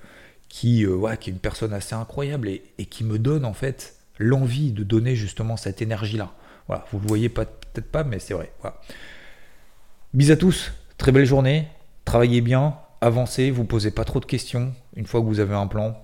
qui, 0.49 0.83
est 0.83 1.27
une 1.27 1.39
personne 1.39 1.71
assez 1.71 1.95
incroyable 1.95 2.49
et, 2.49 2.85
qui 2.89 3.03
me 3.03 3.19
donne 3.19 3.45
en 3.45 3.53
fait 3.53 3.95
l'envie 4.17 4.71
de 4.71 4.83
donner 4.83 5.15
justement 5.15 5.55
cette 5.55 5.81
énergie-là. 5.81 6.33
Voilà, 6.67 6.83
vous 6.91 6.99
le 6.99 7.07
voyez 7.07 7.29
peut-être 7.29 7.89
pas, 7.89 8.03
mais 8.03 8.19
c'est 8.19 8.33
vrai. 8.33 8.51
Bis 10.13 10.31
à 10.31 10.37
tous, 10.37 10.71
très 10.97 11.11
belle 11.11 11.25
journée, 11.25 11.67
travaillez 12.05 12.41
bien, 12.41 12.77
avancez, 13.01 13.51
vous 13.51 13.65
posez 13.65 13.91
pas 13.91 14.05
trop 14.05 14.19
de 14.19 14.25
questions. 14.25 14.73
Une 14.95 15.05
fois 15.05 15.19
que 15.19 15.25
vous 15.25 15.39
avez 15.39 15.53
un 15.53 15.67
plan, 15.67 16.01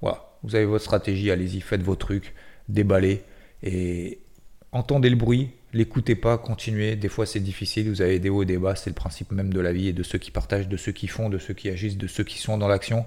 voilà, 0.00 0.24
vous 0.42 0.54
avez 0.54 0.64
votre 0.64 0.84
stratégie, 0.84 1.30
allez-y, 1.30 1.60
faites 1.60 1.82
vos 1.82 1.94
trucs, 1.94 2.34
déballez 2.68 3.22
et 3.62 4.18
entendez 4.72 5.08
le 5.08 5.16
bruit, 5.16 5.50
l'écoutez 5.72 6.14
pas, 6.14 6.36
continuez. 6.36 6.96
Des 6.96 7.08
fois, 7.08 7.26
c'est 7.26 7.40
difficile. 7.40 7.88
Vous 7.88 8.02
avez 8.02 8.18
des 8.18 8.28
hauts 8.28 8.42
et 8.42 8.46
des 8.46 8.58
bas. 8.58 8.74
C'est 8.76 8.90
le 8.90 8.94
principe 8.94 9.32
même 9.32 9.52
de 9.52 9.60
la 9.60 9.72
vie 9.72 9.88
et 9.88 9.92
de 9.92 10.02
ceux 10.02 10.18
qui 10.18 10.30
partagent, 10.30 10.68
de 10.68 10.76
ceux 10.76 10.92
qui 10.92 11.06
font, 11.06 11.30
de 11.30 11.38
ceux 11.38 11.54
qui 11.54 11.68
agissent, 11.68 11.96
de 11.96 12.06
ceux 12.06 12.24
qui 12.24 12.38
sont 12.38 12.58
dans 12.58 12.68
l'action. 12.68 13.06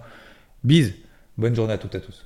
Bise. 0.64 0.94
Bonne 1.38 1.56
journée 1.56 1.74
à 1.74 1.78
toutes 1.78 1.94
et 1.94 1.98
à 1.98 2.02
tous. 2.02 2.26